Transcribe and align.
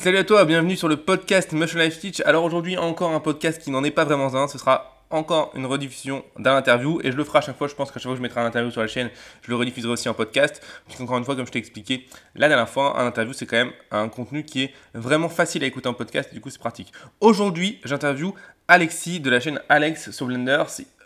Salut 0.00 0.18
à 0.18 0.22
toi, 0.22 0.44
bienvenue 0.44 0.76
sur 0.76 0.86
le 0.86 0.96
podcast 0.96 1.50
Motion 1.52 1.80
Life 1.80 1.98
Teach. 1.98 2.20
Alors 2.24 2.44
aujourd'hui 2.44 2.78
encore 2.78 3.10
un 3.10 3.18
podcast 3.18 3.60
qui 3.60 3.72
n'en 3.72 3.82
est 3.82 3.90
pas 3.90 4.04
vraiment 4.04 4.32
un, 4.36 4.46
ce 4.46 4.56
sera 4.56 5.02
encore 5.10 5.50
une 5.56 5.66
rediffusion 5.66 6.24
d'un 6.38 6.54
interview 6.54 7.00
et 7.02 7.10
je 7.10 7.16
le 7.16 7.24
ferai 7.24 7.38
à 7.38 7.40
chaque 7.40 7.58
fois, 7.58 7.66
je 7.66 7.74
pense 7.74 7.90
qu'à 7.90 7.94
chaque 7.94 8.04
fois 8.04 8.12
que 8.12 8.18
je 8.18 8.22
mettrai 8.22 8.38
un 8.38 8.46
interview 8.46 8.70
sur 8.70 8.80
la 8.80 8.86
chaîne, 8.86 9.10
je 9.42 9.50
le 9.50 9.56
rediffuserai 9.56 9.92
aussi 9.92 10.08
en 10.08 10.14
podcast. 10.14 10.62
Puisqu'encore 10.86 11.18
une 11.18 11.24
fois, 11.24 11.34
comme 11.34 11.48
je 11.48 11.50
t'ai 11.50 11.58
expliqué 11.58 12.06
la 12.36 12.46
dernière 12.46 12.68
fois, 12.68 13.00
un 13.00 13.08
interview 13.08 13.32
c'est 13.32 13.46
quand 13.46 13.56
même 13.56 13.72
un 13.90 14.08
contenu 14.08 14.44
qui 14.44 14.62
est 14.62 14.72
vraiment 14.94 15.28
facile 15.28 15.64
à 15.64 15.66
écouter 15.66 15.88
en 15.88 15.94
podcast, 15.94 16.32
du 16.32 16.40
coup 16.40 16.50
c'est 16.50 16.60
pratique. 16.60 16.92
Aujourd'hui, 17.20 17.80
j'interview 17.82 18.36
Alexis 18.68 19.18
de 19.18 19.30
la 19.30 19.40
chaîne 19.40 19.60
Alex 19.68 20.12
sur 20.12 20.26
Blender. 20.26 20.62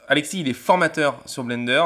Alexis, 0.09 0.41
il 0.41 0.49
est 0.49 0.53
formateur 0.53 1.21
sur 1.27 1.45
Blender, 1.45 1.83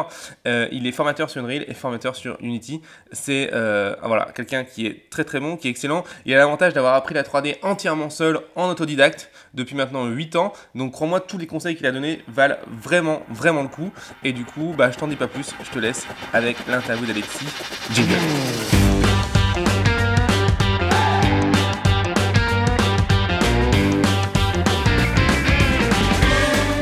euh, 0.47 0.69
il 0.73 0.87
est 0.87 0.93
formateur 0.93 1.31
sur 1.31 1.43
Unreal 1.43 1.65
et 1.69 1.75
formateur 1.75 2.17
sur 2.17 2.37
Unity. 2.41 2.81
C'est 3.13 3.51
euh, 3.53 3.95
voilà, 4.03 4.29
quelqu'un 4.35 4.65
qui 4.65 4.87
est 4.87 5.11
très 5.11 5.25
très 5.25 5.41
bon, 5.41 5.57
qui 5.57 5.69
est 5.69 5.71
excellent. 5.71 6.05
Il 6.25 6.35
a 6.35 6.37
l'avantage 6.37 6.73
d'avoir 6.73 6.95
appris 6.95 7.15
la 7.15 7.23
3D 7.23 7.57
entièrement 7.63 8.11
seul 8.11 8.41
en 8.55 8.69
autodidacte 8.69 9.31
depuis 9.55 9.77
maintenant 9.77 10.07
8 10.07 10.37
ans. 10.37 10.53
Donc 10.75 10.93
crois-moi, 10.93 11.21
tous 11.21 11.39
les 11.39 11.47
conseils 11.47 11.77
qu'il 11.77 11.87
a 11.87 11.93
donnés 11.93 12.23
valent 12.29 12.57
vraiment 12.67 13.23
vraiment 13.29 13.63
le 13.63 13.69
coup. 13.69 13.93
Et 14.25 14.33
du 14.33 14.45
coup, 14.45 14.75
bah, 14.77 14.91
je 14.91 14.99
t'en 14.99 15.09
dis 15.09 15.17
pas 15.17 15.29
plus, 15.29 15.55
je 15.63 15.71
te 15.71 15.79
laisse 15.79 16.07
avec 16.33 16.57
l'interview 16.69 17.07
d'Alexis. 17.07 17.47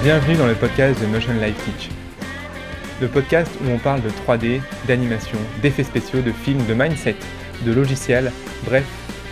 Bienvenue 0.05 0.37
dans 0.37 0.47
le 0.47 0.55
podcast 0.55 1.01
de 1.01 1.07
Motion 1.07 1.33
Life 1.33 1.57
Teach. 1.65 1.89
Le 3.01 3.09
podcast 3.09 3.51
où 3.65 3.71
on 3.71 3.79
parle 3.79 4.03
de 4.03 4.11
3D, 4.11 4.61
d'animation, 4.87 5.39
d'effets 5.63 5.83
spéciaux, 5.83 6.21
de 6.21 6.31
films, 6.31 6.63
de 6.67 6.75
mindset, 6.75 7.17
de 7.65 7.73
logiciels, 7.73 8.31
bref, 8.67 8.85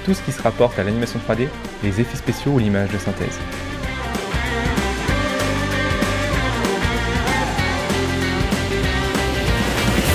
tout 0.07 0.15
ce 0.15 0.23
qui 0.23 0.33
se 0.33 0.41
rapporte 0.41 0.79
à 0.79 0.85
l'animation 0.85 1.21
3D, 1.29 1.49
les 1.83 2.01
effets 2.01 2.17
spéciaux 2.17 2.53
ou 2.53 2.59
l'image 2.59 2.91
de 2.91 2.97
synthèse. 2.97 3.39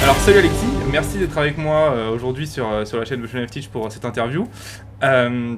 Alors 0.01 0.15
salut 0.15 0.39
Alexis, 0.39 0.65
merci 0.91 1.19
d'être 1.19 1.37
avec 1.37 1.59
moi 1.59 1.91
euh, 1.91 2.09
aujourd'hui 2.09 2.47
sur, 2.47 2.67
euh, 2.67 2.83
sur 2.83 2.97
la 2.97 3.05
chaîne 3.05 3.21
Motion 3.21 3.37
Life 3.39 3.51
Teach 3.51 3.67
pour 3.67 3.91
cette 3.91 4.05
interview. 4.05 4.47
Euh, 5.03 5.55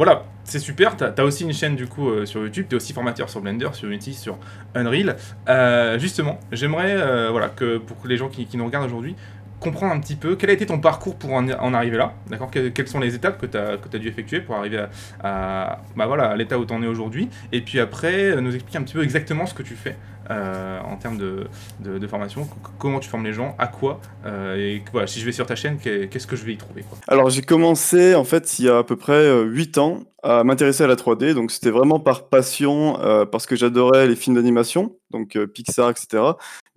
voilà, 0.00 0.24
c'est 0.44 0.60
super. 0.60 0.96
Tu 0.96 1.04
as, 1.04 1.24
aussi 1.26 1.44
une 1.44 1.52
chaîne 1.52 1.76
du 1.76 1.86
coup 1.86 2.08
euh, 2.08 2.24
sur 2.24 2.40
YouTube. 2.40 2.64
Tu 2.70 2.74
es 2.74 2.76
aussi 2.76 2.94
formateur 2.94 3.28
sur 3.28 3.42
Blender, 3.42 3.68
sur 3.74 3.86
Unity, 3.86 4.14
sur 4.14 4.38
Unreal. 4.74 5.14
Euh, 5.46 5.98
justement, 5.98 6.40
j'aimerais 6.52 6.94
euh, 6.96 7.28
voilà, 7.30 7.50
que 7.50 7.76
pour 7.76 7.98
les 8.06 8.16
gens 8.16 8.30
qui, 8.30 8.48
nous 8.54 8.64
regardent 8.64 8.86
aujourd'hui, 8.86 9.14
comprendre 9.60 9.92
un 9.92 10.00
petit 10.00 10.16
peu 10.16 10.36
quel 10.36 10.50
a 10.50 10.52
été 10.52 10.66
ton 10.66 10.80
parcours 10.80 11.16
pour 11.16 11.32
en, 11.32 11.74
arriver 11.74 11.96
là, 11.96 12.14
d'accord? 12.28 12.50
Quelles 12.50 12.88
sont 12.88 13.00
les 13.00 13.14
étapes 13.14 13.38
que 13.38 13.46
tu 13.46 13.56
as, 13.56 13.98
dû 13.98 14.08
effectuer 14.08 14.40
pour 14.40 14.56
arriver 14.56 14.86
à, 15.22 15.80
bah 15.96 16.06
voilà, 16.06 16.34
l'état 16.36 16.58
où 16.58 16.64
tu 16.64 16.72
en 16.72 16.82
es 16.82 16.86
aujourd'hui? 16.86 17.28
Et 17.52 17.60
puis 17.60 17.78
après, 17.78 18.40
nous 18.40 18.54
expliquer 18.54 18.78
un 18.78 18.82
petit 18.82 18.94
peu 18.94 19.02
exactement 19.02 19.46
ce 19.46 19.54
que 19.54 19.62
tu 19.62 19.74
fais 19.74 19.96
euh, 20.30 20.78
en 20.82 20.96
termes 20.96 21.18
de, 21.18 22.06
formation 22.06 22.48
Comment 22.78 23.00
tu 23.00 23.08
formes 23.08 23.24
les 23.24 23.32
gens 23.32 23.56
À 23.58 23.66
quoi 23.66 24.00
euh, 24.26 24.56
Et 24.56 24.82
voilà, 24.92 25.06
si 25.08 25.18
je 25.18 25.26
vais 25.26 25.32
sur 25.32 25.46
ta 25.46 25.56
chaîne, 25.56 25.78
qu'est-ce 25.78 26.26
que 26.26 26.36
je 26.36 26.44
vais 26.44 26.52
y 26.52 26.56
trouver 26.56 26.84
Alors 27.08 27.30
j'ai 27.30 27.42
commencé 27.42 28.14
en 28.14 28.24
fait 28.24 28.58
il 28.58 28.66
y 28.66 28.68
a 28.68 28.78
à 28.78 28.84
peu 28.84 28.96
près 28.96 29.42
8 29.42 29.78
euh, 29.78 29.80
ans 29.80 30.00
à 30.22 30.44
m'intéresser 30.44 30.84
à 30.84 30.86
la 30.86 30.94
3D. 30.94 31.34
Donc 31.34 31.50
c'était 31.50 31.70
vraiment 31.70 31.98
par 31.98 32.28
passion, 32.28 32.98
parce 33.32 33.46
que 33.46 33.56
j'adorais 33.56 34.06
les 34.06 34.16
films 34.16 34.36
d'animation, 34.36 34.94
donc 35.10 35.38
Pixar, 35.46 35.90
etc. 35.90 36.22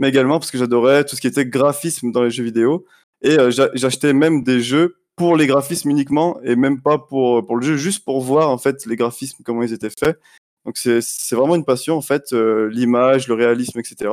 Également 0.03 0.39
parce 0.39 0.51
que 0.51 0.57
j'adorais 0.57 1.05
tout 1.05 1.15
ce 1.15 1.21
qui 1.21 1.27
était 1.27 1.45
graphisme 1.45 2.11
dans 2.11 2.23
les 2.23 2.31
jeux 2.31 2.43
vidéo. 2.43 2.85
Et 3.21 3.37
j'achetais 3.73 4.13
même 4.13 4.43
des 4.43 4.59
jeux 4.59 4.97
pour 5.15 5.37
les 5.37 5.47
graphismes 5.47 5.89
uniquement 5.89 6.39
et 6.43 6.55
même 6.55 6.81
pas 6.81 6.97
pour, 6.97 7.45
pour 7.45 7.55
le 7.55 7.61
jeu, 7.61 7.77
juste 7.77 8.03
pour 8.03 8.21
voir 8.21 8.49
en 8.49 8.57
fait 8.57 8.85
les 8.85 8.95
graphismes, 8.95 9.43
comment 9.43 9.63
ils 9.63 9.73
étaient 9.73 9.89
faits. 9.89 10.19
Donc 10.65 10.77
c'est 10.77 11.35
vraiment 11.35 11.55
une 11.55 11.65
passion 11.65 11.95
en 11.95 12.01
fait, 12.01 12.33
euh, 12.33 12.69
l'image, 12.69 13.27
le 13.27 13.33
réalisme, 13.33 13.79
etc. 13.79 14.11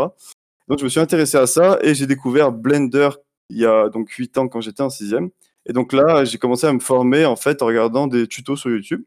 Donc 0.69 0.79
je 0.79 0.85
me 0.85 0.89
suis 0.89 1.01
intéressé 1.01 1.37
à 1.39 1.47
ça 1.47 1.79
et 1.83 1.95
j'ai 1.95 2.07
découvert 2.07 2.53
Blender 2.53 3.11
il 3.51 3.59
y 3.59 3.67
a 3.67 3.89
donc 3.89 4.11
8 4.11 4.39
ans 4.39 4.49
quand 4.49 4.61
j'étais 4.61 4.83
en 4.83 4.91
sixième. 4.91 5.31
Et 5.67 5.73
donc 5.73 5.93
là, 5.93 6.25
j'ai 6.25 6.39
commencé 6.39 6.67
à 6.67 6.73
me 6.73 6.81
former 6.81 7.25
en 7.27 7.37
fait 7.37 7.63
en 7.63 7.67
regardant 7.67 8.07
des 8.07 8.27
tutos 8.27 8.57
sur 8.57 8.71
YouTube. 8.71 9.03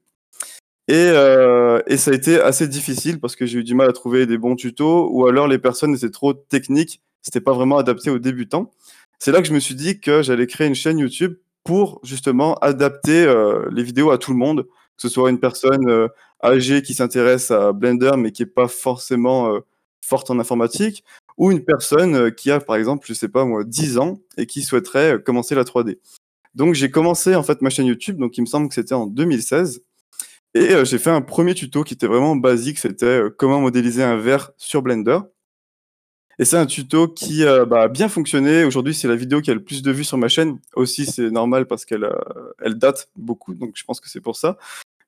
Et, 0.88 0.96
euh, 0.96 1.82
et 1.88 1.98
ça 1.98 2.12
a 2.12 2.14
été 2.14 2.42
assez 2.42 2.68
difficile 2.68 3.20
parce 3.20 3.36
que 3.36 3.46
j'ai 3.46 3.60
eu 3.60 3.64
du 3.64 3.74
mal 3.74 3.90
à 3.90 3.94
trouver 3.94 4.26
des 4.26 4.38
bons 4.38 4.56
tutos 4.56 5.10
ou 5.12 5.28
alors 5.28 5.48
les 5.48 5.60
personnes 5.60 5.96
étaient 5.96 6.10
trop 6.10 6.34
techniques, 6.34 7.02
c'était 7.22 7.40
pas 7.42 7.54
vraiment 7.54 7.78
adapté 7.78 8.10
aux 8.10 8.20
débutants. 8.20 8.72
C'est 9.20 9.32
là 9.32 9.42
que 9.42 9.48
je 9.48 9.54
me 9.54 9.60
suis 9.60 9.76
dit 9.76 10.02
que 10.02 10.22
j'allais 10.22 10.48
créer 10.48 10.68
une 10.68 10.76
chaîne 10.76 11.00
YouTube 11.00 11.36
pour 11.64 12.02
justement 12.04 12.56
adapter 12.56 13.24
euh, 13.24 13.66
les 13.72 13.84
vidéos 13.84 14.12
à 14.12 14.18
tout 14.18 14.32
le 14.32 14.38
monde, 14.38 14.64
que 14.64 15.02
ce 15.02 15.08
soit 15.08 15.30
une 15.30 15.40
personne 15.40 16.10
âgée 16.44 16.82
qui 16.82 16.94
s'intéresse 16.94 17.50
à 17.52 17.72
Blender 17.72 18.12
mais 18.18 18.32
qui 18.32 18.44
n'est 18.44 18.50
pas 18.50 18.68
forcément 18.68 19.54
euh, 19.54 19.60
forte 20.02 20.30
en 20.30 20.40
informatique, 20.40 21.04
ou 21.38 21.52
une 21.52 21.64
personne 21.64 22.16
euh, 22.16 22.30
qui 22.30 22.52
a 22.52 22.60
par 22.60 22.76
exemple, 22.76 23.08
je 23.08 23.14
sais 23.14 23.30
pas 23.30 23.46
moi, 23.46 23.64
10 23.64 23.98
ans 23.98 24.20
et 24.38 24.46
qui 24.46 24.62
souhaiterait 24.62 25.14
euh, 25.14 25.18
commencer 25.18 25.56
la 25.56 25.64
3D. 25.64 25.98
Donc 26.56 26.76
j'ai 26.76 26.92
commencé 26.92 27.34
en 27.36 27.44
fait 27.44 27.62
ma 27.62 27.70
chaîne 27.70 27.88
YouTube, 27.88 28.18
donc 28.18 28.38
il 28.38 28.42
me 28.42 28.46
semble 28.46 28.68
que 28.68 28.76
c'était 28.76 28.94
en 28.94 29.08
2016. 29.08 29.82
Et 30.56 30.86
j'ai 30.86 31.00
fait 31.00 31.10
un 31.10 31.22
premier 31.22 31.56
tuto 31.56 31.84
qui 31.84 31.96
était 31.96 32.08
vraiment 32.08 32.36
basique, 32.36 32.78
c'était 32.78 33.22
comment 33.38 33.60
modéliser 33.60 34.04
un 34.04 34.18
verre 34.18 34.52
sur 34.58 34.84
Blender. 34.84 35.20
Et 36.40 36.46
c'est 36.46 36.58
un 36.58 36.68
tuto 36.68 37.08
qui 37.08 37.44
bah, 37.68 37.84
a 37.84 37.88
bien 37.88 38.08
fonctionné. 38.08 38.64
Aujourd'hui, 38.64 38.94
c'est 38.94 39.08
la 39.08 39.16
vidéo 39.16 39.42
qui 39.42 39.50
a 39.50 39.56
le 39.56 39.64
plus 39.64 39.82
de 39.82 39.92
vues 39.92 40.04
sur 40.04 40.18
ma 40.18 40.28
chaîne. 40.28 40.60
Aussi, 40.76 41.06
c'est 41.06 41.32
normal 41.32 41.66
parce 41.66 41.86
qu'elle 41.86 42.08
elle 42.60 42.76
date 42.76 43.10
beaucoup, 43.16 43.56
donc 43.56 43.72
je 43.76 43.84
pense 43.84 44.00
que 44.00 44.10
c'est 44.10 44.22
pour 44.22 44.36
ça. 44.36 44.58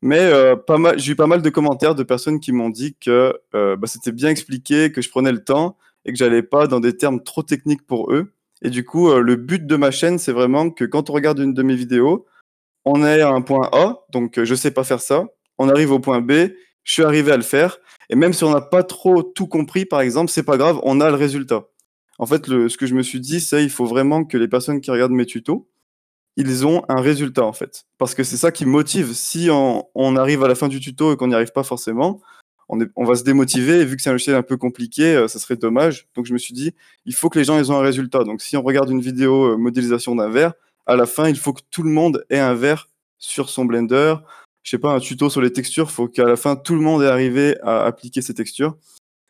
Mais 0.05 0.19
euh, 0.19 0.55
j'ai 0.97 1.13
eu 1.13 1.15
pas 1.15 1.25
mal 1.25 1.41
de 1.41 1.49
commentaires 1.49 1.95
de 1.95 2.03
personnes 2.03 2.39
qui 2.39 2.51
m'ont 2.51 2.69
dit 2.69 2.95
que 3.01 3.39
euh, 3.55 3.75
bah, 3.75 3.87
c'était 3.87 4.11
bien 4.11 4.29
expliqué, 4.29 4.91
que 4.91 5.01
je 5.01 5.09
prenais 5.09 5.31
le 5.31 5.43
temps 5.43 5.77
et 6.05 6.11
que 6.11 6.17
j'allais 6.19 6.43
pas 6.43 6.67
dans 6.67 6.79
des 6.79 6.95
termes 6.95 7.23
trop 7.23 7.41
techniques 7.41 7.85
pour 7.87 8.13
eux. 8.13 8.31
Et 8.61 8.69
du 8.69 8.85
coup, 8.85 9.09
euh, 9.09 9.19
le 9.19 9.35
but 9.35 9.65
de 9.65 9.75
ma 9.75 9.89
chaîne, 9.89 10.19
c'est 10.19 10.31
vraiment 10.31 10.69
que 10.69 10.85
quand 10.85 11.09
on 11.09 11.13
regarde 11.13 11.39
une 11.39 11.55
de 11.55 11.63
mes 11.63 11.75
vidéos, 11.75 12.27
on 12.85 13.03
est 13.03 13.21
à 13.21 13.29
un 13.29 13.41
point 13.41 13.67
A, 13.71 14.05
donc 14.11 14.43
je 14.43 14.53
sais 14.53 14.69
pas 14.69 14.83
faire 14.83 15.01
ça. 15.01 15.25
On 15.57 15.69
arrive 15.69 15.91
au 15.91 15.99
point 15.99 16.21
B, 16.21 16.31
je 16.83 16.93
suis 16.93 17.03
arrivé 17.03 17.31
à 17.31 17.37
le 17.37 17.43
faire. 17.43 17.77
Et 18.09 18.15
même 18.15 18.33
si 18.33 18.43
on 18.43 18.51
n'a 18.51 18.61
pas 18.61 18.83
trop 18.83 19.23
tout 19.23 19.47
compris, 19.47 19.85
par 19.85 20.01
exemple, 20.01 20.31
c'est 20.31 20.43
pas 20.43 20.57
grave, 20.57 20.79
on 20.83 21.01
a 21.01 21.09
le 21.09 21.15
résultat. 21.15 21.65
En 22.17 22.25
fait, 22.25 22.45
ce 22.45 22.77
que 22.77 22.85
je 22.85 22.95
me 22.95 23.01
suis 23.01 23.19
dit, 23.19 23.41
c'est 23.41 23.63
il 23.63 23.69
faut 23.69 23.85
vraiment 23.85 24.23
que 24.23 24.37
les 24.37 24.47
personnes 24.47 24.79
qui 24.79 24.91
regardent 24.91 25.11
mes 25.11 25.25
tutos, 25.25 25.67
ils 26.37 26.65
ont 26.65 26.83
un 26.89 27.01
résultat 27.01 27.45
en 27.45 27.53
fait. 27.53 27.85
Parce 27.97 28.13
que 28.13 28.23
c'est 28.23 28.37
ça 28.37 28.51
qui 28.51 28.65
motive. 28.65 29.13
Si 29.13 29.49
on, 29.51 30.15
arrive 30.15 30.43
à 30.43 30.47
la 30.47 30.55
fin 30.55 30.67
du 30.67 30.79
tuto 30.79 31.13
et 31.13 31.17
qu'on 31.17 31.27
n'y 31.27 31.35
arrive 31.35 31.51
pas 31.51 31.63
forcément, 31.63 32.21
on, 32.67 33.05
va 33.05 33.15
se 33.15 33.23
démotiver. 33.23 33.81
Et 33.81 33.85
vu 33.85 33.95
que 33.95 34.01
c'est 34.01 34.09
un 34.09 34.13
logiciel 34.13 34.35
un 34.35 34.43
peu 34.43 34.57
compliqué, 34.57 35.15
euh, 35.15 35.27
ça 35.27 35.39
serait 35.39 35.55
dommage. 35.55 36.07
Donc 36.15 36.25
je 36.25 36.33
me 36.33 36.37
suis 36.37 36.53
dit, 36.53 36.73
il 37.05 37.13
faut 37.13 37.29
que 37.29 37.39
les 37.39 37.45
gens 37.45 37.57
ils 37.57 37.71
ont 37.71 37.77
un 37.77 37.81
résultat. 37.81 38.23
Donc 38.23 38.41
si 38.41 38.57
on 38.57 38.63
regarde 38.63 38.89
une 38.89 39.01
vidéo 39.01 39.53
euh, 39.53 39.57
modélisation 39.57 40.15
d'un 40.15 40.29
verre, 40.29 40.53
à 40.87 40.95
la 40.95 41.05
fin, 41.05 41.29
il 41.29 41.37
faut 41.37 41.53
que 41.53 41.61
tout 41.71 41.83
le 41.83 41.89
monde 41.89 42.25
ait 42.29 42.39
un 42.39 42.53
verre 42.53 42.89
sur 43.17 43.49
son 43.49 43.65
Blender. 43.65 44.15
Je 44.65 44.71
sais 44.71 44.77
pas, 44.77 44.91
un 44.93 44.99
tuto 44.99 45.29
sur 45.29 45.41
les 45.41 45.53
textures, 45.53 45.87
il 45.89 45.93
faut 45.93 46.07
qu'à 46.09 46.25
la 46.25 46.35
fin, 46.35 46.57
tout 46.57 46.75
le 46.75 46.81
monde 46.81 47.01
ait 47.01 47.07
arrivé 47.07 47.55
à 47.63 47.85
appliquer 47.85 48.21
ces 48.21 48.33
textures. 48.33 48.75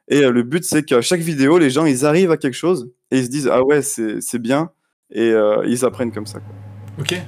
Et 0.07 0.23
euh, 0.23 0.31
le 0.31 0.41
but, 0.41 0.63
c'est 0.63 0.83
qu'à 0.83 1.01
chaque 1.01 1.21
vidéo, 1.21 1.59
les 1.59 1.69
gens, 1.69 1.85
ils 1.85 2.03
arrivent 2.03 2.31
à 2.31 2.37
quelque 2.37 2.55
chose 2.55 2.91
et 3.11 3.19
ils 3.19 3.25
se 3.25 3.29
disent, 3.29 3.49
ah 3.51 3.63
ouais, 3.63 3.83
c'est 3.83 4.39
bien. 4.39 4.71
Et 5.11 5.33
ils 5.67 5.85
apprennent 5.85 6.11
comme 6.11 6.25
ça. 6.25 6.39
Quoi. 6.39 6.55
Ok. 6.99 7.21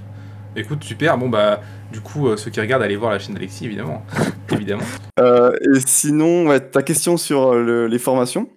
Écoute, 0.57 0.83
super. 0.83 1.19
Bon, 1.19 1.29
bah, 1.29 1.61
du 1.91 2.01
coup, 2.01 2.27
euh, 2.27 2.35
ceux 2.35 2.49
qui 2.49 2.59
regardent, 2.59 2.81
allez 2.81 2.95
voir 2.95 3.11
la 3.11 3.19
chaîne 3.19 3.35
d'Alexis, 3.35 3.65
évidemment. 3.65 4.03
évidemment. 4.51 4.83
Euh, 5.19 5.51
et 5.61 5.79
sinon, 5.85 6.59
ta 6.59 6.81
question 6.81 7.15
sur 7.15 7.53
euh, 7.53 7.87
les 7.87 7.99
formations. 7.99 8.49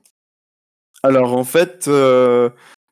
Alors, 1.03 1.37
en 1.37 1.45
fait, 1.45 1.89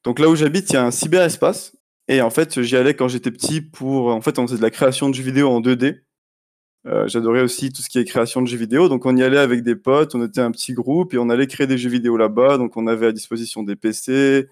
donc 0.05 0.19
là 0.19 0.29
où 0.29 0.37
j'habite, 0.37 0.71
il 0.71 0.75
y 0.75 0.77
a 0.77 0.85
un 0.85 0.91
cyberespace. 0.91 1.75
Et 2.07 2.23
en 2.23 2.31
fait, 2.31 2.63
j'y 2.63 2.77
allais 2.77 2.95
quand 2.95 3.09
j'étais 3.09 3.31
petit 3.31 3.61
pour. 3.61 4.09
En 4.09 4.21
fait, 4.21 4.39
on 4.39 4.47
faisait 4.47 4.59
de 4.59 4.63
la 4.63 4.71
création 4.71 5.09
de 5.11 5.15
jeux 5.15 5.23
vidéo 5.23 5.51
en 5.51 5.61
2D. 5.61 6.01
J'adorais 7.07 7.43
aussi 7.43 7.71
tout 7.71 7.83
ce 7.83 7.89
qui 7.89 7.99
est 7.99 8.05
création 8.05 8.41
de 8.41 8.47
jeux 8.47 8.57
vidéo. 8.57 8.89
Donc, 8.89 9.05
on 9.07 9.17
y 9.17 9.23
allait 9.23 9.39
avec 9.39 9.63
des 9.63 9.77
potes, 9.77 10.15
on 10.15 10.25
était 10.25 10.41
un 10.41 10.51
petit 10.51 10.73
groupe 10.73 11.15
et 11.15 11.19
on 11.19 11.29
allait 11.29 11.47
créer 11.47 11.67
des 11.67 11.79
jeux 11.79 11.91
vidéo 11.91 12.17
là-bas. 12.17 12.59
Donc, 12.59 12.77
on 12.77 12.87
avait 12.87 13.07
à 13.07 13.13
disposition 13.13 13.63
des 13.63 13.77
PC, 13.77 14.49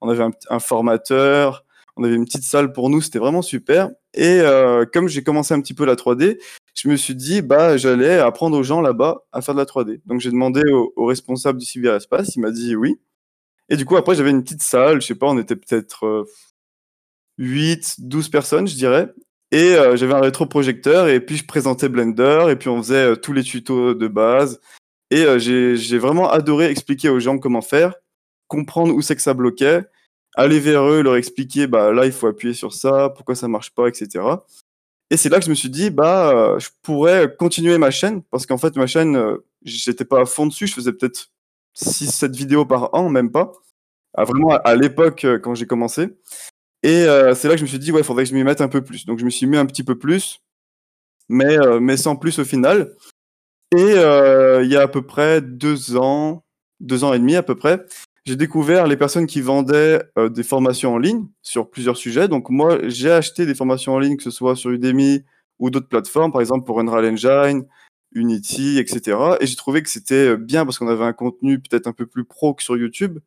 on 0.00 0.08
avait 0.08 0.24
un 0.50 0.58
formateur, 0.58 1.66
on 1.96 2.04
avait 2.04 2.14
une 2.14 2.26
petite 2.26 2.44
salle 2.44 2.72
pour 2.72 2.90
nous, 2.90 3.00
c'était 3.00 3.18
vraiment 3.18 3.42
super. 3.42 3.90
Et 4.12 4.40
euh, 4.40 4.84
comme 4.84 5.08
j'ai 5.08 5.22
commencé 5.22 5.54
un 5.54 5.60
petit 5.60 5.74
peu 5.74 5.86
la 5.86 5.94
3D, 5.94 6.38
je 6.74 6.88
me 6.88 6.96
suis 6.96 7.14
dit, 7.14 7.40
bah, 7.40 7.76
j'allais 7.78 8.18
apprendre 8.18 8.56
aux 8.58 8.62
gens 8.62 8.82
là-bas 8.82 9.24
à 9.32 9.40
faire 9.40 9.54
de 9.54 9.60
la 9.60 9.64
3D. 9.64 10.00
Donc 10.04 10.20
j'ai 10.20 10.30
demandé 10.30 10.62
au, 10.70 11.06
responsable 11.06 11.58
du 11.58 11.64
cyberespace, 11.64 12.36
il 12.36 12.40
m'a 12.40 12.50
dit 12.50 12.76
oui. 12.76 13.00
Et 13.68 13.76
du 13.76 13.84
coup, 13.84 13.96
après, 13.96 14.14
j'avais 14.14 14.30
une 14.30 14.44
petite 14.44 14.62
salle, 14.62 15.00
je 15.00 15.06
sais 15.06 15.14
pas, 15.14 15.26
on 15.26 15.38
était 15.38 15.56
peut-être 15.56 16.26
8, 17.38 17.96
euh, 17.98 18.02
12 18.02 18.28
personnes, 18.28 18.68
je 18.68 18.74
dirais. 18.74 19.08
Et 19.52 19.74
euh, 19.74 19.96
j'avais 19.96 20.14
un 20.14 20.20
rétroprojecteur, 20.20 21.08
et 21.08 21.20
puis 21.20 21.36
je 21.36 21.46
présentais 21.46 21.88
Blender, 21.88 22.46
et 22.50 22.56
puis 22.56 22.68
on 22.68 22.82
faisait 22.82 23.16
tous 23.16 23.32
les 23.32 23.42
tutos 23.42 23.94
de 23.94 24.08
base. 24.08 24.60
Et 25.10 25.24
j'ai 25.38 25.98
vraiment 25.98 26.30
adoré 26.30 26.66
expliquer 26.66 27.08
aux 27.08 27.20
gens 27.20 27.38
comment 27.38 27.62
faire, 27.62 27.94
comprendre 28.48 28.92
où 28.94 29.02
c'est 29.02 29.14
que 29.14 29.22
ça 29.22 29.34
bloquait, 29.34 29.84
aller 30.36 30.60
vers 30.60 30.82
eux, 30.84 31.02
leur 31.02 31.16
expliquer, 31.16 31.66
bah 31.66 31.92
là, 31.92 32.06
il 32.06 32.12
faut 32.12 32.26
appuyer 32.26 32.54
sur 32.54 32.72
ça, 32.72 33.10
pourquoi 33.10 33.34
ça 33.34 33.48
marche 33.48 33.70
pas, 33.70 33.88
etc. 33.88 34.24
Et 35.10 35.16
c'est 35.16 35.28
là 35.28 35.38
que 35.38 35.44
je 35.44 35.50
me 35.50 35.54
suis 35.54 35.70
dit, 35.70 35.90
bah, 35.90 36.30
euh, 36.30 36.58
je 36.58 36.68
pourrais 36.82 37.34
continuer 37.36 37.78
ma 37.78 37.90
chaîne, 37.90 38.22
parce 38.22 38.46
qu'en 38.46 38.58
fait, 38.58 38.76
ma 38.76 38.86
chaîne, 38.86 39.16
euh, 39.16 39.44
j'étais 39.62 40.04
pas 40.04 40.22
à 40.22 40.24
fond 40.26 40.46
dessus, 40.46 40.66
je 40.66 40.74
faisais 40.74 40.92
peut-être 40.92 41.30
6-7 41.74 42.34
vidéos 42.34 42.66
par 42.66 42.92
an, 42.94 43.08
même 43.08 43.30
pas. 43.30 43.52
Vraiment, 44.16 44.50
à, 44.50 44.74
l'époque, 44.74 45.24
euh, 45.24 45.38
quand 45.38 45.54
j'ai 45.54 45.66
commencé. 45.66 46.08
Et 46.88 47.04
c'est 47.34 47.48
là 47.48 47.54
que 47.54 47.58
je 47.58 47.62
me 47.62 47.68
suis 47.68 47.78
dit, 47.78 47.90
ouais, 47.90 48.02
faudrait 48.02 48.24
que 48.24 48.30
je 48.30 48.34
m'y 48.34 48.44
mette 48.44 48.60
un 48.60 48.68
peu 48.68 48.82
plus. 48.82 49.06
Donc, 49.06 49.18
je 49.18 49.24
me 49.24 49.30
suis 49.30 49.46
mis 49.46 49.56
un 49.56 49.66
petit 49.66 49.82
peu 49.82 49.98
plus, 49.98 50.40
mais, 51.28 51.56
mais 51.80 51.96
sans 51.96 52.14
plus 52.16 52.38
au 52.38 52.44
final. 52.44 52.92
Et 53.74 53.96
il 53.96 54.70
y 54.70 54.76
a 54.76 54.82
à 54.82 54.88
peu 54.88 55.02
près 55.02 55.40
deux 55.40 55.96
ans, 55.96 56.44
deux 56.80 57.02
ans 57.02 57.12
et 57.12 57.18
demi 57.18 57.34
à 57.34 57.42
peu 57.42 57.56
près, 57.56 57.84
j'ai 58.26 58.34
découvert 58.34 58.88
les 58.88 58.96
personnes 58.96 59.26
qui 59.26 59.40
vendaient 59.40 60.02
euh, 60.18 60.28
des 60.28 60.42
formations 60.42 60.94
en 60.94 60.98
ligne 60.98 61.28
sur 61.42 61.70
plusieurs 61.70 61.96
sujets. 61.96 62.26
Donc 62.26 62.50
moi, 62.50 62.78
j'ai 62.88 63.12
acheté 63.12 63.46
des 63.46 63.54
formations 63.54 63.94
en 63.94 64.00
ligne, 64.00 64.16
que 64.16 64.24
ce 64.24 64.32
soit 64.32 64.56
sur 64.56 64.70
Udemy 64.70 65.24
ou 65.60 65.70
d'autres 65.70 65.88
plateformes, 65.88 66.32
par 66.32 66.40
exemple 66.40 66.66
pour 66.66 66.80
Unreal 66.80 67.06
Engine, 67.06 67.64
Unity, 68.12 68.78
etc. 68.78 69.16
Et 69.40 69.46
j'ai 69.46 69.54
trouvé 69.54 69.80
que 69.80 69.88
c'était 69.88 70.30
euh, 70.30 70.36
bien 70.36 70.64
parce 70.64 70.78
qu'on 70.78 70.88
avait 70.88 71.04
un 71.04 71.12
contenu 71.12 71.60
peut-être 71.60 71.86
un 71.86 71.92
peu 71.92 72.04
plus 72.04 72.24
pro 72.24 72.52
que 72.52 72.64
sur 72.64 72.76
YouTube, 72.76 73.20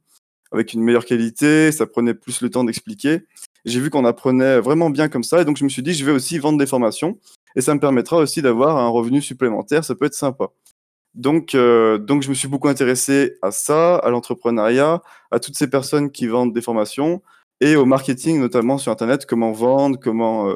avec 0.51 0.73
une 0.73 0.83
meilleure 0.83 1.06
qualité, 1.06 1.71
ça 1.71 1.88
prenait 1.88 2.13
plus 2.13 2.41
le 2.41 2.50
temps 2.50 2.65
d'expliquer. 2.65 3.21
J'ai 3.65 3.79
vu 3.79 3.89
qu'on 3.89 4.06
apprenait 4.06 4.59
vraiment 4.59 4.89
bien 4.89 5.09
comme 5.09 5.23
ça, 5.23 5.41
et 5.41 5.45
donc 5.45 5.57
je 5.57 5.63
me 5.63 5.69
suis 5.69 5.83
dit, 5.83 5.94
je 5.94 6.06
vais 6.06 6.11
aussi 6.11 6.39
vendre 6.39 6.57
des 6.57 6.67
formations, 6.67 7.17
et 7.56 7.61
ça 7.61 7.73
me 7.73 7.79
permettra 7.79 8.17
aussi 8.17 8.41
d'avoir 8.41 8.77
un 8.77 8.89
revenu 8.89 9.21
supplémentaire, 9.21 9.83
ça 9.83 9.95
peut 9.95 10.06
être 10.06 10.13
sympa. 10.13 10.50
Donc, 11.15 11.56
euh, 11.56 11.97
donc, 11.97 12.21
je 12.21 12.29
me 12.29 12.33
suis 12.33 12.47
beaucoup 12.47 12.67
intéressé 12.67 13.38
à 13.41 13.51
ça, 13.51 13.97
à 13.97 14.09
l'entrepreneuriat, 14.09 15.01
à 15.31 15.39
toutes 15.39 15.57
ces 15.57 15.69
personnes 15.69 16.11
qui 16.11 16.27
vendent 16.27 16.53
des 16.53 16.61
formations 16.61 17.21
et 17.61 17.75
au 17.75 17.85
marketing, 17.85 18.39
notamment 18.39 18.77
sur 18.77 18.91
Internet, 18.91 19.25
comment 19.25 19.51
vendre, 19.51 20.00
comment. 20.01 20.50
Euh, 20.50 20.56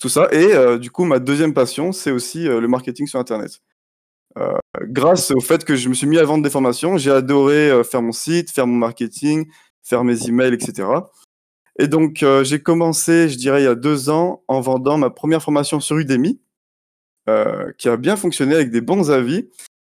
tout 0.00 0.08
ça. 0.08 0.28
Et 0.32 0.54
euh, 0.54 0.78
du 0.78 0.90
coup, 0.90 1.04
ma 1.04 1.18
deuxième 1.18 1.52
passion, 1.52 1.92
c'est 1.92 2.10
aussi 2.10 2.44
le 2.44 2.66
marketing 2.68 3.06
sur 3.06 3.18
Internet. 3.18 3.60
grâce 4.82 5.30
au 5.32 5.40
fait 5.40 5.64
que 5.64 5.76
je 5.76 5.88
me 5.88 5.94
suis 5.94 6.06
mis 6.06 6.18
à 6.18 6.24
vendre 6.24 6.42
des 6.42 6.50
formations, 6.50 6.96
j'ai 6.96 7.10
adoré 7.10 7.82
faire 7.84 8.00
mon 8.00 8.12
site, 8.12 8.50
faire 8.50 8.66
mon 8.66 8.76
marketing, 8.76 9.46
faire 9.82 10.04
mes 10.04 10.26
emails, 10.28 10.54
etc. 10.54 10.88
Et 11.80 11.88
donc, 11.88 12.24
j'ai 12.42 12.60
commencé, 12.60 13.30
je 13.30 13.36
dirais, 13.36 13.62
il 13.62 13.64
y 13.64 13.68
a 13.68 13.74
deux 13.74 14.10
ans, 14.10 14.44
en 14.48 14.60
vendant 14.60 14.98
ma 14.98 15.08
première 15.08 15.42
formation 15.42 15.80
sur 15.80 15.96
Udemy 15.96 16.38
euh, 17.28 17.72
qui 17.78 17.88
a 17.88 17.96
bien 17.96 18.16
fonctionné 18.16 18.54
avec 18.54 18.70
des 18.70 18.80
bons 18.80 19.10
avis. 19.10 19.48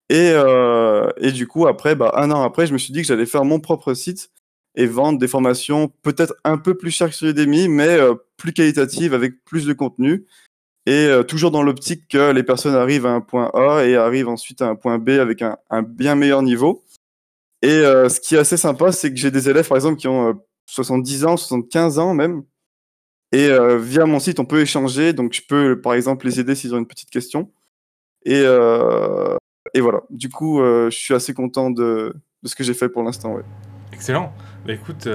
Et, 0.08 0.30
euh, 0.34 1.10
du 1.32 1.46
coup, 1.46 1.66
après, 1.66 1.94
bah, 1.94 2.12
un 2.16 2.30
an 2.30 2.42
après, 2.42 2.66
je 2.66 2.72
me 2.72 2.78
suis 2.78 2.92
dit 2.92 3.00
que 3.00 3.06
j'allais 3.08 3.26
faire 3.26 3.44
mon 3.44 3.60
propre 3.60 3.94
site 3.94 4.30
et 4.74 4.86
vendre 4.86 5.18
des 5.18 5.28
formations 5.28 5.88
peut-être 6.02 6.34
un 6.44 6.58
peu 6.58 6.76
plus 6.76 6.90
chères 6.90 7.08
que 7.08 7.14
sur 7.14 7.28
Udemy, 7.28 7.68
mais 7.68 7.88
euh, 7.88 8.14
plus 8.36 8.52
qualitatives, 8.52 9.14
avec 9.14 9.44
plus 9.44 9.66
de 9.66 9.72
contenu. 9.72 10.26
Et 10.86 11.08
toujours 11.28 11.52
dans 11.52 11.62
l'optique 11.62 12.08
que 12.08 12.32
les 12.32 12.42
personnes 12.42 12.74
arrivent 12.74 13.06
à 13.06 13.12
un 13.12 13.20
point 13.20 13.52
A 13.54 13.84
et 13.84 13.94
arrivent 13.94 14.28
ensuite 14.28 14.62
à 14.62 14.66
un 14.66 14.74
point 14.74 14.98
B 14.98 15.10
avec 15.10 15.40
un 15.40 15.82
bien 15.82 16.16
meilleur 16.16 16.42
niveau. 16.42 16.82
Et 17.62 17.68
ce 17.68 18.18
qui 18.18 18.34
est 18.34 18.38
assez 18.38 18.56
sympa, 18.56 18.90
c'est 18.90 19.10
que 19.10 19.16
j'ai 19.16 19.30
des 19.30 19.48
élèves, 19.48 19.68
par 19.68 19.76
exemple, 19.76 20.00
qui 20.00 20.08
ont 20.08 20.42
70 20.66 21.24
ans, 21.24 21.36
75 21.36 21.98
ans 21.98 22.14
même, 22.14 22.44
et 23.32 23.48
euh, 23.48 23.78
via 23.78 24.04
mon 24.04 24.20
site, 24.20 24.38
on 24.40 24.44
peut 24.44 24.60
échanger. 24.60 25.14
Donc, 25.14 25.32
je 25.32 25.40
peux, 25.48 25.80
par 25.80 25.94
exemple, 25.94 26.26
les 26.26 26.38
aider 26.38 26.54
s'ils 26.54 26.74
ont 26.74 26.78
une 26.78 26.86
petite 26.86 27.10
question. 27.10 27.50
Et, 28.24 28.42
euh, 28.44 29.36
et 29.72 29.80
voilà. 29.80 30.02
Du 30.10 30.28
coup, 30.28 30.60
euh, 30.60 30.90
je 30.90 30.98
suis 30.98 31.14
assez 31.14 31.32
content 31.32 31.70
de, 31.70 32.14
de 32.42 32.48
ce 32.48 32.54
que 32.54 32.62
j'ai 32.62 32.74
fait 32.74 32.90
pour 32.90 33.02
l'instant. 33.02 33.32
Ouais. 33.34 33.42
Excellent. 33.92 34.34
Bah, 34.66 34.74
écoute, 34.74 35.08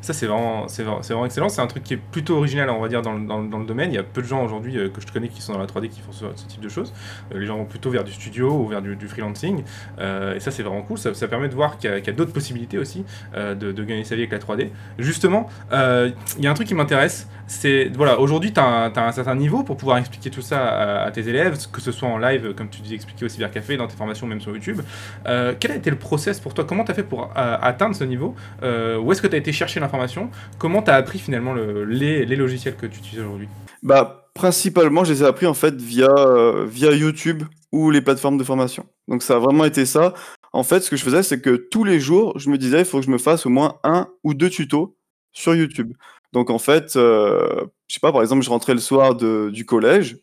ça, 0.00 0.12
c'est 0.12 0.26
vraiment, 0.26 0.66
c'est 0.68 0.82
vraiment, 0.82 1.26
excellent. 1.26 1.48
C'est 1.48 1.60
un 1.60 1.66
truc 1.66 1.82
qui 1.82 1.94
est 1.94 1.98
plutôt 1.98 2.36
original, 2.36 2.70
on 2.70 2.80
va 2.80 2.88
dire, 2.88 3.02
dans, 3.02 3.18
dans, 3.18 3.42
dans 3.42 3.58
le 3.58 3.66
domaine. 3.66 3.90
Il 3.92 3.96
y 3.96 3.98
a 3.98 4.02
peu 4.02 4.22
de 4.22 4.26
gens 4.26 4.42
aujourd'hui 4.44 4.78
euh, 4.78 4.88
que 4.88 5.00
je 5.00 5.06
connais 5.12 5.28
qui 5.28 5.42
sont 5.42 5.52
dans 5.52 5.58
la 5.58 5.66
3D 5.66 5.88
qui 5.88 6.00
font 6.00 6.12
ce, 6.12 6.24
type 6.46 6.60
de 6.60 6.68
choses. 6.68 6.92
Euh, 7.32 7.38
les 7.38 7.46
gens 7.46 7.56
vont 7.56 7.64
plutôt 7.64 7.90
vers 7.90 8.04
du 8.04 8.12
studio 8.12 8.50
ou 8.50 8.68
vers 8.68 8.82
du, 8.82 9.08
freelancing. 9.08 9.62
Euh, 9.98 10.34
et 10.34 10.40
ça, 10.40 10.50
c'est 10.50 10.62
vraiment 10.62 10.82
cool. 10.82 10.98
Ça, 10.98 11.12
ça, 11.14 11.28
permet 11.28 11.48
de 11.48 11.54
voir 11.54 11.78
qu'il 11.78 11.90
y 11.90 12.08
a, 12.08 12.12
d'autres 12.12 12.32
possibilités 12.32 12.78
aussi 12.78 13.04
de, 13.34 13.54
de, 13.54 13.84
gagner 13.84 14.04
sa 14.04 14.14
vie 14.14 14.22
avec 14.22 14.32
la 14.32 14.38
3D. 14.38 14.70
Justement, 14.98 15.48
il 15.72 16.14
y 16.44 16.46
a 16.46 16.50
un 16.50 16.54
truc 16.54 16.68
qui 16.68 16.74
m'intéresse. 16.74 17.28
C'est, 17.50 17.90
voilà, 17.96 18.20
aujourd'hui, 18.20 18.52
tu 18.52 18.60
as, 18.60 18.92
un 18.96 19.12
certain 19.12 19.34
niveau 19.34 19.64
pour 19.64 19.76
pouvoir 19.76 19.98
expliquer 19.98 20.30
tout 20.30 20.40
ça 20.40 21.02
à, 21.02 21.10
tes 21.10 21.28
élèves, 21.28 21.58
que 21.72 21.80
ce 21.80 21.90
soit 21.90 22.08
en 22.08 22.16
live, 22.16 22.54
comme 22.54 22.70
tu 22.70 22.80
dis, 22.80 22.94
expliquer 22.94 23.24
aussi 23.24 23.40
vers 23.40 23.50
Café, 23.50 23.76
dans 23.76 23.88
tes 23.88 23.96
formations, 23.96 24.28
même 24.28 24.40
sur 24.40 24.52
YouTube. 24.52 24.80
quel 25.24 25.72
a 25.72 25.74
été 25.74 25.90
le 25.90 25.98
process 25.98 26.38
pour 26.38 26.54
toi? 26.54 26.64
Comment 26.64 26.84
tu 26.84 26.92
as 26.92 26.94
fait 26.94 27.02
pour 27.02 27.28
atteindre 27.34 27.96
ce 27.96 28.04
niveau? 28.04 28.36
Où 28.62 29.10
est-ce 29.10 29.20
que 29.20 29.26
tu 29.26 29.34
as 29.34 29.38
été 29.38 29.52
chercher 29.52 29.80
l'information? 29.80 30.30
Comment 30.58 30.80
tu 30.80 30.92
as 30.92 30.94
appris 30.94 31.18
finalement 31.18 31.52
les, 31.54 32.24
logiciels 32.36 32.76
que 32.76 32.86
tu 32.86 33.00
utilises 33.00 33.20
aujourd'hui? 33.20 33.48
Bah 33.82 34.20
principalement, 34.34 35.04
je 35.04 35.12
les 35.12 35.22
ai 35.22 35.26
appris 35.26 35.46
en 35.46 35.54
fait 35.54 35.74
via, 35.74 36.08
euh, 36.08 36.66
via 36.66 36.92
YouTube 36.92 37.42
ou 37.72 37.90
les 37.90 38.00
plateformes 38.00 38.38
de 38.38 38.44
formation. 38.44 38.86
Donc 39.08 39.22
ça 39.22 39.36
a 39.36 39.38
vraiment 39.38 39.64
été 39.64 39.86
ça. 39.86 40.14
En 40.52 40.62
fait, 40.62 40.80
ce 40.80 40.90
que 40.90 40.96
je 40.96 41.04
faisais, 41.04 41.22
c'est 41.22 41.40
que 41.40 41.56
tous 41.56 41.84
les 41.84 42.00
jours, 42.00 42.38
je 42.38 42.50
me 42.50 42.58
disais, 42.58 42.80
il 42.80 42.84
faut 42.84 43.00
que 43.00 43.06
je 43.06 43.10
me 43.10 43.18
fasse 43.18 43.46
au 43.46 43.50
moins 43.50 43.78
un 43.84 44.08
ou 44.24 44.34
deux 44.34 44.50
tutos 44.50 44.96
sur 45.32 45.54
YouTube. 45.54 45.92
Donc 46.32 46.50
en 46.50 46.58
fait, 46.58 46.96
euh, 46.96 47.66
je 47.88 47.94
sais 47.94 48.00
pas, 48.00 48.12
par 48.12 48.22
exemple, 48.22 48.42
je 48.42 48.50
rentrais 48.50 48.74
le 48.74 48.80
soir 48.80 49.14
du 49.14 49.66
collège, 49.66 50.18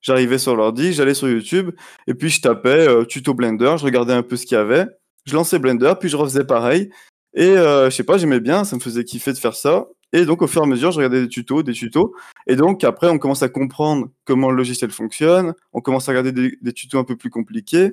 j'arrivais 0.00 0.38
sur 0.38 0.56
l'ordi, 0.56 0.92
j'allais 0.92 1.14
sur 1.14 1.28
YouTube, 1.28 1.70
et 2.06 2.14
puis 2.14 2.30
je 2.30 2.40
tapais 2.40 2.88
euh, 2.88 3.04
tuto 3.04 3.34
Blender, 3.34 3.74
je 3.78 3.84
regardais 3.84 4.14
un 4.14 4.22
peu 4.22 4.36
ce 4.36 4.46
qu'il 4.46 4.56
y 4.56 4.60
avait, 4.60 4.86
je 5.26 5.34
lançais 5.34 5.58
Blender, 5.58 5.94
puis 6.00 6.08
je 6.08 6.16
refaisais 6.16 6.44
pareil, 6.44 6.90
et 7.34 7.48
euh, 7.48 7.90
je 7.90 7.96
sais 7.96 8.04
pas, 8.04 8.18
j'aimais 8.18 8.40
bien, 8.40 8.64
ça 8.64 8.76
me 8.76 8.80
faisait 8.80 9.04
kiffer 9.04 9.32
de 9.32 9.38
faire 9.38 9.54
ça. 9.54 9.86
Et 10.12 10.24
donc, 10.24 10.42
au 10.42 10.48
fur 10.48 10.62
et 10.62 10.64
à 10.64 10.68
mesure, 10.68 10.90
je 10.90 10.96
regardais 10.96 11.22
des 11.22 11.28
tutos, 11.28 11.62
des 11.62 11.72
tutos. 11.72 12.14
Et 12.48 12.56
donc, 12.56 12.82
après, 12.82 13.08
on 13.08 13.18
commence 13.18 13.42
à 13.42 13.48
comprendre 13.48 14.08
comment 14.24 14.50
le 14.50 14.56
logiciel 14.56 14.90
fonctionne. 14.90 15.54
On 15.72 15.80
commence 15.80 16.08
à 16.08 16.12
regarder 16.12 16.32
des, 16.32 16.72
tutos 16.72 16.98
un 16.98 17.04
peu 17.04 17.16
plus 17.16 17.30
compliqués. 17.30 17.92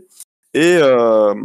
Et, 0.56 0.78
euh, 0.82 1.36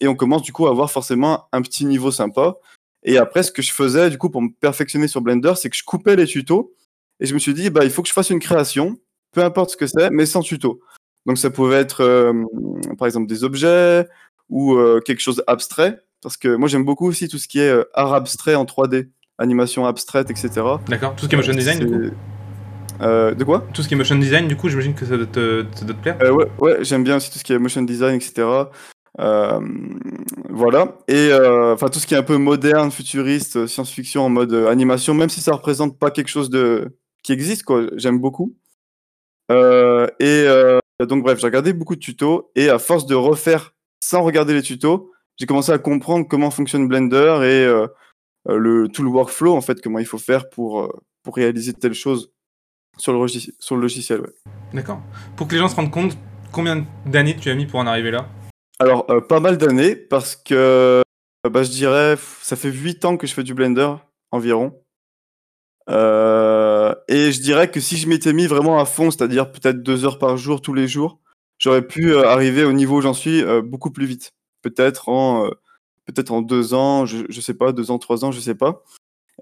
et, 0.00 0.08
on 0.08 0.14
commence, 0.14 0.42
du 0.42 0.52
coup, 0.52 0.66
à 0.66 0.70
avoir 0.70 0.90
forcément 0.90 1.46
un 1.52 1.62
petit 1.62 1.86
niveau 1.86 2.10
sympa. 2.10 2.56
Et 3.04 3.18
après, 3.18 3.42
ce 3.42 3.50
que 3.50 3.62
je 3.62 3.72
faisais, 3.72 4.10
du 4.10 4.18
coup, 4.18 4.30
pour 4.30 4.42
me 4.42 4.50
perfectionner 4.60 5.08
sur 5.08 5.20
Blender, 5.20 5.54
c'est 5.56 5.70
que 5.70 5.76
je 5.76 5.84
coupais 5.84 6.16
les 6.16 6.26
tutos. 6.26 6.72
Et 7.20 7.26
je 7.26 7.34
me 7.34 7.38
suis 7.38 7.54
dit, 7.54 7.70
bah, 7.70 7.84
il 7.84 7.90
faut 7.90 8.02
que 8.02 8.08
je 8.08 8.12
fasse 8.12 8.30
une 8.30 8.40
création, 8.40 8.96
peu 9.32 9.42
importe 9.42 9.70
ce 9.70 9.76
que 9.76 9.86
c'est, 9.86 10.10
mais 10.10 10.26
sans 10.26 10.42
tuto. 10.42 10.80
Donc, 11.26 11.38
ça 11.38 11.50
pouvait 11.50 11.76
être, 11.76 12.02
euh, 12.02 12.32
par 12.98 13.06
exemple, 13.06 13.26
des 13.26 13.44
objets 13.44 14.06
ou 14.48 14.74
euh, 14.74 15.00
quelque 15.00 15.20
chose 15.20 15.42
abstrait 15.46 15.98
parce 16.22 16.36
que 16.36 16.54
moi 16.54 16.68
j'aime 16.68 16.84
beaucoup 16.84 17.06
aussi 17.06 17.28
tout 17.28 17.38
ce 17.38 17.48
qui 17.48 17.58
est 17.58 17.68
euh, 17.68 17.84
art 17.94 18.14
abstrait 18.14 18.54
en 18.54 18.64
3D, 18.64 19.08
animation 19.38 19.86
abstraite, 19.86 20.30
etc. 20.30 20.50
D'accord, 20.86 21.14
tout 21.16 21.24
ce 21.24 21.28
qui 21.28 21.34
est 21.34 21.38
motion 21.38 21.52
design 21.52 21.78
du 21.80 21.86
coup 21.86 22.14
euh, 23.00 23.34
de 23.34 23.42
quoi? 23.42 23.66
Tout 23.74 23.82
ce 23.82 23.88
qui 23.88 23.94
est 23.94 23.96
motion 23.96 24.14
design, 24.14 24.46
du 24.46 24.54
coup, 24.54 24.68
j'imagine 24.68 24.94
que 24.94 25.04
ça 25.04 25.16
doit 25.16 25.26
te, 25.26 25.64
ça 25.74 25.84
doit 25.84 25.94
te 25.94 26.00
plaire 26.00 26.16
euh, 26.22 26.30
Ouais, 26.30 26.46
ouais 26.60 26.84
j'aime 26.84 27.02
bien 27.02 27.16
aussi 27.16 27.32
tout 27.32 27.38
ce 27.38 27.42
qui 27.42 27.52
est 27.52 27.58
motion 27.58 27.82
design, 27.82 28.14
etc. 28.14 28.46
voilà. 29.18 30.98
Et 31.08 31.30
enfin, 31.32 31.88
tout 31.88 31.98
ce 31.98 32.06
qui 32.06 32.14
est 32.14 32.18
un 32.18 32.22
peu 32.22 32.36
moderne, 32.38 32.90
futuriste, 32.90 33.66
science-fiction 33.66 34.22
en 34.22 34.28
mode 34.28 34.54
animation, 34.54 35.14
même 35.14 35.30
si 35.30 35.40
ça 35.40 35.52
représente 35.52 35.98
pas 35.98 36.10
quelque 36.10 36.28
chose 36.28 36.50
de 36.50 36.96
qui 37.22 37.32
existe, 37.32 37.64
quoi. 37.64 37.86
J'aime 37.96 38.18
beaucoup. 38.18 38.56
et 39.50 40.46
donc, 41.06 41.22
bref, 41.22 41.38
j'ai 41.38 41.46
regardé 41.46 41.72
beaucoup 41.72 41.96
de 41.96 42.00
tutos 42.00 42.50
et 42.54 42.68
à 42.68 42.78
force 42.78 43.06
de 43.06 43.14
refaire 43.14 43.74
sans 44.02 44.22
regarder 44.22 44.52
les 44.52 44.62
tutos, 44.62 45.12
j'ai 45.38 45.46
commencé 45.46 45.72
à 45.72 45.78
comprendre 45.78 46.26
comment 46.28 46.50
fonctionne 46.50 46.88
Blender 46.88 47.38
et 47.42 47.64
euh, 47.64 47.86
euh, 48.48 48.58
le, 48.58 48.88
tout 48.88 49.02
le 49.02 49.08
workflow, 49.08 49.56
en 49.56 49.60
fait, 49.60 49.80
comment 49.80 50.00
il 50.00 50.06
faut 50.06 50.18
faire 50.18 50.50
pour, 50.50 50.82
euh, 50.82 50.88
pour 51.22 51.36
réaliser 51.36 51.72
telle 51.72 51.94
chose 51.94 52.32
sur 52.98 53.12
le, 53.12 53.28
sur 53.28 53.76
le 53.76 53.80
logiciel. 53.80 54.22
D'accord. 54.74 55.00
Pour 55.36 55.46
que 55.46 55.54
les 55.54 55.60
gens 55.60 55.68
se 55.68 55.76
rendent 55.76 55.90
compte, 55.90 56.18
combien 56.50 56.84
d'années 57.06 57.36
tu 57.36 57.48
as 57.48 57.54
mis 57.54 57.66
pour 57.66 57.80
en 57.80 57.86
arriver 57.86 58.10
là? 58.10 58.28
Alors, 58.82 59.06
pas 59.28 59.40
mal 59.40 59.58
d'années, 59.58 59.94
parce 59.96 60.36
que 60.36 61.02
bah, 61.48 61.62
je 61.62 61.70
dirais, 61.70 62.16
ça 62.42 62.56
fait 62.56 62.70
8 62.70 63.04
ans 63.04 63.16
que 63.16 63.26
je 63.26 63.34
fais 63.34 63.42
du 63.42 63.54
Blender 63.54 63.94
environ. 64.30 64.74
et 65.88 65.92
je 67.32 67.40
dirais 67.40 67.70
que 67.70 67.80
si 67.80 67.96
je 67.96 68.08
m'étais 68.08 68.32
mis 68.32 68.46
vraiment 68.46 68.80
à 68.80 68.84
fond, 68.84 69.10
c'est-à-dire 69.10 69.52
peut-être 69.52 69.82
deux 69.82 70.04
heures 70.04 70.18
par 70.18 70.36
jour, 70.36 70.60
tous 70.60 70.74
les 70.74 70.88
jours, 70.88 71.20
j'aurais 71.58 71.86
pu 71.86 72.16
arriver 72.16 72.64
au 72.64 72.72
niveau 72.72 72.98
où 72.98 73.00
j'en 73.02 73.14
suis 73.14 73.42
beaucoup 73.62 73.90
plus 73.90 74.06
vite 74.06 74.32
peut-être 74.62 75.08
en, 75.08 75.46
euh, 75.46 75.50
peut-être 76.06 76.40
deux 76.42 76.74
ans, 76.74 77.04
je, 77.06 77.24
je 77.28 77.40
sais 77.40 77.54
pas, 77.54 77.72
deux 77.72 77.90
ans, 77.90 77.98
trois 77.98 78.24
ans, 78.24 78.32
je 78.32 78.40
sais 78.40 78.54
pas. 78.54 78.82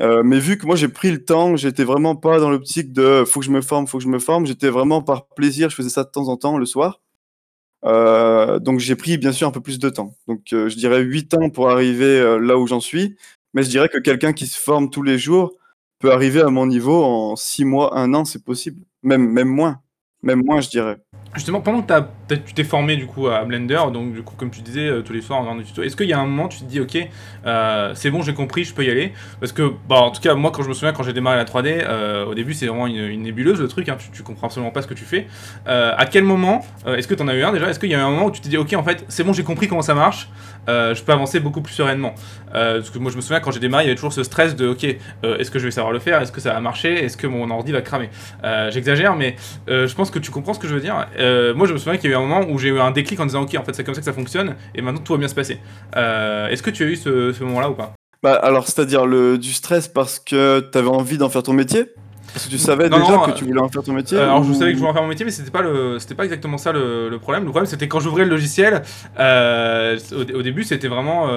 Euh, 0.00 0.22
mais 0.24 0.38
vu 0.38 0.56
que 0.56 0.66
moi 0.66 0.76
j'ai 0.76 0.88
pris 0.88 1.10
le 1.10 1.24
temps, 1.24 1.56
j'étais 1.56 1.84
vraiment 1.84 2.16
pas 2.16 2.40
dans 2.40 2.50
l'optique 2.50 2.92
de 2.92 3.24
faut 3.26 3.40
que 3.40 3.46
je 3.46 3.50
me 3.50 3.60
forme, 3.60 3.86
faut 3.86 3.98
que 3.98 4.04
je 4.04 4.08
me 4.08 4.18
forme. 4.18 4.46
J'étais 4.46 4.70
vraiment 4.70 5.02
par 5.02 5.26
plaisir, 5.28 5.70
je 5.70 5.76
faisais 5.76 5.90
ça 5.90 6.04
de 6.04 6.10
temps 6.10 6.28
en 6.28 6.36
temps 6.36 6.58
le 6.58 6.66
soir. 6.66 7.00
Euh, 7.84 8.58
donc 8.58 8.78
j'ai 8.78 8.96
pris 8.96 9.16
bien 9.16 9.32
sûr 9.32 9.48
un 9.48 9.50
peu 9.50 9.60
plus 9.60 9.78
de 9.78 9.88
temps. 9.88 10.14
Donc 10.28 10.42
je 10.50 10.74
dirais 10.74 11.00
huit 11.00 11.32
ans 11.34 11.50
pour 11.50 11.70
arriver 11.70 12.38
là 12.40 12.58
où 12.58 12.66
j'en 12.66 12.80
suis. 12.80 13.16
Mais 13.54 13.62
je 13.62 13.68
dirais 13.68 13.88
que 13.88 13.98
quelqu'un 13.98 14.32
qui 14.32 14.46
se 14.46 14.58
forme 14.58 14.90
tous 14.90 15.02
les 15.02 15.18
jours 15.18 15.54
peut 15.98 16.12
arriver 16.12 16.40
à 16.40 16.48
mon 16.48 16.66
niveau 16.66 17.04
en 17.04 17.36
six 17.36 17.64
mois, 17.64 17.96
un 17.98 18.14
an, 18.14 18.24
c'est 18.24 18.44
possible. 18.44 18.82
Même, 19.02 19.28
même 19.30 19.48
moins. 19.48 19.80
Même 20.22 20.42
moins, 20.44 20.60
je 20.60 20.68
dirais. 20.68 20.98
Justement, 21.34 21.60
pendant 21.60 21.82
que 21.82 22.34
tu 22.34 22.54
t'es 22.54 22.64
formé 22.64 22.96
du 22.96 23.06
coup 23.06 23.28
à 23.28 23.44
Blender, 23.44 23.78
donc 23.92 24.12
du 24.12 24.22
coup 24.22 24.34
comme 24.36 24.50
tu 24.50 24.62
disais 24.62 24.88
euh, 24.88 25.02
tous 25.02 25.12
les 25.12 25.20
soirs 25.20 25.38
en 25.38 25.42
regardant 25.42 25.60
des 25.60 25.66
tutos, 25.66 25.84
est-ce 25.84 25.94
qu'il 25.94 26.08
y 26.08 26.12
a 26.12 26.18
un 26.18 26.26
moment 26.26 26.48
tu 26.48 26.58
te 26.58 26.64
dis 26.64 26.80
ok 26.80 26.98
euh, 27.46 27.92
c'est 27.94 28.10
bon 28.10 28.20
j'ai 28.22 28.34
compris 28.34 28.64
je 28.64 28.74
peux 28.74 28.84
y 28.84 28.90
aller? 28.90 29.12
Parce 29.38 29.52
que 29.52 29.72
bah, 29.88 29.96
en 29.96 30.10
tout 30.10 30.20
cas 30.20 30.34
moi 30.34 30.50
quand 30.50 30.64
je 30.64 30.68
me 30.68 30.74
souviens 30.74 30.92
quand 30.92 31.04
j'ai 31.04 31.12
démarré 31.12 31.36
la 31.36 31.44
3D, 31.44 31.84
euh, 31.86 32.26
au 32.26 32.34
début 32.34 32.52
c'est 32.52 32.66
vraiment 32.66 32.88
une, 32.88 33.22
nébuleuse 33.22 33.60
le 33.60 33.68
truc, 33.68 33.88
hein, 33.88 33.96
tu, 33.96 34.10
tu, 34.10 34.24
comprends 34.24 34.48
absolument 34.48 34.72
pas 34.72 34.82
ce 34.82 34.88
que 34.88 34.94
tu 34.94 35.04
fais. 35.04 35.28
à 35.66 36.04
quel 36.06 36.24
moment, 36.24 36.64
est-ce 36.86 37.06
que 37.06 37.14
tu 37.14 37.22
en 37.22 37.28
as 37.28 37.34
eu 37.34 37.44
un 37.44 37.52
déjà? 37.52 37.68
Est-ce 37.68 37.78
qu'il 37.78 37.90
y 37.90 37.94
a 37.94 38.04
un 38.04 38.10
moment 38.10 38.26
où 38.26 38.30
tu 38.32 38.40
t'es 38.40 38.48
dit 38.48 38.56
ok 38.56 38.72
en 38.74 38.82
fait 38.82 39.04
c'est 39.06 39.22
bon 39.22 39.32
j'ai 39.32 39.44
compris 39.44 39.68
comment 39.68 39.82
ça 39.82 39.94
marche, 39.94 40.28
je 40.66 41.00
peux 41.02 41.12
avancer 41.12 41.38
beaucoup 41.38 41.60
plus 41.60 41.74
sereinement? 41.74 42.14
Parce 42.52 42.90
que 42.90 42.98
moi 42.98 43.12
je 43.12 43.16
me 43.16 43.20
souviens 43.20 43.38
quand 43.38 43.52
j'ai 43.52 43.60
démarré 43.60 43.84
il 43.84 43.86
y 43.86 43.90
avait 43.90 43.96
toujours 43.96 44.12
ce 44.12 44.24
stress 44.24 44.56
de 44.56 44.66
ok 44.66 44.84
est-ce 45.22 45.50
que 45.52 45.60
je 45.60 45.64
vais 45.64 45.70
savoir 45.70 45.92
le 45.92 46.00
faire, 46.00 46.20
est-ce 46.20 46.32
que 46.32 46.40
ça 46.40 46.52
va 46.52 46.60
marcher, 46.60 47.04
est-ce 47.04 47.16
que 47.16 47.28
mon 47.28 47.48
ordi 47.50 47.70
va 47.70 47.82
cramer? 47.82 48.10
J'exagère 48.70 49.14
mais 49.14 49.36
je 49.68 49.94
pense 49.94 50.10
que 50.10 50.18
tu 50.18 50.32
comprends 50.32 50.54
ce 50.54 50.58
que 50.58 50.66
je 50.66 50.74
veux 50.74 50.80
dire. 50.80 51.06
Moi 51.54 51.66
je 51.66 51.72
me 51.72 51.78
souviens 51.78 51.96
qu'il 51.96 52.10
y 52.10 52.14
a 52.14 52.16
eu 52.16 52.18
un 52.18 52.26
moment 52.26 52.46
où 52.48 52.58
j'ai 52.58 52.68
eu 52.68 52.80
un 52.80 52.90
déclic 52.90 53.20
en 53.20 53.26
disant 53.26 53.42
ok 53.42 53.54
en 53.56 53.64
fait 53.64 53.74
c'est 53.74 53.84
comme 53.84 53.94
ça 53.94 54.00
que 54.00 54.04
ça 54.04 54.12
fonctionne 54.12 54.56
et 54.74 54.82
maintenant 54.82 55.00
tout 55.00 55.12
va 55.12 55.18
bien 55.18 55.28
se 55.28 55.34
passer. 55.34 55.58
Euh, 55.96 56.48
est-ce 56.48 56.62
que 56.62 56.70
tu 56.70 56.84
as 56.84 56.86
eu 56.86 56.96
ce, 56.96 57.42
moment-là 57.42 57.70
ou 57.70 57.74
pas? 57.74 57.92
Bah 58.22 58.34
alors 58.34 58.66
c'est-à-dire 58.66 59.06
le 59.06 59.38
du 59.38 59.52
stress 59.52 59.88
parce 59.88 60.18
que 60.18 60.60
tu 60.60 60.78
avais 60.78 60.88
envie 60.88 61.18
d'en 61.18 61.28
faire 61.28 61.42
ton 61.42 61.52
métier? 61.52 61.86
Parce 62.32 62.46
que 62.46 62.50
tu 62.50 62.58
savais 62.58 62.88
déjà 62.88 63.18
que 63.26 63.32
tu 63.32 63.44
voulais 63.44 63.60
en 63.60 63.68
faire 63.68 63.82
ton 63.82 63.92
métier 63.92 64.18
euh, 64.18 64.24
Alors 64.24 64.44
je 64.44 64.52
savais 64.52 64.72
que 64.72 64.74
je 64.74 64.78
voulais 64.78 64.90
en 64.90 64.94
faire 64.94 65.02
mon 65.02 65.08
métier, 65.08 65.24
mais 65.24 65.30
c'était 65.30 65.50
pas 65.50 65.62
le, 65.62 65.98
c'était 65.98 66.14
pas 66.14 66.24
exactement 66.24 66.58
ça 66.58 66.72
le, 66.72 67.16
problème. 67.20 67.44
Le 67.44 67.50
problème 67.50 67.66
c'était 67.66 67.88
quand 67.88 68.00
j'ouvrais 68.00 68.24
le 68.24 68.30
logiciel. 68.30 68.82
Euh, 69.18 69.98
au, 70.34 70.42
début 70.42 70.64
c'était 70.64 70.88
vraiment, 70.88 71.28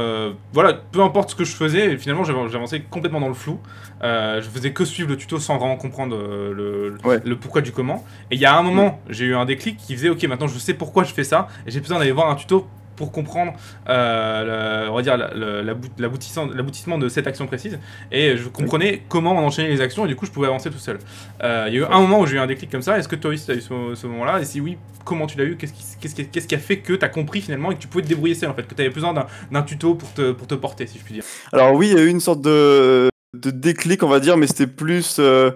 voilà, 0.53 0.73
peu 0.73 1.01
importe 1.01 1.31
ce 1.31 1.35
que 1.35 1.43
je 1.43 1.55
faisais, 1.55 1.97
finalement 1.97 2.23
j'avançais 2.23 2.81
complètement 2.81 3.19
dans 3.19 3.27
le 3.27 3.33
flou. 3.33 3.59
je 4.01 4.47
faisais 4.53 4.71
que 4.71 4.85
suivre 4.85 5.09
le 5.09 5.17
tuto 5.17 5.39
sans 5.39 5.57
vraiment 5.57 5.77
comprendre 5.77 6.15
le, 6.17 6.95
le 7.23 7.35
pourquoi 7.35 7.62
du 7.62 7.71
comment. 7.71 8.05
Et 8.31 8.35
il 8.35 8.41
y 8.41 8.45
a 8.45 8.57
un 8.57 8.63
moment, 8.63 9.00
j'ai 9.09 9.25
eu 9.25 9.35
un 9.35 9.45
déclic 9.45 9.77
qui 9.77 9.95
faisait, 9.95 10.09
ok, 10.09 10.23
maintenant 10.23 10.47
je 10.47 10.59
sais 10.59 10.73
pourquoi 10.73 11.03
je 11.03 11.13
fais 11.13 11.23
ça, 11.23 11.47
et 11.65 11.71
j'ai 11.71 11.79
besoin 11.79 12.00
d'aller 12.00 12.12
voir 12.12 12.29
un 12.29 12.35
tuto 12.35 12.67
pour 12.95 13.12
comprendre 13.12 13.53
euh, 13.89 14.88
on 14.89 14.95
va 14.95 15.01
dire 15.01 15.17
l'aboutissement 15.17 16.97
de 16.97 17.09
cette 17.09 17.27
action 17.27 17.47
précise. 17.47 17.79
Et 18.12 18.38
je 18.38 18.47
comprenais 18.50 19.03
comment 19.09 19.33
on 19.33 19.45
enchaînait 19.45 19.69
les 19.69 19.81
actions 19.81 20.05
et 20.05 20.07
du 20.07 20.15
coup 20.15 20.25
je 20.25 20.31
pouvais 20.31 20.47
avancer 20.47 20.69
tout 20.69 20.77
seul. 20.77 21.00
Euh, 21.43 21.65
il 21.67 21.73
y 21.73 21.77
a 21.77 21.81
eu 21.81 21.85
un 21.85 22.00
moment 22.00 22.19
où 22.19 22.25
j'ai 22.25 22.35
eu 22.35 22.39
un 22.39 22.47
déclic 22.47 22.69
comme 22.71 22.81
ça, 22.81 22.97
est-ce 22.97 23.07
que 23.07 23.15
toi 23.15 23.31
aussi 23.31 23.45
tu 23.45 23.51
as 23.51 23.55
eu 23.55 23.62
ce, 23.62 24.07
moment-là? 24.07 24.39
Et 24.39 24.45
si 24.45 24.62
oui, 24.62 24.77
comment 25.05 25.27
tu 25.27 25.38
l'as 25.38 25.45
eu? 25.45 25.57
Qu'est-ce 25.57 25.73
qui, 26.15 26.47
qui, 26.47 26.55
a 26.55 26.59
fait 26.59 26.79
que 26.79 26.93
tu 26.93 27.05
as 27.05 27.09
compris 27.09 27.41
finalement 27.41 27.71
et 27.71 27.75
que 27.75 27.79
tu 27.79 27.88
pouvais 27.88 28.03
te 28.03 28.09
débrouiller 28.09 28.35
seul 28.35 28.50
en 28.50 28.53
fait, 28.53 28.67
que 28.67 28.75
tu 28.75 28.81
avais 28.81 28.91
besoin 28.91 29.13
d'un 29.13 29.62
tuto 29.63 29.95
pour 29.95 30.12
te, 30.13 30.31
pour 30.31 30.47
te 30.47 30.55
porter 30.55 30.88
si 30.88 31.00
je 31.00 31.03
puis 31.03 31.15
dire. 31.15 31.23
Alors 31.51 31.73
oui, 31.73 31.89
il 31.91 31.97
y 31.97 32.00
a 32.00 32.03
eu 32.03 32.09
une 32.09 32.19
sorte 32.19 32.41
de, 32.41 33.09
de 33.33 33.51
déclic 33.51 34.03
on 34.03 34.09
va 34.09 34.19
dire, 34.19 34.38
mais 34.38 34.47
c'était 34.47 34.67
plus... 34.67 35.17
Euh, 35.19 35.51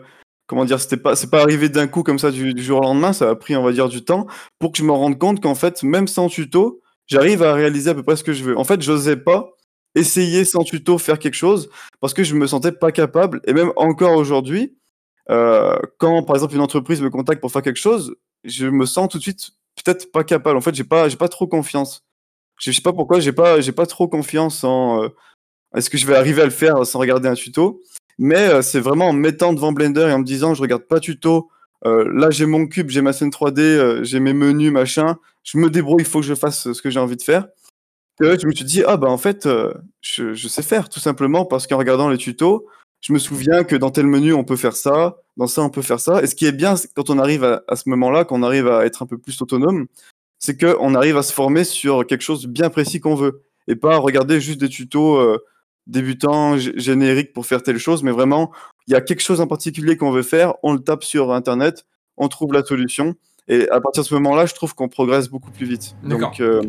comment 0.47 0.63
dire, 0.65 0.79
c'était 0.79 0.97
pas, 0.97 1.15
c'est 1.15 1.29
pas 1.29 1.41
arrivé 1.41 1.69
d'un 1.69 1.87
coup 1.87 2.03
comme 2.03 2.19
ça 2.19 2.31
du, 2.31 2.53
du, 2.53 2.63
jour 2.63 2.79
au 2.79 2.83
lendemain, 2.83 3.13
ça 3.13 3.29
a 3.29 3.35
pris, 3.35 3.55
on 3.55 3.63
va 3.63 3.73
dire, 3.73 3.89
du 3.89 4.03
temps 4.03 4.27
pour 4.59 4.71
que 4.71 4.77
je 4.77 4.83
me 4.83 4.93
rende 4.93 5.19
compte 5.19 5.41
qu'en 5.41 5.55
fait, 5.55 5.83
même 5.83 6.07
sans 6.07 6.29
tuto, 6.29 6.81
j'arrive 7.07 7.43
à 7.43 7.53
réaliser 7.53 7.89
à 7.89 7.95
peu 7.95 8.03
près 8.03 8.15
ce 8.15 8.23
que 8.23 8.33
je 8.33 8.43
veux. 8.43 8.57
En 8.57 8.63
fait, 8.63 8.81
j'osais 8.81 9.17
pas 9.17 9.49
essayer 9.95 10.45
sans 10.45 10.63
tuto 10.63 10.97
faire 10.97 11.19
quelque 11.19 11.33
chose 11.33 11.69
parce 11.99 12.13
que 12.13 12.23
je 12.23 12.35
me 12.35 12.45
sentais 12.47 12.71
pas 12.71 12.91
capable. 12.91 13.41
Et 13.45 13.53
même 13.53 13.71
encore 13.75 14.15
aujourd'hui, 14.15 14.77
euh, 15.29 15.77
quand 15.97 16.23
par 16.23 16.35
exemple 16.35 16.55
une 16.55 16.61
entreprise 16.61 17.01
me 17.01 17.09
contacte 17.09 17.41
pour 17.41 17.51
faire 17.51 17.63
quelque 17.63 17.79
chose, 17.79 18.15
je 18.43 18.67
me 18.67 18.85
sens 18.85 19.09
tout 19.09 19.17
de 19.17 19.23
suite 19.23 19.51
peut-être 19.83 20.11
pas 20.11 20.23
capable. 20.23 20.57
En 20.57 20.61
fait, 20.61 20.75
j'ai 20.75 20.83
pas, 20.83 21.09
j'ai 21.09 21.17
pas 21.17 21.29
trop 21.29 21.47
confiance. 21.47 22.03
Je 22.59 22.71
sais 22.71 22.81
pas 22.81 22.93
pourquoi, 22.93 23.19
j'ai 23.19 23.33
pas, 23.33 23.61
j'ai 23.61 23.71
pas 23.71 23.85
trop 23.85 24.07
confiance 24.07 24.63
en 24.63 25.03
euh, 25.03 25.09
est-ce 25.75 25.89
que 25.89 25.97
je 25.97 26.07
vais 26.07 26.15
arriver 26.15 26.41
à 26.41 26.45
le 26.45 26.51
faire 26.51 26.85
sans 26.85 26.99
regarder 26.99 27.27
un 27.29 27.35
tuto. 27.35 27.81
Mais 28.17 28.47
euh, 28.49 28.61
c'est 28.61 28.79
vraiment 28.79 29.09
en 29.09 29.13
mettant 29.13 29.53
devant 29.53 29.71
Blender 29.71 30.07
et 30.09 30.13
en 30.13 30.19
me 30.19 30.23
disant 30.23 30.53
je 30.53 30.61
regarde 30.61 30.83
pas 30.83 30.99
tuto, 30.99 31.49
euh, 31.85 32.09
là, 32.11 32.29
j'ai 32.31 32.45
mon 32.45 32.67
cube, 32.67 32.89
j'ai 32.89 33.01
ma 33.01 33.13
scène 33.13 33.29
3D, 33.29 33.59
euh, 33.59 34.03
j'ai 34.03 34.19
mes 34.19 34.33
menus, 34.33 34.71
machin. 34.71 35.17
Je 35.43 35.57
me 35.57 35.69
débrouille, 35.69 36.01
il 36.01 36.07
faut 36.07 36.19
que 36.19 36.25
je 36.25 36.35
fasse 36.35 36.71
ce 36.71 36.81
que 36.81 36.89
j'ai 36.89 36.99
envie 36.99 37.17
de 37.17 37.21
faire. 37.21 37.47
Et 38.21 38.37
je 38.39 38.47
me 38.47 38.51
suis 38.51 38.65
dit, 38.65 38.83
ah 38.85 38.97
bah 38.97 39.09
en 39.09 39.17
fait, 39.19 39.45
euh, 39.45 39.71
je, 40.01 40.33
sais 40.47 40.63
faire, 40.63 40.89
tout 40.89 40.99
simplement 40.99 41.45
parce 41.45 41.67
qu'en 41.67 41.77
regardant 41.77 42.09
les 42.09 42.17
tutos, 42.17 42.65
je 42.99 43.13
me 43.13 43.19
souviens 43.19 43.63
que 43.63 43.75
dans 43.75 43.91
tel 43.91 44.07
menu, 44.07 44.33
on 44.33 44.43
peut 44.43 44.55
faire 44.55 44.75
ça, 44.75 45.17
dans 45.37 45.45
ça, 45.45 45.61
on 45.61 45.69
peut 45.69 45.83
faire 45.83 45.99
ça. 45.99 46.23
Et 46.23 46.27
ce 46.27 46.33
qui 46.33 46.47
est 46.47 46.51
bien 46.51 46.73
quand 46.95 47.11
on 47.11 47.19
arrive 47.19 47.43
à, 47.43 47.75
ce 47.75 47.87
moment-là, 47.89 48.25
qu'on 48.25 48.41
arrive 48.41 48.67
à 48.67 48.87
être 48.87 49.03
un 49.03 49.05
peu 49.05 49.19
plus 49.19 49.39
autonome, 49.39 49.85
c'est 50.39 50.59
qu'on 50.59 50.95
arrive 50.95 51.15
à 51.15 51.21
se 51.21 51.31
former 51.31 51.63
sur 51.63 52.07
quelque 52.07 52.23
chose 52.23 52.47
bien 52.47 52.71
précis 52.71 52.99
qu'on 52.99 53.15
veut. 53.15 53.43
Et 53.67 53.75
pas 53.75 53.97
regarder 53.97 54.41
juste 54.41 54.59
des 54.59 54.69
tutos 54.69 55.39
débutants, 55.85 56.57
génériques 56.57 57.33
pour 57.33 57.45
faire 57.45 57.61
telle 57.61 57.77
chose, 57.77 58.01
mais 58.01 58.11
vraiment, 58.11 58.51
il 58.87 58.93
y 58.93 58.95
a 58.95 59.01
quelque 59.01 59.21
chose 59.21 59.41
en 59.41 59.47
particulier 59.47 59.97
qu'on 59.97 60.11
veut 60.11 60.23
faire, 60.23 60.53
on 60.63 60.73
le 60.73 60.79
tape 60.79 61.03
sur 61.03 61.33
Internet, 61.33 61.85
on 62.15 62.27
trouve 62.27 62.53
la 62.53 62.63
solution. 62.63 63.15
Et 63.47 63.69
à 63.69 63.79
partir 63.79 64.03
de 64.03 64.07
ce 64.07 64.13
moment-là, 64.15 64.45
je 64.45 64.53
trouve 64.53 64.75
qu'on 64.75 64.89
progresse 64.89 65.29
beaucoup 65.29 65.51
plus 65.51 65.65
vite. 65.65 65.95
Donc, 66.03 66.39
euh, 66.39 66.61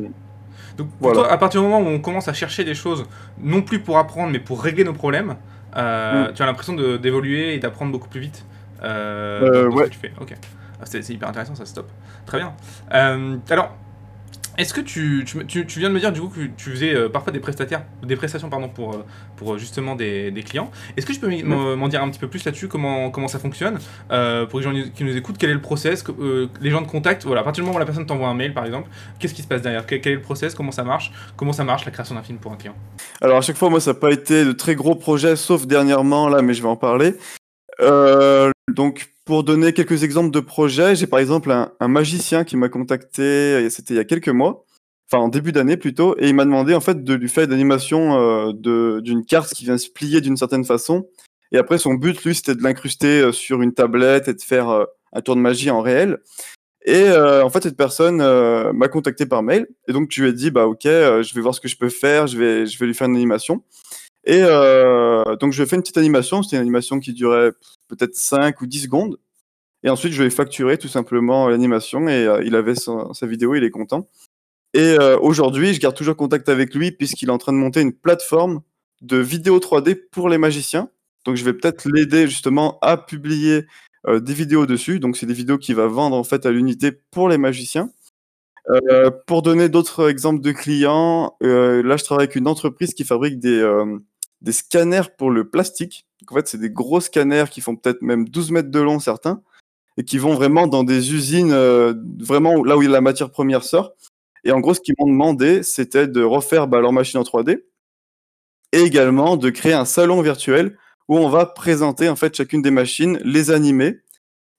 Donc 0.76 0.88
voilà. 1.00 1.30
à 1.30 1.38
partir 1.38 1.60
du 1.60 1.66
moment 1.66 1.80
où 1.80 1.90
on 1.90 1.98
commence 2.00 2.28
à 2.28 2.32
chercher 2.32 2.64
des 2.64 2.74
choses, 2.74 3.04
non 3.40 3.62
plus 3.62 3.80
pour 3.80 3.98
apprendre, 3.98 4.30
mais 4.32 4.38
pour 4.38 4.62
régler 4.62 4.84
nos 4.84 4.92
problèmes, 4.92 5.36
euh, 5.76 6.28
mm. 6.28 6.34
tu 6.34 6.42
as 6.42 6.46
l'impression 6.46 6.74
d'évoluer 6.74 7.54
et 7.54 7.58
d'apprendre 7.58 7.92
beaucoup 7.92 8.08
plus 8.08 8.20
vite. 8.20 8.44
Euh, 8.82 9.68
ouais. 9.70 9.88
tu 9.88 9.98
fais. 9.98 10.12
Ok. 10.20 10.34
Ah, 10.80 10.84
c'est 10.84 11.08
hyper 11.08 11.28
intéressant, 11.28 11.56
ça 11.56 11.66
stop. 11.66 11.90
Très 12.26 12.38
bien. 12.38 12.54
alors, 12.90 13.76
est-ce 14.58 14.74
que 14.74 14.80
tu, 14.80 15.24
tu, 15.24 15.66
tu, 15.66 15.78
viens 15.78 15.88
de 15.88 15.94
me 15.94 16.00
dire 16.00 16.10
du 16.10 16.20
coup 16.20 16.28
que 16.28 16.40
tu 16.56 16.70
faisais 16.70 16.92
euh, 16.92 17.08
parfois 17.08 17.32
des 17.32 17.38
prestataires, 17.38 17.84
des 18.02 18.16
prestations 18.16 18.50
pardon 18.50 18.68
pour, 18.68 18.92
euh, 18.92 19.04
pour 19.36 19.54
euh, 19.54 19.58
justement 19.58 19.94
des, 19.94 20.32
des 20.32 20.42
clients. 20.42 20.72
Est-ce 20.96 21.06
que 21.06 21.12
tu 21.12 21.20
peux 21.20 21.28
m'en 21.76 21.86
dire 21.86 22.02
un 22.02 22.10
petit 22.10 22.18
peu 22.18 22.26
plus 22.26 22.44
là-dessus 22.44 22.66
comment, 22.66 23.10
comment 23.10 23.28
ça 23.28 23.38
fonctionne 23.38 23.78
pour 24.50 24.58
les 24.58 24.64
gens 24.64 24.72
qui 24.94 25.04
nous 25.04 25.16
écoutent 25.16 25.36
Quel 25.38 25.50
est 25.50 25.54
le 25.54 25.60
process 25.60 26.04
Les 26.60 26.70
gens 26.70 26.82
de 26.82 26.88
contact, 26.88 27.24
voilà, 27.24 27.42
à 27.42 27.44
partir 27.44 27.62
du 27.62 27.66
moment 27.66 27.76
où 27.76 27.80
la 27.80 27.86
personne 27.86 28.04
t'envoie 28.04 28.28
un 28.28 28.34
mail 28.34 28.52
par 28.52 28.66
exemple, 28.66 28.88
qu'est-ce 29.20 29.34
qui 29.34 29.42
se 29.42 29.48
passe 29.48 29.62
derrière 29.62 29.86
quel, 29.86 30.04
est 30.04 30.14
le 30.14 30.22
process 30.22 30.56
Comment 30.56 30.72
ça 30.72 30.82
marche 30.82 31.12
Comment 31.36 31.52
ça 31.52 31.62
marche 31.62 31.84
la 31.84 31.92
création 31.92 32.16
d'un 32.16 32.22
film 32.22 32.38
pour 32.38 32.50
un 32.50 32.56
client? 32.56 32.74
Alors 33.20 33.38
à 33.38 33.42
chaque 33.42 33.56
fois, 33.56 33.70
moi 33.70 33.80
ça 33.80 33.92
n'a 33.92 33.98
pas 33.98 34.10
été 34.10 34.44
de 34.44 34.52
très 34.52 34.74
gros 34.74 34.96
projets, 34.96 35.36
sauf 35.36 35.66
dernièrement 35.66 36.28
là, 36.28 36.42
mais 36.42 36.54
je 36.54 36.62
vais 36.62 36.68
en 36.68 36.76
parler. 36.76 37.14
Donc 38.68 39.12
pour 39.24 39.44
donner 39.44 39.72
quelques 39.72 40.04
exemples 40.04 40.30
de 40.30 40.40
projets, 40.40 40.96
j'ai 40.96 41.06
par 41.06 41.18
exemple 41.18 41.50
un, 41.50 41.88
magicien 41.88 42.44
qui 42.44 42.56
m'a 42.56 42.68
contacté, 42.68 43.68
c'était 43.70 43.94
il 43.94 43.96
y 43.96 44.00
a 44.00 44.04
quelques 44.04 44.28
mois, 44.28 44.64
enfin 45.10 45.22
en 45.22 45.28
début 45.28 45.52
d'année 45.52 45.76
plutôt, 45.76 46.16
et 46.18 46.28
il 46.28 46.34
m'a 46.34 46.44
demandé 46.44 46.74
en 46.74 46.80
fait 46.80 47.02
de 47.04 47.14
lui 47.14 47.28
faire 47.28 47.44
une 47.44 47.52
animation 47.52 48.18
euh, 48.18 49.00
d'une 49.00 49.24
carte 49.24 49.52
qui 49.54 49.64
vient 49.64 49.78
se 49.78 49.90
plier 49.90 50.20
d'une 50.20 50.36
certaine 50.36 50.64
façon. 50.64 51.08
Et 51.50 51.58
après, 51.58 51.78
son 51.78 51.94
but, 51.94 52.22
lui, 52.24 52.34
c'était 52.34 52.54
de 52.54 52.62
l'incruster 52.62 53.22
euh, 53.22 53.32
sur 53.32 53.62
une 53.62 53.72
tablette 53.72 54.28
et 54.28 54.34
de 54.34 54.42
faire 54.42 54.68
euh, 54.68 54.84
un 55.14 55.22
tour 55.22 55.34
de 55.34 55.40
magie 55.40 55.70
en 55.70 55.80
réel. 55.80 56.18
Et 56.84 57.10
en 57.10 57.50
fait, 57.50 57.64
cette 57.64 57.76
personne 57.76 58.16
m'a 58.72 58.88
contacté 58.88 59.26
par 59.26 59.42
mail. 59.42 59.66
Et 59.88 59.92
donc, 59.92 60.08
je 60.10 60.22
lui 60.22 60.30
ai 60.30 60.32
dit, 60.32 60.50
bah 60.50 60.66
ok, 60.66 60.84
je 60.84 61.34
vais 61.34 61.40
voir 61.42 61.54
ce 61.54 61.60
que 61.60 61.68
je 61.68 61.76
peux 61.76 61.90
faire, 61.90 62.26
je 62.26 62.38
vais, 62.38 62.66
je 62.66 62.78
vais 62.78 62.86
lui 62.86 62.94
faire 62.94 63.08
une 63.08 63.16
animation. 63.16 63.62
Et 64.24 64.42
donc, 65.40 65.52
je 65.52 65.64
fait 65.64 65.76
une 65.76 65.82
petite 65.82 65.96
animation. 65.96 66.42
C'était 66.42 66.56
une 66.56 66.62
animation 66.62 67.00
qui 67.00 67.12
durait 67.12 67.52
peut-être 67.88 68.14
5 68.14 68.60
ou 68.60 68.66
10 68.66 68.82
secondes. 68.82 69.18
Et 69.84 69.90
ensuite, 69.90 70.12
je 70.12 70.22
vais 70.22 70.30
facturer 70.30 70.76
tout 70.76 70.88
simplement 70.88 71.48
l'animation 71.48 72.08
et 72.08 72.26
euh, 72.26 72.42
il 72.44 72.56
avait 72.56 72.74
sa, 72.74 73.12
vidéo, 73.22 73.54
il 73.54 73.64
est 73.64 73.70
content. 73.70 74.08
Et 74.74 74.80
euh, 74.80 75.18
aujourd'hui, 75.18 75.72
je 75.72 75.80
garde 75.80 75.96
toujours 75.96 76.16
contact 76.16 76.48
avec 76.48 76.74
lui 76.74 76.90
puisqu'il 76.92 77.28
est 77.28 77.32
en 77.32 77.38
train 77.38 77.52
de 77.52 77.58
monter 77.58 77.80
une 77.80 77.92
plateforme 77.92 78.60
de 79.00 79.18
vidéo 79.18 79.58
3D 79.58 79.96
pour 80.10 80.28
les 80.28 80.38
magiciens. 80.38 80.90
Donc, 81.24 81.36
je 81.36 81.44
vais 81.44 81.52
peut-être 81.52 81.88
l'aider 81.88 82.26
justement 82.26 82.78
à 82.82 82.96
publier 82.96 83.66
euh, 84.06 84.20
des 84.20 84.34
vidéos 84.34 84.66
dessus. 84.66 84.98
Donc, 84.98 85.16
c'est 85.16 85.26
des 85.26 85.34
vidéos 85.34 85.58
qu'il 85.58 85.76
va 85.76 85.86
vendre 85.86 86.16
en 86.16 86.24
fait 86.24 86.44
à 86.44 86.50
l'unité 86.50 86.90
pour 86.92 87.28
les 87.28 87.38
magiciens. 87.38 87.90
Pour 89.26 89.42
donner 89.42 89.68
d'autres 89.68 90.08
exemples 90.10 90.40
de 90.40 90.52
clients, 90.52 91.36
là, 91.40 91.96
je 91.96 92.04
travaille 92.04 92.24
avec 92.24 92.36
une 92.36 92.48
entreprise 92.48 92.94
qui 92.94 93.04
fabrique 93.04 93.38
des, 93.38 93.62
des 94.40 94.52
scanners 94.52 95.10
pour 95.16 95.30
le 95.30 95.48
plastique. 95.48 96.06
en 96.30 96.34
fait, 96.34 96.48
c'est 96.48 96.58
des 96.58 96.70
gros 96.70 97.00
scanners 97.00 97.46
qui 97.50 97.60
font 97.60 97.76
peut-être 97.76 98.02
même 98.02 98.28
12 98.28 98.50
mètres 98.50 98.70
de 98.70 98.80
long, 98.80 98.98
certains, 99.00 99.42
et 99.96 100.04
qui 100.04 100.18
vont 100.18 100.34
vraiment 100.34 100.66
dans 100.66 100.84
des 100.84 101.12
usines, 101.12 101.52
euh, 101.52 101.94
vraiment 102.20 102.62
là 102.62 102.76
où 102.76 102.80
la 102.82 103.00
matière 103.00 103.30
première 103.30 103.64
sort. 103.64 103.92
Et 104.44 104.52
en 104.52 104.60
gros, 104.60 104.74
ce 104.74 104.80
qu'ils 104.80 104.94
m'ont 104.98 105.08
demandé, 105.08 105.62
c'était 105.62 106.06
de 106.06 106.22
refaire 106.22 106.68
bah, 106.68 106.80
leur 106.80 106.92
machine 106.92 107.18
en 107.18 107.24
3D 107.24 107.64
et 108.72 108.80
également 108.80 109.36
de 109.36 109.50
créer 109.50 109.72
un 109.72 109.84
salon 109.84 110.20
virtuel 110.20 110.76
où 111.08 111.16
on 111.16 111.28
va 111.28 111.46
présenter 111.46 112.08
en 112.08 112.16
fait 112.16 112.36
chacune 112.36 112.62
des 112.62 112.70
machines, 112.70 113.18
les 113.24 113.50
animer 113.50 114.00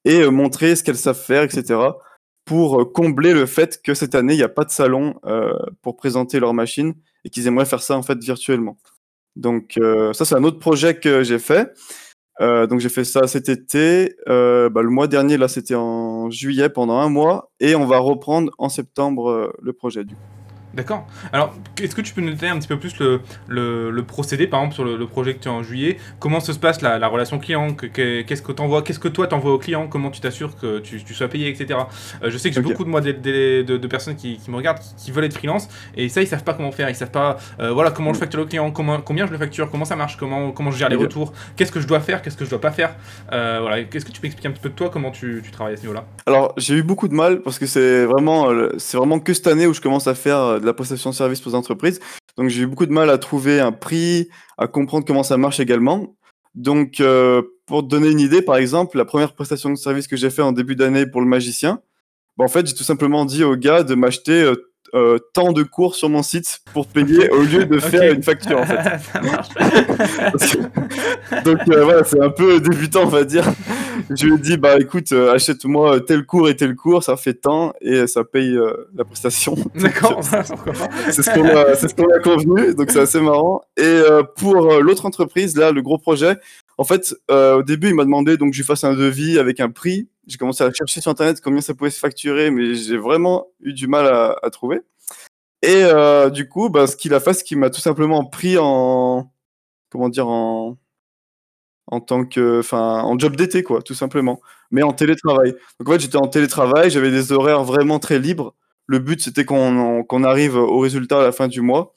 et 0.04 0.22
euh, 0.22 0.30
montrer 0.30 0.76
ce 0.76 0.84
qu'elles 0.84 0.98
savent 0.98 1.20
faire, 1.20 1.44
etc. 1.44 1.80
pour 2.50 2.82
euh, 2.82 2.86
combler 2.86 3.34
le 3.34 3.46
fait 3.46 3.80
que 3.82 3.94
cette 3.94 4.16
année, 4.16 4.34
il 4.34 4.38
n'y 4.38 4.44
a 4.44 4.50
pas 4.50 4.66
de 4.66 4.72
salon 4.72 5.14
pour 5.82 5.96
présenter 5.96 6.40
leurs 6.40 6.56
machines 6.56 6.96
et 7.24 7.30
qu'ils 7.30 7.46
aimeraient 7.48 7.66
faire 7.66 7.84
ça 7.84 7.96
en 7.96 8.02
fait 8.02 8.18
virtuellement. 8.20 8.78
Donc 9.36 9.80
ça, 10.14 10.26
c'est 10.26 10.36
un 10.36 10.44
autre 10.44 10.60
projet 10.60 11.00
que 11.00 11.24
j'ai 11.24 11.40
fait. 11.40 11.72
Euh, 12.42 12.68
donc 12.68 12.80
j'ai 12.80 12.90
fait 12.90 13.04
ça 13.04 13.28
cet 13.28 13.50
été. 13.50 14.16
Euh, 14.30 14.70
bah, 14.70 14.82
le 14.82 14.90
mois 14.90 15.08
dernier, 15.08 15.38
là, 15.38 15.48
c'était 15.48 15.76
en 15.76 16.30
juillet 16.30 16.70
pendant 16.70 16.98
un 16.98 17.10
mois, 17.10 17.52
et 17.60 17.76
on 17.76 17.86
va 17.86 18.00
reprendre 18.00 18.52
en 18.58 18.70
septembre 18.70 19.30
euh, 19.30 19.54
le 19.62 19.74
projet. 19.74 20.06
Du 20.06 20.16
D'accord. 20.80 21.06
Alors, 21.34 21.54
est-ce 21.84 21.94
que 21.94 22.00
tu 22.00 22.14
peux 22.14 22.22
nous 22.22 22.34
donner 22.34 22.48
un 22.48 22.58
petit 22.58 22.70
peu 22.70 22.80
plus 22.80 22.98
le, 23.00 23.20
le, 23.50 23.92
le 23.92 24.04
procédé, 24.04 24.48
par 24.48 24.62
exemple, 24.62 24.76
sur 24.76 24.86
le, 24.86 24.96
le, 24.96 25.08
projet 25.08 25.34
que 25.34 25.40
tu 25.40 25.50
as 25.50 25.52
en 25.52 25.62
juillet? 25.62 25.98
Comment 26.20 26.40
se 26.40 26.54
passe 26.54 26.80
la, 26.80 26.98
la 26.98 27.08
relation 27.10 27.38
client? 27.38 27.74
Qu'est-ce 27.74 28.42
que, 28.42 28.54
t'envoies? 28.54 28.82
Qu'est-ce 28.82 29.00
que 29.00 29.10
toi 29.10 29.28
t'envoies 29.28 29.52
au 29.52 29.58
client? 29.58 29.90
Comment 29.90 30.10
tu 30.10 30.22
t'assures 30.22 30.56
que 30.56 30.80
tu, 30.80 31.04
tu, 31.04 31.14
sois 31.14 31.28
payé, 31.28 31.50
etc. 31.50 31.82
Euh, 32.24 32.30
je 32.30 32.38
sais 32.38 32.48
que 32.48 32.56
j'ai 32.56 32.62
okay. 32.62 32.70
beaucoup 32.70 32.86
de, 32.86 32.90
moi, 32.90 33.02
de, 33.02 33.12
de, 33.12 33.76
de, 33.76 33.88
personnes 33.88 34.16
qui, 34.16 34.38
qui, 34.38 34.50
me 34.50 34.56
regardent, 34.56 34.80
qui, 34.80 34.96
qui, 35.04 35.12
veulent 35.12 35.26
être 35.26 35.34
freelance, 35.34 35.68
et 35.98 36.08
ça, 36.08 36.22
ils 36.22 36.28
savent 36.28 36.46
pas 36.46 36.54
comment 36.54 36.72
faire. 36.72 36.90
Ils 36.90 36.96
savent 36.96 37.12
pas, 37.12 37.36
euh, 37.60 37.74
voilà, 37.74 37.92
comment 37.92 38.14
je 38.14 38.20
facture 38.20 38.40
le 38.40 38.46
client, 38.46 38.72
comment, 38.72 39.02
combien 39.02 39.28
je 39.28 39.34
le 39.34 39.38
facture, 39.38 39.70
comment 39.70 39.84
ça 39.84 39.98
marche, 39.98 40.16
comment, 40.16 40.52
comment 40.54 40.72
je 40.72 40.78
gère 40.78 40.88
les 40.88 40.96
okay. 40.96 41.04
retours, 41.04 41.34
qu'est-ce 41.58 41.74
que 41.74 41.82
je 41.82 41.88
dois 41.88 42.00
faire, 42.00 42.22
qu'est-ce 42.22 42.38
que 42.38 42.46
je 42.46 42.50
dois 42.50 42.62
pas 42.62 42.72
faire. 42.72 42.96
Euh, 43.34 43.58
voilà. 43.60 43.84
Qu'est-ce 43.84 44.06
que 44.06 44.12
tu 44.14 44.22
peux 44.22 44.28
expliquer 44.28 44.48
un 44.48 44.52
petit 44.52 44.62
peu 44.62 44.70
de 44.70 44.76
toi, 44.76 44.90
comment 44.90 45.12
tu, 45.12 45.42
tu 45.44 45.52
travailles 45.52 45.74
à 45.74 45.78
ce 45.78 45.82
niveau-là? 45.82 46.06
Alors, 46.26 46.54
j'ai 46.56 46.76
eu 46.76 46.84
beaucoup 46.84 47.10
de 47.10 47.14
mal 47.14 47.42
parce 47.42 47.60
que 47.60 47.66
c'est 47.66 48.06
vraiment, 48.06 48.48
c'est 48.78 48.96
vraiment 48.96 49.20
que 49.20 49.34
cette 49.34 49.48
année 49.48 49.68
où 49.68 49.74
je 49.74 49.82
commence 49.82 50.08
à 50.08 50.16
faire 50.16 50.62
de 50.62 50.66
la 50.70 50.74
prestation 50.74 51.10
de 51.10 51.16
service 51.16 51.46
aux 51.46 51.56
entreprises. 51.56 52.00
Donc 52.38 52.50
j'ai 52.50 52.62
eu 52.64 52.68
beaucoup 52.68 52.86
de 52.86 52.92
mal 52.92 53.10
à 53.10 53.18
trouver 53.18 53.60
un 53.60 53.72
prix, 53.72 54.30
à 54.58 54.68
comprendre 54.68 55.06
comment 55.06 55.24
ça 55.24 55.38
marche 55.38 55.60
également. 55.60 56.16
Donc 56.56 57.00
euh, 57.00 57.42
pour 57.66 57.84
te 57.84 57.88
donner 57.88 58.10
une 58.10 58.20
idée, 58.20 58.42
par 58.42 58.58
exemple, 58.58 58.98
la 58.98 59.06
première 59.06 59.34
prestation 59.34 59.70
de 59.70 59.76
service 59.76 60.08
que 60.08 60.16
j'ai 60.16 60.30
fait 60.30 60.42
en 60.42 60.52
début 60.52 60.76
d'année 60.76 61.06
pour 61.06 61.22
le 61.22 61.28
magicien, 61.28 61.82
bah, 62.38 62.46
en 62.46 62.48
fait 62.48 62.66
j'ai 62.66 62.74
tout 62.74 62.84
simplement 62.84 63.26
dit 63.26 63.44
au 63.44 63.56
gars 63.56 63.84
de 63.84 63.96
m'acheter 63.96 64.54
euh, 64.94 65.18
tant 65.34 65.52
de 65.52 65.64
cours 65.64 65.96
sur 65.96 66.10
mon 66.10 66.24
site 66.24 66.60
pour 66.74 66.88
payer 66.88 67.30
au 67.30 67.42
lieu 67.42 67.66
de 67.66 67.78
okay. 67.78 67.90
faire 67.90 68.14
une 68.14 68.24
facture 68.24 68.60
en 68.60 68.66
fait. 68.66 68.80
Donc 71.46 71.60
euh, 71.70 71.84
voilà, 71.84 72.04
c'est 72.04 72.22
un 72.22 72.30
peu 72.30 72.60
débutant 72.60 73.04
on 73.04 73.08
va 73.08 73.24
dire. 73.24 73.46
Je 74.10 74.26
lui 74.26 74.36
ai 74.36 74.38
dit 74.38 74.58
bah 74.58 74.80
écoute, 74.80 75.12
euh, 75.12 75.34
achète-moi 75.34 76.00
tel 76.02 76.26
cours 76.26 76.50
et 76.50 76.56
tel 76.56 76.76
cours, 76.76 77.04
ça 77.04 77.18
fait 77.18 77.34
tant 77.34 77.74
et 77.82 78.08
ça 78.08 78.24
paye 78.24 78.58
la 78.96 79.06
prestation. 79.06 79.56
D'accord. 79.76 80.22
c'est 80.24 81.24
ce 81.24 81.30
qu'on 81.30 81.46
a, 81.46 81.76
ce 81.76 81.94
qu'on 81.94 82.10
a 82.10 82.20
convenu, 82.20 82.74
donc 82.74 82.92
c'est 82.92 83.02
assez 83.02 83.22
marrant. 83.22 83.62
Et 83.78 84.02
pour 84.38 84.82
l'autre 84.82 85.06
entreprise 85.06 85.58
là, 85.58 85.72
le 85.72 85.82
gros 85.82 85.98
projet, 85.98 86.38
en 86.80 86.84
fait, 86.86 87.14
au 87.30 87.64
début 87.64 87.90
il 87.90 87.96
m'a 87.96 88.06
demandé 88.06 88.38
donc 88.38 88.52
que 88.52 88.58
je 88.58 88.64
fasse 88.64 88.84
un 88.84 88.94
devis 88.94 89.38
avec 89.38 89.60
un 89.60 89.70
prix 89.70 90.08
j'ai 90.30 90.38
commencé 90.38 90.64
à 90.64 90.72
chercher 90.72 91.02
sur 91.02 91.12
internet 91.12 91.42
combien 91.42 91.62
ça 91.62 91.74
pouvait 91.74 91.90
se 91.90 92.00
facturer, 92.00 92.52
mais 92.52 92.76
j'ai 92.76 92.98
vraiment 92.98 93.48
eu 93.62 93.74
du 93.74 93.88
mal 93.88 94.06
à, 94.08 94.50
trouver. 94.52 94.82
Et 95.64 95.84
euh, 95.84 96.30
du 96.30 96.48
coup, 96.48 96.70
bah, 96.70 96.88
ce 96.88 96.96
qu'il 96.96 97.14
a 97.14 97.20
fait, 97.20 97.34
c'est 97.34 97.44
qu'il 97.44 97.58
m'a 97.60 97.70
tout 97.70 97.82
simplement 97.82 98.26
pris 98.26 98.58
en 98.58 99.32
comment 99.90 100.10
dire 100.10 100.28
en 100.30 100.78
en 101.88 102.02
tant 102.02 102.26
que 102.26 102.60
enfin 102.60 103.02
en 103.04 103.18
job 103.18 103.36
d'été 103.36 103.64
quoi, 103.64 103.82
tout 103.82 103.96
simplement, 103.96 104.42
mais 104.72 104.84
en 104.84 104.94
télétravail. 104.94 105.54
Donc 105.80 105.90
en 105.90 105.94
fait, 105.94 106.00
j'étais 106.02 106.18
en 106.18 106.28
télétravail, 106.28 106.92
j'avais 106.92 107.12
des 107.12 107.32
horaires 107.32 107.64
vraiment 107.64 108.00
très 108.00 108.20
libres. 108.20 108.56
Le 108.88 109.00
but 109.00 109.22
c'était 109.22 109.46
qu'on 109.46 110.24
arrive 110.24 110.56
au 110.56 110.80
résultat 110.80 111.20
à 111.22 111.24
la 111.24 111.32
fin 111.32 111.48
du 111.48 111.62
mois. 111.62 111.96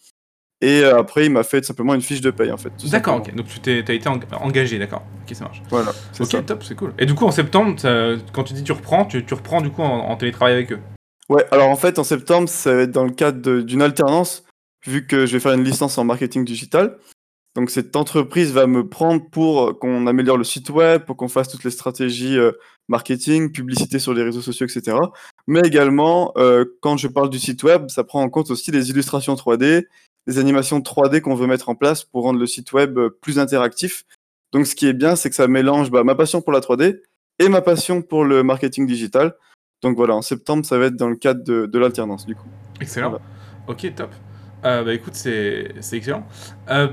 Et 0.62 0.85
euh, 0.85 0.97
après, 0.97 1.26
il 1.26 1.33
m'a 1.33 1.42
fait 1.42 1.64
simplement 1.64 1.92
une 1.92 2.00
fiche 2.00 2.21
de 2.21 2.31
paye 2.31 2.52
en 2.52 2.57
fait. 2.57 2.73
D'accord, 2.88 3.16
ok. 3.16 3.35
Donc 3.35 3.47
tu 3.47 3.59
t'es, 3.59 3.85
as 3.87 3.92
été 3.92 4.09
engagé, 4.09 4.78
d'accord. 4.78 5.02
Ok, 5.23 5.35
ça 5.35 5.45
marche. 5.45 5.61
Voilà. 5.69 5.90
Ok, 6.21 6.26
ça. 6.26 6.42
top, 6.42 6.62
c'est 6.62 6.76
cool. 6.76 6.95
Et 6.99 7.04
du 7.04 7.14
coup, 7.14 7.26
en 7.26 7.33
septembre, 7.33 7.75
quand 8.33 8.45
tu 8.45 8.54
dis 8.54 8.62
tu 8.62 8.73
reprends, 8.73 9.04
tu, 9.04 9.25
tu 9.26 9.35
reprends 9.35 9.61
du 9.61 9.71
coup 9.71 9.83
en, 9.83 10.09
en, 10.09 10.16
télétravail 10.16 10.54
avec 10.54 10.73
eux? 10.73 10.78
Ouais, 11.28 11.45
alors 11.50 11.69
en 11.69 11.76
fait, 11.76 11.99
en 11.99 12.04
septembre, 12.04 12.49
ça 12.49 12.75
va 12.75 12.83
être 12.83 12.92
dans 12.92 13.04
le 13.04 13.11
cadre 13.11 13.61
d'une 13.62 13.83
alternance, 13.83 14.45
vu 14.87 15.04
que 15.07 15.26
je 15.26 15.33
vais 15.33 15.40
faire 15.40 15.52
une 15.52 15.64
licence 15.64 15.99
en 15.99 16.04
marketing 16.04 16.45
digital. 16.45 16.97
Donc 17.54 17.71
cette 17.71 17.97
entreprise 17.97 18.52
va 18.52 18.66
me 18.66 18.88
prendre 18.88 19.28
pour 19.31 19.78
qu'on 19.78 20.07
améliore 20.07 20.38
le 20.38 20.45
site 20.45 20.71
web, 20.71 21.04
pour 21.04 21.16
qu'on 21.16 21.28
fasse 21.28 21.49
toutes 21.49 21.64
les 21.64 21.71
stratégies 21.71 22.38
euh, 22.38 22.52
marketing, 22.88 23.52
publicité 23.52 23.99
sur 23.99 24.14
les 24.14 24.23
réseaux 24.23 24.40
sociaux, 24.40 24.66
etc. 24.66 24.97
Mais 25.47 25.61
également, 25.64 26.33
euh, 26.38 26.64
quand 26.81 26.97
je 26.97 27.09
parle 27.09 27.28
du 27.28 27.38
site 27.38 27.62
web, 27.62 27.90
ça 27.90 28.04
prend 28.04 28.23
en 28.23 28.31
compte 28.31 28.50
aussi 28.50 28.71
les 28.71 28.88
illustrations 28.88 29.35
3D, 29.35 29.85
des 30.26 30.38
animations 30.38 30.81
3D 30.81 31.21
qu'on 31.21 31.35
veut 31.35 31.47
mettre 31.47 31.69
en 31.69 31.75
place 31.75 32.05
pour 32.05 32.23
rendre 32.23 32.38
le 32.38 32.47
site 32.47 32.73
web 32.73 32.99
plus 33.21 33.38
interactif. 33.38 34.05
Donc 34.52 34.67
ce 34.67 34.75
qui 34.75 34.87
est 34.87 34.93
bien, 34.93 35.17
c'est 35.17 35.31
que 35.31 35.37
ça 35.37 35.49
mélange 35.49 35.91
bah, 35.91 36.05
ma 36.05 36.14
passion 36.14 36.43
pour 36.43 36.52
la 36.52 36.61
3D 36.61 37.00
et 37.38 37.49
ma 37.49 37.62
passion 37.62 38.02
pour 38.02 38.25
le 38.25 38.43
marketing 38.43 38.87
digital. 38.87 39.35
Donc 39.83 39.97
voilà, 39.97 40.14
en 40.14 40.23
septembre, 40.23 40.64
ça 40.64 40.79
va 40.79 40.87
être 40.87 40.97
dans 40.97 41.09
le 41.09 41.17
cadre 41.17 41.43
de, 41.43 41.67
de 41.67 41.79
l'alternance 41.79 42.26
du 42.26 42.37
coup. 42.37 42.47
Excellent. 42.81 43.11
Voilà. 43.11 43.25
Ok, 43.67 43.95
top. 43.95 44.11
Euh, 44.64 44.85
bah 44.85 44.95
écoute, 44.95 45.14
c'est 45.14 45.73
excellent. 45.93 46.26
Euh, 46.71 46.88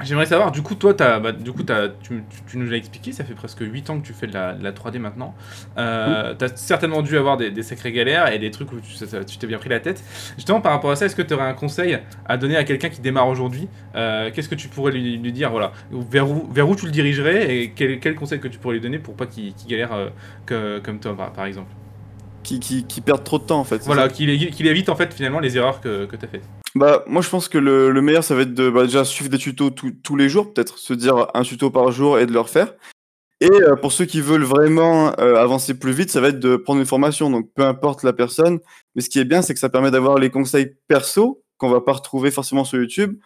J'aimerais 0.00 0.26
savoir, 0.26 0.52
du 0.52 0.62
coup, 0.62 0.76
toi, 0.76 0.94
as, 1.00 1.18
bah, 1.18 1.32
du 1.32 1.50
coup, 1.50 1.64
as, 1.68 1.88
tu, 1.88 2.22
tu, 2.30 2.42
tu, 2.48 2.58
nous 2.58 2.70
l'as 2.70 2.76
expliqué, 2.76 3.10
ça 3.10 3.24
fait 3.24 3.34
presque 3.34 3.60
8 3.60 3.90
ans 3.90 3.98
que 3.98 4.06
tu 4.06 4.12
fais 4.12 4.28
de 4.28 4.34
la, 4.34 4.54
de 4.54 4.62
la 4.62 4.70
3D 4.70 4.98
maintenant. 4.98 5.34
Euh. 5.76 6.34
Tu 6.38 6.44
as 6.44 6.56
certainement 6.56 7.02
dû 7.02 7.16
avoir 7.16 7.36
des, 7.36 7.50
des, 7.50 7.64
sacrées 7.64 7.90
galères 7.90 8.32
et 8.32 8.38
des 8.38 8.52
trucs 8.52 8.72
où 8.72 8.76
tu 8.80 9.38
t'es 9.38 9.46
bien 9.48 9.58
pris 9.58 9.68
la 9.68 9.80
tête. 9.80 10.04
Justement, 10.36 10.60
par 10.60 10.70
rapport 10.72 10.92
à 10.92 10.96
ça, 10.96 11.06
est-ce 11.06 11.16
que 11.16 11.22
tu 11.22 11.34
aurais 11.34 11.44
un 11.44 11.54
conseil 11.54 11.98
à 12.26 12.36
donner 12.36 12.56
à 12.56 12.62
quelqu'un 12.62 12.90
qui 12.90 13.00
démarre 13.00 13.26
aujourd'hui? 13.26 13.68
Euh, 13.96 14.30
Qu'est-ce 14.32 14.48
que 14.48 14.54
tu 14.54 14.68
pourrais 14.68 14.92
lui, 14.92 15.16
lui, 15.16 15.32
dire 15.32 15.50
voilà, 15.50 15.72
vers, 15.90 16.30
où, 16.30 16.46
vers 16.52 16.68
où 16.68 16.76
tu 16.76 16.86
le 16.86 16.92
dirigerais 16.92 17.56
et 17.56 17.70
quel, 17.72 17.98
quel 17.98 18.14
conseil 18.14 18.38
que 18.38 18.48
tu 18.48 18.58
pourrais 18.58 18.74
lui 18.74 18.80
donner 18.80 19.00
pour 19.00 19.14
pas 19.14 19.26
qu'il 19.26 19.52
qu 19.52 19.66
galère 19.66 19.92
euh, 19.92 20.08
que, 20.46 20.78
comme 20.78 21.00
toi, 21.00 21.16
par, 21.34 21.44
exemple? 21.44 21.72
Qui, 22.44 22.60
qui, 22.60 22.84
qui, 22.84 23.00
perdent 23.00 23.24
trop 23.24 23.38
de 23.38 23.44
temps 23.44 23.58
en 23.58 23.64
fait. 23.64 23.82
Voilà, 23.84 24.08
qu'il 24.08 24.30
évite 24.30 24.88
en 24.88 24.96
fait 24.96 25.12
finalement 25.12 25.40
les 25.40 25.56
erreurs 25.56 25.80
que, 25.80 26.06
que 26.06 26.14
tu 26.14 26.24
as 26.24 26.28
faites. 26.28 26.44
Bah, 26.74 27.02
moi 27.06 27.22
je 27.22 27.28
pense 27.30 27.48
que 27.48 27.58
le, 27.58 27.90
le 27.90 28.02
meilleur 28.02 28.22
ça 28.22 28.34
va 28.34 28.42
être 28.42 28.54
de 28.54 28.68
bah, 28.70 28.84
déjà 28.84 29.04
suivre 29.04 29.30
des 29.30 29.38
tutos 29.38 29.70
tous 29.70 30.16
les 30.16 30.28
jours, 30.28 30.52
peut-être 30.52 30.78
se 30.78 30.92
dire 30.92 31.28
un 31.34 31.42
tuto 31.42 31.70
par 31.70 31.90
jour 31.90 32.18
et 32.18 32.26
de 32.26 32.32
le 32.32 32.40
refaire. 32.40 32.74
Et 33.40 33.50
euh, 33.50 33.76
pour 33.76 33.92
ceux 33.92 34.04
qui 34.04 34.20
veulent 34.20 34.44
vraiment 34.44 35.12
euh, 35.20 35.36
avancer 35.36 35.78
plus 35.78 35.92
vite, 35.92 36.10
ça 36.10 36.20
va 36.20 36.28
être 36.28 36.40
de 36.40 36.56
prendre 36.56 36.80
une 36.80 36.86
formation, 36.86 37.30
donc 37.30 37.48
peu 37.54 37.62
importe 37.62 38.02
la 38.02 38.12
personne. 38.12 38.58
Mais 38.94 39.02
ce 39.02 39.08
qui 39.08 39.20
est 39.20 39.24
bien, 39.24 39.42
c'est 39.42 39.54
que 39.54 39.60
ça 39.60 39.68
permet 39.68 39.92
d'avoir 39.92 40.18
les 40.18 40.30
conseils 40.30 40.74
perso 40.88 41.42
qu'on 41.56 41.70
va 41.70 41.80
pas 41.80 41.92
retrouver 41.92 42.32
forcément 42.32 42.64
sur 42.64 42.78
YouTube. 42.80 43.16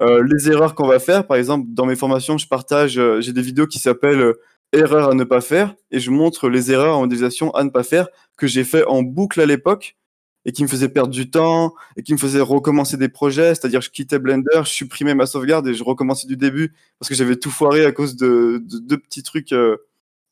Euh, 0.00 0.24
les 0.26 0.50
erreurs 0.50 0.74
qu'on 0.74 0.86
va 0.86 0.98
faire, 0.98 1.26
par 1.26 1.36
exemple, 1.36 1.66
dans 1.68 1.84
mes 1.84 1.96
formations, 1.96 2.38
je 2.38 2.48
partage, 2.48 3.00
j'ai 3.20 3.32
des 3.32 3.42
vidéos 3.42 3.66
qui 3.66 3.78
s'appellent 3.78 4.32
erreurs 4.72 5.10
à 5.10 5.14
ne 5.14 5.24
pas 5.24 5.40
faire 5.40 5.74
et 5.90 6.00
je 6.00 6.10
montre 6.10 6.48
les 6.48 6.72
erreurs 6.72 6.96
en 6.96 7.00
modélisation 7.00 7.50
à 7.54 7.64
ne 7.64 7.70
pas 7.70 7.82
faire 7.82 8.08
que 8.36 8.46
j'ai 8.46 8.64
fait 8.64 8.84
en 8.84 9.02
boucle 9.02 9.40
à 9.40 9.46
l'époque 9.46 9.96
et 10.44 10.52
qui 10.52 10.62
me 10.62 10.68
faisait 10.68 10.88
perdre 10.88 11.10
du 11.10 11.30
temps 11.30 11.74
et 11.96 12.02
qui 12.02 12.12
me 12.12 12.18
faisait 12.18 12.40
recommencer 12.40 12.96
des 12.96 13.08
projets, 13.08 13.54
c'est-à-dire 13.54 13.80
je 13.80 13.90
quittais 13.90 14.18
Blender, 14.18 14.62
je 14.64 14.70
supprimais 14.70 15.14
ma 15.14 15.26
sauvegarde 15.26 15.66
et 15.68 15.74
je 15.74 15.84
recommençais 15.84 16.26
du 16.26 16.36
début 16.36 16.72
parce 16.98 17.08
que 17.08 17.14
j'avais 17.14 17.36
tout 17.36 17.50
foiré 17.50 17.84
à 17.84 17.92
cause 17.92 18.16
de 18.16 18.62
deux 18.64 18.98
petits 18.98 19.22
trucs 19.22 19.52
euh, 19.52 19.76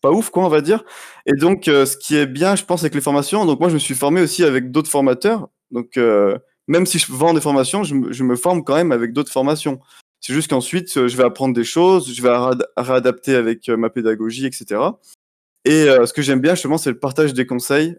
pas 0.00 0.10
ouf 0.10 0.30
quoi 0.30 0.44
on 0.44 0.48
va 0.48 0.60
dire. 0.60 0.84
Et 1.26 1.34
donc 1.34 1.68
euh, 1.68 1.86
ce 1.86 1.96
qui 1.96 2.16
est 2.16 2.26
bien 2.26 2.56
je 2.56 2.64
pense 2.64 2.82
avec 2.82 2.94
les 2.94 3.00
formations, 3.00 3.44
donc 3.44 3.60
moi 3.60 3.68
je 3.68 3.74
me 3.74 3.78
suis 3.78 3.94
formé 3.94 4.20
aussi 4.20 4.44
avec 4.44 4.70
d'autres 4.70 4.90
formateurs, 4.90 5.48
donc 5.70 5.96
euh, 5.96 6.38
même 6.68 6.86
si 6.86 6.98
je 6.98 7.12
vends 7.12 7.34
des 7.34 7.40
formations, 7.40 7.84
je, 7.84 7.94
me 7.94 8.36
forme 8.36 8.64
quand 8.64 8.74
même 8.74 8.92
avec 8.92 9.12
d'autres 9.12 9.32
formations. 9.32 9.80
C'est 10.20 10.32
juste 10.32 10.48
qu'ensuite, 10.48 11.06
je 11.06 11.16
vais 11.16 11.22
apprendre 11.22 11.54
des 11.54 11.62
choses, 11.62 12.12
je 12.12 12.20
vais 12.22 12.34
réadapter 12.76 13.36
avec 13.36 13.68
ma 13.68 13.88
pédagogie, 13.88 14.46
etc. 14.46 14.80
Et 15.64 15.84
ce 15.84 16.12
que 16.12 16.22
j'aime 16.22 16.40
bien, 16.40 16.54
justement, 16.54 16.76
c'est 16.76 16.90
le 16.90 16.98
partage 16.98 17.34
des 17.34 17.46
conseils 17.46 17.96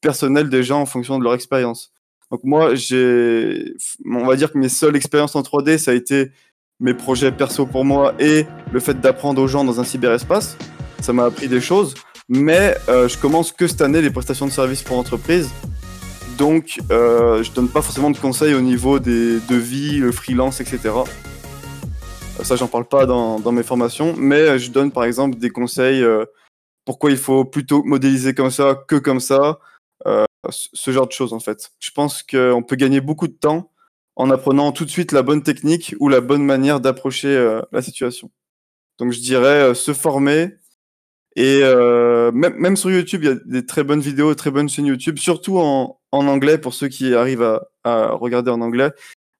personnels 0.00 0.48
des 0.48 0.62
gens 0.62 0.80
en 0.80 0.86
fonction 0.86 1.18
de 1.18 1.24
leur 1.24 1.34
expérience. 1.34 1.92
Donc 2.30 2.40
moi, 2.44 2.74
j'ai, 2.74 3.74
on 4.06 4.24
va 4.24 4.36
dire 4.36 4.52
que 4.52 4.58
mes 4.58 4.68
seules 4.68 4.96
expériences 4.96 5.34
en 5.34 5.42
3D, 5.42 5.78
ça 5.78 5.90
a 5.90 5.94
été 5.94 6.30
mes 6.78 6.94
projets 6.94 7.32
perso 7.32 7.66
pour 7.66 7.84
moi 7.84 8.14
et 8.18 8.46
le 8.72 8.80
fait 8.80 9.00
d'apprendre 9.00 9.42
aux 9.42 9.48
gens 9.48 9.64
dans 9.64 9.80
un 9.80 9.84
cyberespace. 9.84 10.56
Ça 11.00 11.12
m'a 11.12 11.24
appris 11.24 11.48
des 11.48 11.60
choses, 11.60 11.94
mais 12.28 12.76
euh, 12.88 13.08
je 13.08 13.18
commence 13.18 13.52
que 13.52 13.66
cette 13.66 13.80
année 13.80 14.00
les 14.00 14.10
prestations 14.10 14.46
de 14.46 14.52
services 14.52 14.82
pour 14.82 14.96
entreprise. 14.98 15.50
Donc, 16.38 16.78
euh, 16.90 17.42
je 17.42 17.52
donne 17.52 17.68
pas 17.68 17.82
forcément 17.82 18.10
de 18.10 18.16
conseils 18.16 18.54
au 18.54 18.62
niveau 18.62 18.98
des 18.98 19.40
devis, 19.40 19.98
le 19.98 20.10
freelance, 20.10 20.60
etc. 20.60 20.90
Ça, 22.42 22.56
j'en 22.56 22.68
parle 22.68 22.86
pas 22.86 23.04
dans, 23.04 23.52
mes 23.52 23.62
formations, 23.62 24.14
mais 24.16 24.58
je 24.58 24.70
donne 24.70 24.90
par 24.90 25.04
exemple 25.04 25.36
des 25.36 25.50
conseils 25.50 26.02
euh, 26.02 26.24
pourquoi 26.86 27.10
il 27.10 27.18
faut 27.18 27.44
plutôt 27.44 27.82
modéliser 27.82 28.34
comme 28.34 28.50
ça 28.50 28.74
que 28.88 28.96
comme 28.96 29.20
ça, 29.20 29.40
euh, 29.40 29.54
ce 30.48 30.90
genre 30.90 31.06
de 31.06 31.12
choses 31.12 31.32
en 31.32 31.40
fait. 31.40 31.72
Je 31.78 31.90
pense 31.90 32.22
qu'on 32.22 32.62
peut 32.62 32.76
gagner 32.76 33.00
beaucoup 33.00 33.28
de 33.28 33.34
temps 33.34 33.70
en 34.16 34.30
apprenant 34.30 34.72
tout 34.72 34.84
de 34.84 34.90
suite 34.90 35.12
la 35.12 35.22
bonne 35.22 35.42
technique 35.42 35.94
ou 36.00 36.08
la 36.08 36.20
bonne 36.20 36.44
manière 36.44 36.80
d'approcher 36.80 37.28
euh, 37.28 37.62
la 37.72 37.82
situation. 37.82 38.30
Donc, 38.98 39.12
je 39.12 39.20
dirais 39.20 39.74
se 39.74 39.94
former, 39.94 40.58
et 41.36 41.60
euh, 41.62 42.32
même, 42.32 42.76
sur 42.76 42.90
YouTube, 42.90 43.22
il 43.22 43.28
y 43.28 43.32
a 43.32 43.36
des 43.46 43.64
très 43.64 43.84
bonnes 43.84 44.00
vidéos, 44.00 44.34
très 44.34 44.50
bonnes 44.50 44.68
chaînes 44.68 44.86
YouTube, 44.86 45.18
surtout 45.18 45.58
en, 45.58 45.98
anglais 46.12 46.58
pour 46.58 46.74
ceux 46.74 46.88
qui 46.88 47.14
arrivent 47.14 47.60
à, 47.84 48.08
regarder 48.12 48.50
en 48.50 48.60
anglais, 48.60 48.90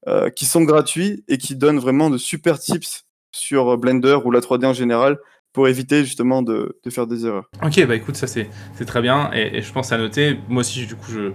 euh, 0.07 0.31
qui 0.31 0.47
sont 0.47 0.63
gratuits 0.63 1.25
et 1.29 1.37
qui 1.37 1.57
donnent 1.57 1.81
vraiment 1.81 2.09
de 2.09 2.19
super 2.19 2.59
tips 2.59 3.05
sur 3.33 3.77
Blender 3.77 4.19
ou 4.25 4.31
la 4.31 4.41
3D 4.41 4.67
en 4.67 4.73
général 4.73 5.19
pour 5.53 5.69
éviter 5.69 6.05
justement 6.05 6.43
de, 6.43 6.79
de 6.85 6.91
faire 6.91 7.07
des 7.07 7.27
erreurs. 7.27 7.51
Ok, 7.63 7.85
bah 7.87 7.97
écoute, 7.97 8.17
ça 8.17 8.27
c'est 8.27 8.49
très 8.87 9.03
bien 9.03 9.31
et, 9.33 9.59
et, 9.59 9.63
je 9.63 9.73
pense 9.73 9.93
à 9.93 9.99
noter. 9.99 10.39
Moi 10.49 10.61
aussi, 10.61 10.87
du 10.87 10.95
coup, 10.95 11.11
je, 11.11 11.33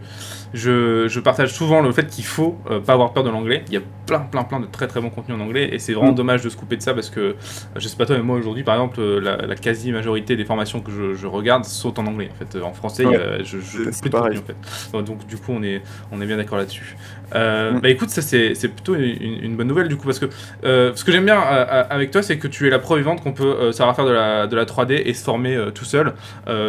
je, 0.55 1.07
je 1.09 1.19
partage 1.19 1.53
souvent 1.53 1.81
le 1.81 1.91
fait 1.91 2.07
qu'il 2.07 2.23
faut 2.23 2.57
euh, 2.71 2.79
pas 2.79 2.93
avoir 2.93 3.11
peur 3.11 3.23
de 3.23 3.29
l'anglais. 3.29 3.63
Il 3.67 3.73
y 3.73 3.77
a 3.77 3.81
plein, 4.05 4.19
plein, 4.19 4.43
plein 4.43 4.61
de 4.61 4.67
très 4.67 4.87
très 4.87 5.01
bons 5.01 5.09
contenus 5.09 5.37
en 5.37 5.41
anglais 5.41 5.69
et 5.73 5.79
c'est 5.79 5.93
vraiment 5.93 6.13
mm. 6.13 6.15
dommage 6.15 6.41
de 6.43 6.49
se 6.49 6.55
couper 6.55 6.77
de 6.77 6.81
ça 6.81 6.93
parce 6.93 7.09
que, 7.09 7.19
euh, 7.19 7.33
je 7.75 7.87
sais 7.87 7.97
pas 7.97 8.05
toi, 8.05 8.15
mais 8.15 8.23
moi 8.23 8.37
aujourd'hui, 8.37 8.63
par 8.63 8.75
exemple, 8.75 8.99
euh, 9.01 9.19
la, 9.19 9.35
la 9.35 9.55
quasi-majorité 9.55 10.37
des 10.37 10.45
formations 10.45 10.79
que 10.79 10.91
je, 10.91 11.13
je, 11.13 11.27
regarde 11.27 11.65
sont 11.65 11.99
en 11.99 12.07
anglais. 12.07 12.29
En 12.33 12.45
fait, 12.45 12.61
en 12.63 12.73
français, 12.73 13.05
ouais, 13.05 13.15
a, 13.17 13.43
je, 13.43 13.59
je 13.59 13.83
trouve 13.83 14.01
plus 14.01 14.09
de 14.09 14.15
contenu 14.15 14.37
en 14.37 14.43
fait. 14.43 15.03
Donc, 15.03 15.27
du 15.27 15.35
coup, 15.35 15.51
on 15.51 15.61
est, 15.61 15.81
on 16.11 16.21
est 16.21 16.25
bien 16.25 16.37
d'accord 16.37 16.57
là-dessus. 16.57 16.95
Euh, 17.35 17.73
mm. 17.73 17.79
Bah 17.81 17.89
écoute, 17.89 18.09
ça 18.09 18.21
c'est 18.21 18.67
plutôt 18.69 18.95
une, 18.95 19.43
une, 19.43 19.55
bonne 19.57 19.67
nouvelle 19.67 19.87
du 19.87 19.97
coup 19.97 20.05
parce 20.05 20.19
que 20.19 20.29
ce 20.61 21.03
que 21.03 21.11
j'aime 21.11 21.25
bien 21.25 21.39
avec 21.39 22.11
toi, 22.11 22.21
c'est 22.21 22.37
que 22.37 22.47
tu 22.47 22.67
es 22.67 22.69
la 22.69 22.79
preuve 22.79 22.99
vivante 22.99 23.21
qu'on 23.21 23.33
peut 23.33 23.71
savoir 23.73 23.95
faire 23.95 24.05
de 24.05 24.11
la, 24.11 24.47
de 24.47 24.55
la 24.55 24.65
3D 24.65 25.01
et 25.05 25.13
se 25.13 25.23
former 25.23 25.69
tout 25.73 25.85
seul 25.85 26.13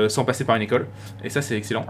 sans 0.09 0.25
passer 0.25 0.44
par 0.44 0.57
une 0.57 0.62
école. 0.62 0.87
Et 1.22 1.31
ça, 1.31 1.42
c'est 1.42 1.57
excellent. 1.57 1.87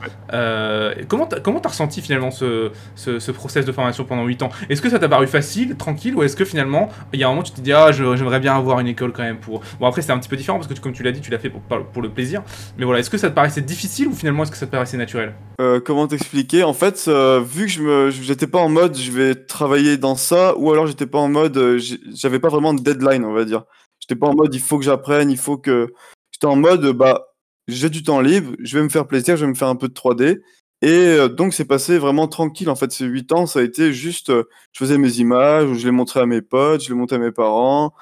comment 1.09 1.27
t'as 1.27 1.69
ressenti 1.69 1.86
finalement 1.95 2.31
ce, 2.31 2.71
ce, 2.95 3.31
process 3.31 3.65
de 3.65 3.73
formation 3.73 4.05
pendant 4.05 4.25
8 4.25 4.43
ans 4.43 4.51
Est-ce 4.69 4.83
que 4.83 4.91
ça 4.91 4.99
t'a 4.99 5.09
paru 5.09 5.27
facile, 5.27 5.77
tranquille, 5.77 6.15
ou 6.15 6.23
est-ce 6.23 6.37
que 6.37 6.45
finalement, 6.45 6.89
il 7.13 7.21
y 7.21 7.25
a 7.25 7.27
un 7.27 7.31
moment 7.31 7.43
tu 7.43 7.53
te 7.53 7.61
dis, 7.61 7.73
ah, 7.73 7.93
j'aimerais 7.93 8.41
bien 8.41 8.57
avoir 8.57 8.81
une 8.81 8.89
école 8.89 9.13
quand 9.13 9.23
même 9.23 9.39
pour. 9.39 9.63
Bon, 9.81 9.87
après, 9.87 10.03
c'est 10.03 10.13
un 10.13 10.19
petit 10.19 10.29
peu 10.29 10.37
différent 10.37 10.59
parce 10.59 10.73
que, 10.73 10.79
comme 10.79 10.93
tu 10.93 11.03
l'as 11.03 11.13
dit, 11.13 11.21
tu 11.21 11.31
l'as 11.31 11.39
fait 11.39 11.51
pour, 11.51 11.61
pour, 11.61 12.03
le 12.03 12.09
plaisir. 12.09 12.43
Mais 12.79 12.85
voilà, 12.85 13.01
est-ce 13.01 13.11
que 13.11 13.19
ça 13.19 13.31
te 13.31 13.35
paraissait 13.35 13.61
difficile 13.61 14.09
ou 14.09 14.13
finalement, 14.13 14.43
est-ce 14.43 14.51
que 14.51 14.57
ça 14.57 14.67
te 14.67 14.71
paraissait 14.71 14.97
naturel? 14.97 15.35
Euh, 15.61 15.81
Comment 15.81 16.07
t'expliquer? 16.07 16.63
En 16.63 16.75
fait, 16.75 17.05
euh, 17.09 17.41
vu 17.41 17.67
que 17.67 17.71
je 17.71 17.83
me, 17.83 18.11
j'étais 18.11 18.47
pas 18.47 18.59
en 18.59 18.69
mode, 18.69 18.97
je 18.97 19.11
vais 19.11 19.35
travailler 19.35 19.97
dans 19.97 20.17
ça, 20.17 20.57
ou 20.59 20.71
alors 20.73 20.87
j'étais 20.87 21.07
pas 21.07 21.19
en 21.19 21.29
mode, 21.29 21.57
euh, 21.57 21.81
j'avais 22.15 22.39
pas 22.39 22.49
vraiment 22.49 22.75
de 22.75 22.81
deadline, 22.81 23.25
on 23.25 23.33
va 23.33 23.45
dire. 23.45 23.65
J'étais 24.01 24.17
pas 24.17 24.27
en 24.27 24.35
mode, 24.35 24.55
il 24.55 24.61
faut 24.61 24.79
que 24.79 24.85
j'apprenne, 24.85 25.31
il 25.31 25.39
faut 25.39 25.57
que. 25.59 25.93
J'étais 26.33 26.47
en 26.47 26.57
mode, 26.57 26.87
bah, 26.93 27.27
j'ai 27.69 27.91
du 27.91 28.03
temps 28.03 28.21
libre, 28.21 28.53
je 28.61 28.79
vais 28.79 28.85
me 28.85 28.89
faire 28.89 29.07
plaisir, 29.07 29.37
je 29.37 29.45
vais 29.45 29.51
me 29.51 29.57
faire 29.57 29.69
un 29.69 29.77
peu 29.77 29.89
de 29.89 29.95
3D. 29.95 30.41
Et 30.83 30.89
euh, 30.89 31.29
donc, 31.29 31.55
c'est 31.55 31.65
passé 31.65 31.99
vraiment 31.99 32.29
tranquille. 32.29 32.69
En 32.69 32.77
fait, 32.77 32.93
ces 32.93 33.07
8 33.07 33.33
ans, 33.33 33.47
ça 33.47 33.61
a 33.61 33.63
été 33.63 33.93
juste, 33.93 34.31
euh, 34.31 34.45
je 34.73 34.79
faisais 34.79 34.99
mes 34.99 35.19
images, 35.19 35.73
je 35.75 35.85
les 35.85 35.91
montrais 35.91 36.21
à 36.21 36.27
mes 36.27 36.43
potes, 36.43 36.83
je 36.83 36.89
les 36.89 36.95
montrais 36.95 37.17
à 37.17 37.21
mes 37.21 37.33
parents. 37.33 37.95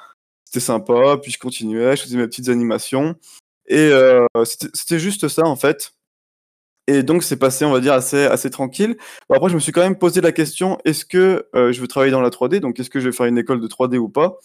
C'était 0.45 0.61
sympa, 0.61 1.19
puis 1.23 1.31
je 1.33 1.39
continuais, 1.39 1.97
je 1.97 2.03
faisais 2.03 2.17
mes 2.17 2.27
petites 2.27 2.49
animations. 2.49 3.15
Et 3.69 3.77
euh, 3.79 4.27
c'était 4.45 4.99
juste 4.99 5.29
ça, 5.29 5.43
en 5.45 5.57
fait. 5.57 5.95
Et 6.87 7.03
donc, 7.03 7.23
c'est 7.23 7.37
passé, 7.39 7.65
on 7.65 7.73
va 7.73 7.81
dire, 7.81 7.95
assez, 7.95 8.25
assez 8.25 8.51
tranquille. 8.51 8.97
Après, 9.31 9.49
je 9.49 9.55
me 9.55 9.61
suis 9.61 9.73
quand 9.73 9.83
même 9.83 9.99
posé 9.99 10.21
la 10.21 10.33
question, 10.33 10.79
est-ce 10.85 11.05
que 11.05 11.49
je 11.55 11.81
veux 11.81 11.89
travailler 11.89 12.13
dans 12.13 12.21
la 12.21 12.31
3D 12.31 12.61
Donc, 12.61 12.79
est-ce 12.79 12.91
que 12.91 13.01
je 13.01 13.09
vais 13.09 13.17
faire 13.17 13.27
une 13.27 13.39
école 13.39 13.61
de 13.61 13.69
3D 13.69 13.97
ou 13.97 14.09
pas? 14.11 14.39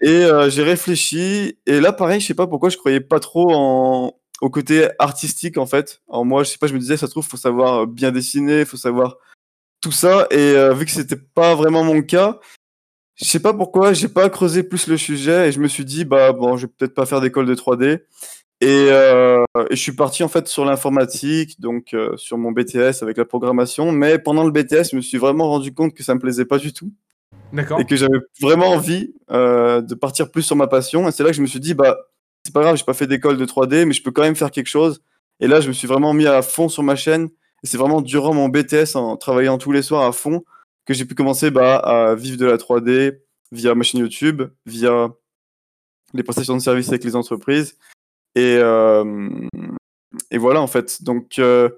Et 0.00 0.26
j'ai 0.48 0.62
réfléchi. 0.62 1.58
Et 1.66 1.80
là, 1.80 1.92
pareil, 1.92 2.20
je 2.20 2.26
sais 2.26 2.34
pas 2.34 2.46
pourquoi 2.46 2.70
je 2.70 2.78
croyais 2.78 3.00
pas 3.00 3.20
trop 3.20 3.52
en, 3.52 4.18
au 4.40 4.50
côté 4.50 4.88
artistique 4.98 5.58
en 5.58 5.66
fait. 5.66 6.00
Alors 6.08 6.24
moi, 6.24 6.44
je 6.44 6.50
sais 6.50 6.58
pas, 6.58 6.66
je 6.66 6.74
me 6.74 6.78
disais, 6.78 6.96
ça 6.96 7.06
se 7.06 7.12
trouve, 7.12 7.26
faut 7.26 7.36
savoir 7.36 7.82
euh, 7.82 7.86
bien 7.86 8.12
dessiner, 8.12 8.64
faut 8.64 8.76
savoir 8.76 9.16
tout 9.80 9.92
ça. 9.92 10.26
Et 10.30 10.36
euh, 10.36 10.74
vu 10.74 10.84
que 10.84 10.90
c'était 10.90 11.16
pas 11.16 11.54
vraiment 11.54 11.84
mon 11.84 12.02
cas, 12.02 12.38
je 13.16 13.24
sais 13.24 13.40
pas 13.40 13.52
pourquoi, 13.52 13.92
j'ai 13.92 14.08
pas 14.08 14.28
creusé 14.30 14.62
plus 14.62 14.86
le 14.86 14.96
sujet 14.96 15.48
et 15.48 15.52
je 15.52 15.60
me 15.60 15.68
suis 15.68 15.84
dit, 15.84 16.04
bah 16.04 16.32
bon, 16.32 16.56
je 16.56 16.66
vais 16.66 16.72
peut-être 16.76 16.94
pas 16.94 17.06
faire 17.06 17.20
d'école 17.20 17.46
de 17.46 17.54
3D. 17.54 18.00
Et, 18.60 18.88
euh, 18.90 19.44
et, 19.70 19.76
je 19.76 19.80
suis 19.80 19.92
parti 19.92 20.24
en 20.24 20.28
fait 20.28 20.48
sur 20.48 20.64
l'informatique, 20.64 21.60
donc 21.60 21.94
euh, 21.94 22.16
sur 22.16 22.38
mon 22.38 22.50
BTS 22.50 23.02
avec 23.02 23.16
la 23.16 23.24
programmation. 23.24 23.92
Mais 23.92 24.18
pendant 24.18 24.44
le 24.44 24.50
BTS, 24.50 24.90
je 24.90 24.96
me 24.96 25.00
suis 25.00 25.18
vraiment 25.18 25.48
rendu 25.48 25.72
compte 25.72 25.94
que 25.94 26.02
ça 26.02 26.14
me 26.14 26.20
plaisait 26.20 26.44
pas 26.44 26.58
du 26.58 26.72
tout. 26.72 26.92
D'accord. 27.52 27.80
Et 27.80 27.84
que 27.84 27.94
j'avais 27.94 28.18
vraiment 28.40 28.68
envie 28.68 29.14
de 29.30 29.94
partir 29.94 30.30
plus 30.30 30.42
sur 30.42 30.56
ma 30.56 30.66
passion. 30.66 31.08
Et 31.08 31.12
c'est 31.12 31.22
là 31.22 31.30
que 31.30 31.36
je 31.36 31.42
me 31.42 31.46
suis 31.46 31.60
dit, 31.60 31.74
bah 31.74 31.96
c'est 32.48 32.54
pas 32.54 32.62
grave, 32.62 32.76
j'ai 32.76 32.84
pas 32.84 32.94
fait 32.94 33.06
d'école 33.06 33.36
de 33.36 33.44
3D, 33.44 33.84
mais 33.84 33.92
je 33.92 34.02
peux 34.02 34.10
quand 34.10 34.22
même 34.22 34.34
faire 34.34 34.50
quelque 34.50 34.68
chose. 34.68 35.02
Et 35.38 35.46
là, 35.46 35.60
je 35.60 35.68
me 35.68 35.74
suis 35.74 35.86
vraiment 35.86 36.14
mis 36.14 36.26
à 36.26 36.40
fond 36.40 36.70
sur 36.70 36.82
ma 36.82 36.96
chaîne. 36.96 37.28
C'est 37.62 37.76
vraiment 37.76 38.00
durant 38.00 38.32
mon 38.32 38.48
BTS, 38.48 38.96
en 38.96 39.18
travaillant 39.18 39.58
tous 39.58 39.70
les 39.70 39.82
soirs 39.82 40.02
à 40.06 40.12
fond, 40.12 40.44
que 40.86 40.94
j'ai 40.94 41.04
pu 41.04 41.14
commencer 41.14 41.50
bah, 41.50 41.76
à 41.76 42.14
vivre 42.14 42.38
de 42.38 42.46
la 42.46 42.56
3D 42.56 43.18
via 43.52 43.74
ma 43.74 43.84
chaîne 43.84 44.00
YouTube, 44.00 44.44
via 44.64 45.10
les 46.14 46.22
prestations 46.22 46.56
de 46.56 46.62
services 46.62 46.88
avec 46.88 47.04
les 47.04 47.16
entreprises. 47.16 47.76
Et, 48.34 48.56
euh, 48.58 49.28
et 50.30 50.38
voilà, 50.38 50.62
en 50.62 50.68
fait. 50.68 51.02
Donc, 51.02 51.38
euh, 51.38 51.68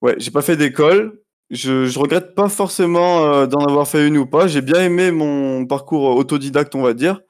ouais, 0.00 0.14
j'ai 0.18 0.30
pas 0.30 0.42
fait 0.42 0.56
d'école. 0.56 1.20
Je, 1.50 1.86
je 1.86 1.98
regrette 1.98 2.36
pas 2.36 2.48
forcément 2.48 3.24
euh, 3.24 3.46
d'en 3.48 3.64
avoir 3.64 3.88
fait 3.88 4.06
une 4.06 4.16
ou 4.16 4.26
pas. 4.26 4.46
J'ai 4.46 4.62
bien 4.62 4.80
aimé 4.80 5.10
mon 5.10 5.66
parcours 5.66 6.04
autodidacte, 6.14 6.76
on 6.76 6.82
va 6.82 6.94
dire. 6.94 7.20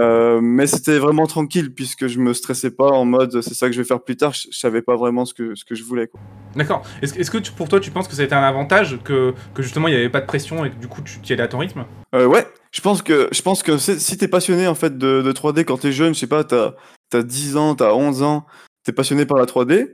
Euh, 0.00 0.40
mais 0.40 0.66
c'était 0.66 0.98
vraiment 0.98 1.26
tranquille 1.26 1.74
puisque 1.74 2.06
je 2.06 2.18
me 2.18 2.32
stressais 2.32 2.70
pas 2.70 2.88
en 2.88 3.04
mode 3.04 3.42
c'est 3.42 3.52
ça 3.52 3.66
que 3.66 3.74
je 3.74 3.78
vais 3.80 3.86
faire 3.86 4.02
plus 4.02 4.16
tard. 4.16 4.32
Je, 4.32 4.48
savais 4.50 4.80
pas 4.80 4.96
vraiment 4.96 5.24
ce 5.24 5.34
que, 5.34 5.54
ce 5.54 5.64
que 5.64 5.74
je 5.74 5.84
voulais. 5.84 6.10
D'accord. 6.56 6.82
Est-ce 7.02 7.18
est 7.18 7.30
que 7.30 7.38
tu, 7.38 7.52
pour 7.52 7.68
toi 7.68 7.78
tu 7.78 7.90
penses 7.90 8.08
que 8.08 8.14
ça 8.14 8.22
a 8.22 8.24
été 8.24 8.34
un 8.34 8.42
avantage 8.42 8.98
que, 9.04 9.34
que 9.54 9.62
justement 9.62 9.88
il 9.88 9.92
n'y 9.92 9.98
avait 9.98 10.08
pas 10.08 10.20
de 10.20 10.26
pression 10.26 10.64
et 10.64 10.70
que 10.70 10.76
du 10.76 10.88
coup 10.88 11.02
tu 11.02 11.18
y 11.28 11.32
allais 11.32 11.42
à 11.42 11.48
ton 11.48 11.58
rythme? 11.58 11.84
Euh, 12.14 12.26
Ouais, 12.26 12.46
je 12.72 12.80
pense 12.80 13.02
que, 13.02 13.28
je 13.32 13.42
pense 13.42 13.62
que 13.62 13.76
si 13.76 14.16
t'es 14.16 14.28
passionné 14.28 14.66
en 14.66 14.74
fait 14.74 14.96
de, 14.96 15.20
de 15.20 15.32
3D 15.32 15.64
quand 15.64 15.78
t'es 15.78 15.92
jeune, 15.92 16.14
je 16.14 16.20
sais 16.20 16.26
pas, 16.26 16.44
t'as 16.44 16.72
as 17.12 17.22
10 17.22 17.56
ans, 17.58 17.74
t'as 17.74 17.92
11 17.92 18.22
ans, 18.22 18.46
t'es 18.84 18.92
passionné 18.92 19.26
par 19.26 19.38
la 19.38 19.44
3D. 19.44 19.92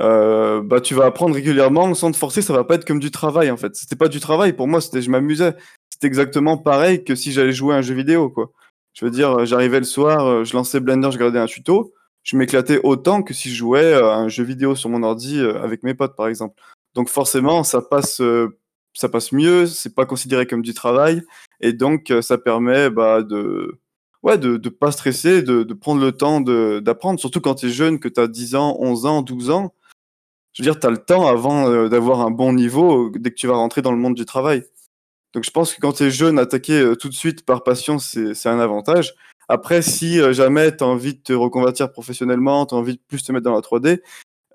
Euh, 0.00 0.62
bah 0.62 0.80
tu 0.80 0.94
vas 0.94 1.04
apprendre 1.04 1.34
régulièrement 1.34 1.92
sans 1.94 2.10
te 2.10 2.16
forcer, 2.16 2.40
ça 2.40 2.54
va 2.54 2.64
pas 2.64 2.76
être 2.76 2.86
comme 2.86 3.00
du 3.00 3.10
travail 3.10 3.50
en 3.50 3.56
fait. 3.56 3.74
C'était 3.74 3.96
pas 3.96 4.08
du 4.08 4.20
travail 4.20 4.52
pour 4.52 4.68
moi, 4.68 4.80
c'était 4.80 5.02
je 5.02 5.10
m'amusais. 5.10 5.54
C'était 5.92 6.06
exactement 6.06 6.56
pareil 6.56 7.04
que 7.04 7.14
si 7.14 7.32
j'allais 7.32 7.52
jouer 7.52 7.74
à 7.74 7.78
un 7.78 7.82
jeu 7.82 7.94
vidéo 7.94 8.30
quoi. 8.30 8.52
Je 8.94 9.04
veux 9.04 9.10
dire, 9.10 9.30
euh, 9.38 9.44
j'arrivais 9.44 9.78
le 9.78 9.84
soir, 9.84 10.26
euh, 10.26 10.44
je 10.44 10.54
lançais 10.54 10.80
Blender, 10.80 11.10
je 11.10 11.18
regardais 11.18 11.38
un 11.38 11.46
tuto, 11.46 11.92
je 12.22 12.36
m'éclatais 12.36 12.80
autant 12.82 13.22
que 13.22 13.34
si 13.34 13.48
je 13.50 13.54
jouais 13.54 13.94
à 13.94 14.16
un 14.16 14.28
jeu 14.28 14.44
vidéo 14.44 14.76
sur 14.76 14.90
mon 14.90 15.02
ordi 15.02 15.38
euh, 15.40 15.62
avec 15.62 15.82
mes 15.82 15.94
potes, 15.94 16.16
par 16.16 16.28
exemple. 16.28 16.60
Donc 16.94 17.08
forcément, 17.08 17.64
ça 17.64 17.80
passe, 17.80 18.20
ça 18.92 19.08
passe 19.08 19.32
mieux, 19.32 19.66
c'est 19.66 19.94
pas 19.94 20.04
considéré 20.04 20.46
comme 20.46 20.60
du 20.60 20.74
travail, 20.74 21.22
et 21.60 21.72
donc 21.72 22.12
ça 22.20 22.36
permet 22.36 22.90
bah, 22.90 23.22
de, 23.22 23.80
ouais, 24.22 24.36
de 24.36 24.60
ne 24.62 24.68
pas 24.68 24.92
stresser, 24.92 25.42
de, 25.42 25.62
de, 25.62 25.74
prendre 25.74 26.02
le 26.02 26.12
temps 26.12 26.42
d'apprendre, 26.42 27.18
surtout 27.18 27.40
quand 27.40 27.54
tu 27.54 27.66
es 27.66 27.70
jeune, 27.70 27.98
que 27.98 28.08
tu 28.08 28.20
as 28.20 28.28
10 28.28 28.56
ans, 28.56 28.76
11 28.78 29.06
ans, 29.06 29.22
12 29.22 29.48
ans. 29.50 29.74
Je 30.52 30.62
veux 30.62 30.70
dire, 30.70 30.78
tu 30.78 30.86
as 30.86 30.90
le 30.90 30.98
temps 30.98 31.26
avant 31.26 31.88
d'avoir 31.88 32.20
un 32.20 32.30
bon 32.30 32.52
niveau 32.52 33.08
dès 33.08 33.30
que 33.30 33.36
tu 33.36 33.46
vas 33.46 33.56
rentrer 33.56 33.80
dans 33.80 33.92
le 33.92 33.98
monde 33.98 34.14
du 34.14 34.26
travail. 34.26 34.64
Donc 35.32 35.44
je 35.44 35.50
pense 35.50 35.74
que 35.74 35.80
quand 35.80 35.92
tu 35.92 36.04
es 36.04 36.10
jeune, 36.10 36.38
attaquer 36.38 36.80
euh, 36.80 36.96
tout 36.96 37.08
de 37.08 37.14
suite 37.14 37.44
par 37.44 37.62
passion, 37.62 37.98
c'est 37.98 38.46
un 38.46 38.60
avantage. 38.60 39.14
Après, 39.48 39.82
si 39.82 40.20
euh, 40.20 40.32
jamais 40.32 40.76
tu 40.76 40.84
as 40.84 40.86
envie 40.86 41.14
de 41.14 41.20
te 41.20 41.32
reconvertir 41.32 41.90
professionnellement, 41.90 42.66
tu 42.66 42.74
as 42.74 42.78
envie 42.78 42.94
de 42.94 43.02
plus 43.06 43.22
te 43.22 43.32
mettre 43.32 43.44
dans 43.44 43.54
la 43.54 43.60
3D, 43.60 44.02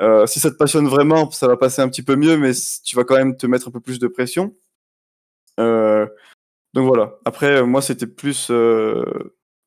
euh, 0.02 0.28
si 0.28 0.40
ça 0.40 0.52
te 0.52 0.56
passionne 0.56 0.88
vraiment, 0.88 1.30
ça 1.32 1.48
va 1.48 1.58
passer 1.58 1.82
un 1.82 1.90
petit 1.90 2.04
peu 2.04 2.16
mieux, 2.16 2.38
mais 2.38 2.52
tu 2.84 2.96
vas 2.96 3.04
quand 3.04 3.16
même 3.16 3.36
te 3.38 3.48
mettre 3.48 3.68
un 3.70 3.72
peu 3.72 3.80
plus 3.80 4.00
de 4.00 4.08
pression. 4.08 4.56
donc 5.58 6.86
voilà. 6.86 7.16
Après, 7.26 7.64
moi, 7.64 7.82
c'était 7.82 8.08
plus 8.08 8.52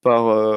par, 0.02 0.28
euh, 0.28 0.56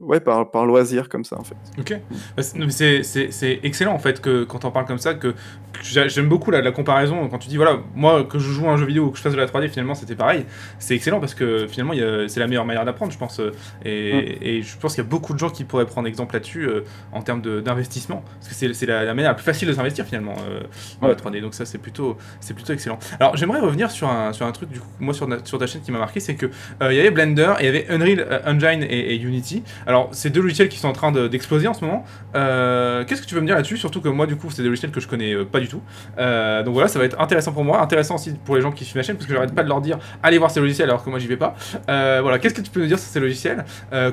ouais, 0.00 0.18
par, 0.18 0.50
par 0.50 0.64
loisir 0.64 1.08
comme 1.08 1.24
ça 1.24 1.38
en 1.38 1.44
fait. 1.44 1.56
Ok, 1.78 2.00
bah, 2.36 2.42
c'est 2.42 3.60
excellent 3.62 3.92
en 3.92 3.98
fait 3.98 4.20
que 4.20 4.44
quand 4.44 4.64
on 4.64 4.70
parle 4.70 4.86
comme 4.86 4.98
ça, 4.98 5.12
que 5.14 5.34
j'aime 5.82 6.28
beaucoup 6.28 6.50
la, 6.50 6.62
la, 6.62 6.72
comparaison. 6.72 7.28
Quand 7.28 7.38
tu 7.38 7.48
dis 7.48 7.56
voilà, 7.56 7.80
moi 7.94 8.24
que 8.24 8.38
je 8.38 8.50
joue 8.50 8.66
à 8.66 8.72
un 8.72 8.76
jeu 8.78 8.86
vidéo 8.86 9.04
ou 9.04 9.10
que 9.10 9.18
je 9.18 9.22
fasse 9.22 9.32
de 9.32 9.38
la 9.38 9.46
3D 9.46 9.68
finalement 9.68 9.94
c'était 9.94 10.14
pareil, 10.14 10.46
c'est 10.78 10.94
excellent 10.94 11.20
parce 11.20 11.34
que 11.34 11.66
finalement 11.66 11.92
c'est 12.28 12.40
la 12.40 12.46
meilleure 12.46 12.64
manière 12.64 12.84
d'apprendre 12.86 13.12
je 13.12 13.18
pense. 13.18 13.40
Et, 13.84 14.12
mm. 14.12 14.42
et 14.42 14.62
je 14.62 14.78
pense 14.78 14.94
qu'il 14.94 15.04
y 15.04 15.06
a 15.06 15.10
beaucoup 15.10 15.34
de 15.34 15.38
gens 15.38 15.50
qui 15.50 15.64
pourraient 15.64 15.86
prendre 15.86 16.08
exemple 16.08 16.34
là-dessus 16.34 16.64
euh, 16.64 16.84
en 17.12 17.20
termes 17.20 17.42
d'investissement. 17.42 18.24
Parce 18.40 18.48
que 18.48 18.72
c'est 18.72 18.86
la, 18.86 19.04
la, 19.04 19.14
manière 19.14 19.32
la 19.32 19.34
plus 19.34 19.44
facile 19.44 19.68
de 19.68 19.74
s'investir 19.74 20.06
finalement 20.06 20.34
euh, 20.48 20.62
en 21.02 21.08
3D 21.08 21.42
donc 21.42 21.54
ça 21.54 21.66
c'est 21.66 21.78
plutôt, 21.78 22.16
plutôt 22.54 22.72
excellent. 22.72 22.98
Alors 23.20 23.36
j'aimerais 23.36 23.60
revenir 23.60 23.90
sur 23.90 24.08
un, 24.08 24.32
sur 24.32 24.46
un 24.46 24.52
truc 24.52 24.70
du 24.70 24.80
coup 24.80 24.86
moi 25.00 25.12
sur, 25.12 25.28
sur 25.44 25.58
ta 25.58 25.66
chaîne 25.66 25.82
qui 25.82 25.92
m'a 25.92 25.98
marqué 25.98 26.20
c'est 26.20 26.36
que 26.36 26.46
il 26.80 26.94
y 26.94 27.00
avait 27.00 27.10
Blender 27.10 27.54
et 27.60 27.62
il 27.62 27.66
y 27.66 27.68
avait 27.68 27.86
Unreal 27.90 28.42
Engine 28.46 28.77
et, 28.82 29.16
Unity. 29.16 29.62
Alors, 29.86 30.08
c'est 30.12 30.30
deux 30.30 30.40
logiciels 30.40 30.68
qui 30.68 30.78
sont 30.78 30.88
en 30.88 30.92
train 30.92 31.12
d'exploser 31.12 31.68
en 31.68 31.74
ce 31.74 31.84
moment. 31.84 32.04
Euh, 32.34 33.04
qu'est-ce 33.04 33.22
que 33.22 33.26
tu 33.26 33.34
veux 33.34 33.40
me 33.40 33.46
dire 33.46 33.56
là-dessus? 33.56 33.76
Surtout 33.76 34.00
que 34.00 34.08
moi, 34.08 34.26
du 34.26 34.36
coup, 34.36 34.50
c'est 34.50 34.62
des 34.62 34.68
logiciels 34.68 34.90
que 34.90 35.00
je 35.00 35.08
connais 35.08 35.34
euh, 35.34 35.44
pas 35.44 35.60
du 35.60 35.68
tout. 35.68 35.82
Euh, 36.18 36.62
donc 36.62 36.74
voilà, 36.74 36.88
ça 36.88 36.98
va 36.98 37.04
être 37.04 37.20
intéressant 37.20 37.52
pour 37.52 37.64
moi, 37.64 37.80
intéressant 37.80 38.16
aussi 38.16 38.32
pour 38.44 38.56
les 38.56 38.62
gens 38.62 38.72
qui 38.72 38.84
suivent 38.84 38.96
ma 38.96 39.02
chaîne, 39.02 39.16
parce 39.16 39.26
que 39.26 39.34
j'arrête 39.34 39.54
pas 39.54 39.62
de 39.62 39.68
leur 39.68 39.80
dire 39.80 39.98
allez 40.22 40.38
voir 40.38 40.50
ces 40.50 40.60
logiciels 40.60 40.88
alors 40.88 41.04
que 41.04 41.10
moi 41.10 41.18
j'y 41.18 41.26
vais 41.26 41.36
pas. 41.36 41.54
voilà, 41.86 42.38
qu'est-ce 42.38 42.54
que 42.54 42.60
tu 42.60 42.70
peux 42.70 42.80
me 42.80 42.86
dire 42.86 42.98
sur 42.98 43.08
ces 43.08 43.20
logiciels? 43.20 43.64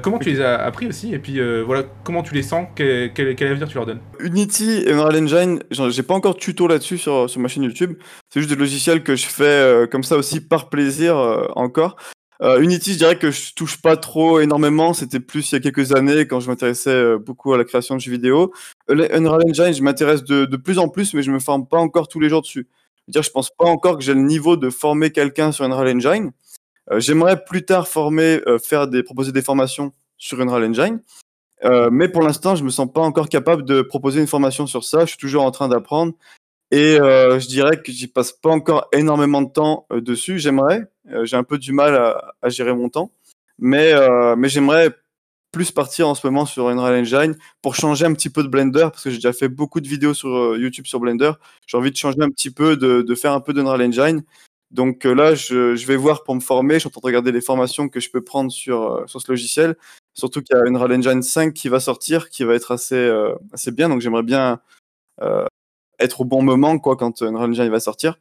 Comment 0.01 0.19
tu 0.19 0.29
les 0.29 0.41
as 0.41 0.61
appris 0.61 0.87
aussi? 0.87 1.13
Et 1.13 1.19
puis 1.19 1.39
voilà, 1.63 1.83
comment 2.03 2.23
tu 2.23 2.33
les 2.33 2.43
sens? 2.43 2.67
Quel, 2.75 3.11
quel, 3.13 3.47
avenir 3.47 3.67
tu 3.67 3.75
leur 3.75 3.85
donnes? 3.85 3.99
Unity 4.19 4.83
et 4.85 4.91
Unreal 4.91 5.23
Engine, 5.23 5.59
j'ai 5.71 6.03
pas 6.03 6.13
encore 6.13 6.35
tuto 6.35 6.67
là-dessus 6.67 6.97
sur, 6.97 7.29
sur 7.29 7.39
ma 7.39 7.47
chaîne 7.47 7.63
YouTube. 7.63 7.93
C'est 8.29 8.39
juste 8.39 8.49
des 8.49 8.59
logiciels 8.59 9.03
que 9.03 9.15
je 9.15 9.25
fais 9.25 9.87
comme 9.91 10.03
ça 10.03 10.17
aussi 10.17 10.41
par 10.41 10.69
plaisir 10.69 11.15
encore. 11.55 11.97
Euh, 12.41 12.59
Unity, 12.59 12.93
je 12.93 12.97
dirais 12.97 13.17
que 13.17 13.31
je 13.31 13.53
touche 13.53 13.81
pas 13.81 13.97
trop 13.97 14.39
énormément. 14.39 14.93
C'était 14.93 15.19
plus 15.19 15.51
il 15.51 15.55
y 15.55 15.57
a 15.57 15.61
quelques 15.61 15.93
années 15.93 16.27
quand 16.27 16.39
je 16.39 16.49
m'intéressais 16.49 16.89
euh, 16.89 17.17
beaucoup 17.17 17.53
à 17.53 17.57
la 17.57 17.63
création 17.63 17.95
de 17.95 18.01
jeux 18.01 18.11
vidéo. 18.11 18.53
Euh, 18.89 19.07
Unreal 19.13 19.41
Engine, 19.49 19.73
je 19.73 19.81
m'intéresse 19.81 20.23
de, 20.23 20.57
plus 20.57 20.77
en 20.77 20.89
plus, 20.89 21.13
mais 21.13 21.23
je 21.23 21.31
me 21.31 21.39
forme 21.39 21.67
pas 21.67 21.77
encore 21.77 22.07
tous 22.07 22.19
les 22.19 22.29
jours 22.29 22.41
dessus. 22.41 22.67
Je 22.95 23.03
veux 23.07 23.11
dire, 23.11 23.23
je 23.23 23.31
pense 23.31 23.49
pas 23.51 23.65
encore 23.65 23.97
que 23.97 24.03
j'ai 24.03 24.13
le 24.13 24.21
niveau 24.21 24.57
de 24.57 24.69
former 24.69 25.11
quelqu'un 25.11 25.51
sur 25.51 25.65
Unreal 25.65 25.95
Engine. 25.95 26.31
J'aimerais 26.97 27.43
plus 27.43 27.65
tard 27.65 27.87
former, 27.87 28.41
faire 28.63 28.87
des, 28.87 29.01
proposer 29.01 29.31
des 29.31 29.41
formations 29.41 29.91
sur 30.17 30.39
Unreal 30.39 30.65
Engine. 30.65 31.01
Mais 31.91 32.09
pour 32.09 32.21
l'instant, 32.21 32.55
je 32.55 32.63
me 32.63 32.69
sens 32.69 32.91
pas 32.91 33.01
encore 33.01 33.27
capable 33.27 33.63
de 33.65 33.81
proposer 33.81 34.21
une 34.21 34.27
formation 34.27 34.67
sur 34.67 34.83
ça. 34.83 35.01
Je 35.01 35.11
suis 35.11 35.17
toujours 35.17 35.43
en 35.43 35.51
train 35.51 35.67
d'apprendre. 35.67 36.13
Et 36.71 36.99
euh, 36.99 37.39
je 37.39 37.47
dirais 37.47 37.81
que 37.81 37.91
j'y 37.91 38.07
passe 38.07 38.31
pas 38.31 38.49
encore 38.49 38.87
énormément 38.91 39.41
de 39.41 39.51
temps 39.51 39.85
euh, 39.91 40.01
dessus. 40.01 40.39
J'aimerais. 40.39 40.89
Euh, 41.11 41.25
J'ai 41.25 41.37
un 41.37 41.43
peu 41.43 41.57
du 41.57 41.71
mal 41.71 41.95
à, 41.95 42.49
gérer 42.49 42.73
mon 42.73 42.89
temps. 42.89 43.11
Mais, 43.57 43.93
mais 44.35 44.49
j'aimerais 44.49 44.93
plus 45.53 45.71
partir 45.71 46.09
en 46.09 46.15
ce 46.15 46.27
moment 46.27 46.45
sur 46.45 46.67
Unreal 46.67 46.99
Engine 46.99 47.37
pour 47.61 47.75
changer 47.75 48.05
un 48.05 48.11
petit 48.11 48.29
peu 48.29 48.43
de 48.43 48.49
Blender 48.49 48.89
parce 48.91 49.05
que 49.05 49.09
j'ai 49.09 49.15
déjà 49.15 49.31
fait 49.31 49.47
beaucoup 49.47 49.79
de 49.79 49.87
vidéos 49.87 50.13
sur 50.13 50.57
YouTube 50.57 50.85
sur 50.85 50.99
Blender. 50.99 51.31
J'ai 51.65 51.77
envie 51.77 51.91
de 51.91 51.95
changer 51.95 52.21
un 52.21 52.29
petit 52.29 52.51
peu, 52.51 52.75
de, 52.75 53.15
faire 53.15 53.31
un 53.31 53.39
peu 53.39 53.53
d'Unreal 53.53 53.81
Engine. 53.81 54.23
Donc 54.71 55.05
là, 55.05 55.35
je, 55.35 55.85
vais 55.85 55.95
voir 55.95 56.25
pour 56.25 56.35
me 56.35 56.41
former. 56.41 56.73
Je 56.73 56.79
suis 56.79 56.87
en 56.87 56.91
train 56.91 56.99
de 56.99 57.05
regarder 57.05 57.31
les 57.31 57.39
formations 57.39 57.87
que 57.87 58.01
je 58.01 58.09
peux 58.11 58.21
prendre 58.21 58.51
sur, 58.51 59.05
sur 59.07 59.21
ce 59.21 59.31
logiciel. 59.31 59.77
Surtout 60.13 60.41
qu'il 60.41 60.57
y 60.57 60.59
a 60.59 60.63
Unreal 60.63 60.91
Engine 60.91 61.23
5 61.23 61.53
qui 61.53 61.69
va 61.69 61.79
sortir, 61.79 62.29
qui 62.29 62.43
va 62.43 62.55
être 62.55 62.73
assez, 62.73 63.09
assez 63.53 63.71
bien. 63.71 63.87
Donc 63.87 64.01
j'aimerais 64.01 64.23
bien 64.23 64.59
être 65.99 66.21
au 66.21 66.25
bon 66.25 66.41
moment 66.41 66.77
quoi, 66.79 66.95
quand 66.95 67.21
Unreal 67.21 67.51
Engine 67.51 67.69
va 67.69 67.79
sortir. 67.79 68.19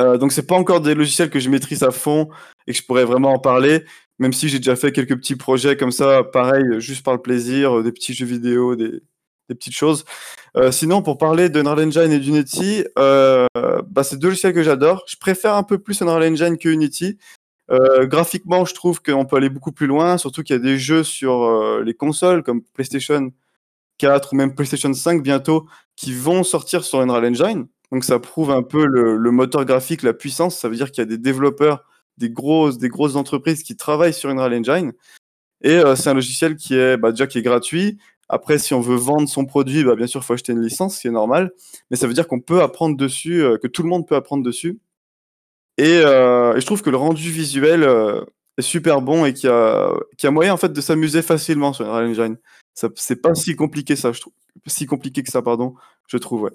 Euh, 0.00 0.18
donc 0.18 0.32
c'est 0.32 0.46
pas 0.46 0.56
encore 0.56 0.80
des 0.80 0.94
logiciels 0.94 1.30
que 1.30 1.40
je 1.40 1.48
maîtrise 1.48 1.82
à 1.82 1.90
fond 1.90 2.28
et 2.66 2.72
que 2.72 2.78
je 2.78 2.84
pourrais 2.84 3.04
vraiment 3.04 3.32
en 3.32 3.38
parler, 3.38 3.84
même 4.18 4.32
si 4.32 4.48
j'ai 4.48 4.58
déjà 4.58 4.76
fait 4.76 4.92
quelques 4.92 5.16
petits 5.16 5.36
projets 5.36 5.76
comme 5.76 5.92
ça, 5.92 6.22
pareil, 6.22 6.64
juste 6.78 7.02
par 7.02 7.14
le 7.14 7.22
plaisir, 7.22 7.78
euh, 7.78 7.82
des 7.82 7.92
petits 7.92 8.12
jeux 8.12 8.26
vidéo, 8.26 8.76
des, 8.76 9.00
petites 9.48 9.74
choses. 9.74 10.04
Euh, 10.56 10.72
sinon, 10.72 11.02
pour 11.02 11.18
parler 11.18 11.48
d'Unreal 11.48 11.86
Engine 11.86 12.10
et 12.10 12.18
d'Unity, 12.18 12.84
euh, 12.98 13.46
bah, 13.88 14.02
c'est 14.02 14.18
deux 14.18 14.28
logiciels 14.28 14.52
que 14.52 14.64
j'adore. 14.64 15.04
Je 15.06 15.16
préfère 15.16 15.54
un 15.54 15.62
peu 15.62 15.78
plus 15.78 16.02
Unreal 16.02 16.32
Engine 16.32 16.58
que 16.58 16.68
Unity. 16.68 17.16
Euh, 17.70 18.06
graphiquement, 18.06 18.64
je 18.64 18.74
trouve 18.74 19.02
qu'on 19.02 19.24
peut 19.24 19.36
aller 19.36 19.48
beaucoup 19.48 19.72
plus 19.72 19.86
loin, 19.86 20.18
surtout 20.18 20.42
qu'il 20.42 20.54
y 20.54 20.58
a 20.58 20.62
des 20.62 20.78
jeux 20.78 21.02
sur 21.02 21.42
euh, 21.42 21.82
les 21.84 21.94
consoles 21.94 22.42
comme 22.42 22.62
PlayStation 22.62 23.32
4 23.98 24.32
ou 24.32 24.36
même 24.36 24.54
PlayStation 24.54 24.92
5 24.92 25.22
bientôt 25.22 25.66
qui 25.96 26.12
vont 26.12 26.42
sortir 26.42 26.84
sur 26.84 27.00
Unreal 27.00 27.24
Engine. 27.24 27.66
Donc 27.92 28.04
ça 28.04 28.18
prouve 28.18 28.50
un 28.50 28.62
peu 28.62 28.84
le, 28.86 29.30
moteur 29.30 29.64
graphique, 29.64 30.02
la 30.02 30.12
puissance. 30.12 30.58
Ça 30.58 30.68
veut 30.68 30.76
dire 30.76 30.90
qu'il 30.90 31.02
y 31.02 31.06
a 31.06 31.08
des 31.08 31.18
développeurs, 31.18 31.84
des 32.18 32.30
grosses, 32.30 32.78
des 32.78 32.88
grosses 32.88 33.16
entreprises 33.16 33.62
qui 33.62 33.76
travaillent 33.76 34.14
sur 34.14 34.30
Unreal 34.30 34.54
Engine. 34.54 34.92
Et 35.62 35.72
euh, 35.72 35.96
c'est 35.96 36.10
un 36.10 36.14
logiciel 36.14 36.56
qui 36.56 36.74
est 36.74 36.96
bah, 36.96 37.12
déjà 37.12 37.26
qui 37.26 37.38
est 37.38 37.42
gratuit. 37.42 37.98
Après, 38.28 38.58
si 38.58 38.74
on 38.74 38.80
veut 38.80 38.96
vendre 38.96 39.28
son 39.28 39.46
produit, 39.46 39.84
bah, 39.84 39.94
bien 39.94 40.06
sûr, 40.06 40.20
il 40.20 40.24
faut 40.24 40.34
acheter 40.34 40.52
une 40.52 40.62
licence, 40.62 40.96
ce 40.96 41.02
qui 41.02 41.08
est 41.08 41.12
normal. 41.12 41.52
Mais 41.90 41.96
ça 41.96 42.06
veut 42.06 42.14
dire 42.14 42.26
qu'on 42.26 42.40
peut 42.40 42.62
apprendre 42.62 42.96
dessus, 42.96 43.42
euh, 43.42 43.56
que 43.56 43.68
tout 43.68 43.82
le 43.82 43.88
monde 43.88 44.06
peut 44.06 44.16
apprendre 44.16 44.42
dessus. 44.42 44.80
Et, 45.78 45.98
euh, 45.98 46.58
je 46.58 46.66
trouve 46.66 46.82
que 46.82 46.90
le 46.90 46.96
rendu 46.96 47.30
visuel 47.30 47.88
est 48.58 48.62
super 48.62 49.02
bon 49.02 49.24
et 49.24 49.34
qu'il 49.34 49.48
y 49.48 49.52
a, 49.52 49.92
qu'il 50.16 50.26
y 50.26 50.28
a 50.28 50.30
moyen 50.30 50.54
en 50.54 50.56
fait 50.56 50.72
de 50.72 50.80
s'amuser 50.80 51.22
facilement 51.22 51.72
sur 51.72 51.86
Unreal 51.86 52.10
Engine. 52.10 52.38
C'est 52.76 53.22
pas 53.22 53.34
si 53.34 53.56
compliqué 53.56 53.96
ça, 53.96 54.12
je 54.12 54.20
trouve. 54.20 54.32
Si 54.66 54.86
compliqué 54.86 55.22
que 55.22 55.30
ça, 55.30 55.42
pardon, 55.42 55.74
je 56.08 56.16
trouve, 56.18 56.42
ouais. 56.42 56.50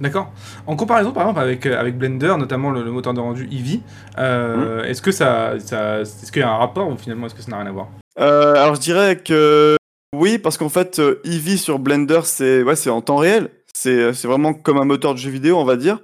D'accord. 0.00 0.32
En 0.66 0.76
comparaison, 0.76 1.12
par 1.12 1.22
exemple, 1.24 1.40
avec, 1.40 1.64
euh, 1.66 1.78
avec 1.78 1.96
Blender, 1.96 2.34
notamment 2.38 2.70
le, 2.70 2.82
le 2.82 2.90
moteur 2.90 3.14
de 3.14 3.20
rendu 3.20 3.44
Eevee, 3.50 3.82
euh, 4.18 4.84
est-ce 4.84 5.00
que 5.00 5.10
ça, 5.10 5.58
ça 5.58 6.00
est-ce 6.00 6.30
qu'il 6.32 6.40
y 6.40 6.44
a 6.44 6.50
un 6.50 6.56
rapport 6.56 6.88
ou 6.88 6.96
finalement 6.96 7.26
est-ce 7.26 7.34
que 7.34 7.42
ça 7.42 7.50
n'a 7.50 7.58
rien 7.58 7.66
à 7.66 7.72
voir? 7.72 7.88
Euh, 8.18 8.54
alors 8.54 8.74
je 8.74 8.80
dirais 8.80 9.16
que 9.22 9.76
oui, 10.14 10.38
parce 10.38 10.58
qu'en 10.58 10.68
fait, 10.68 11.00
Eevee 11.24 11.58
sur 11.58 11.78
Blender, 11.78 12.20
c'est 12.24 12.62
ouais, 12.62 12.76
c'est 12.76 12.90
en 12.90 13.00
temps 13.00 13.16
réel. 13.16 13.50
C'est 13.74 14.12
c'est 14.14 14.28
vraiment 14.28 14.54
comme 14.54 14.78
un 14.78 14.84
moteur 14.84 15.12
de 15.14 15.18
jeu 15.18 15.30
vidéo, 15.30 15.58
on 15.58 15.64
va 15.64 15.76
dire. 15.76 16.00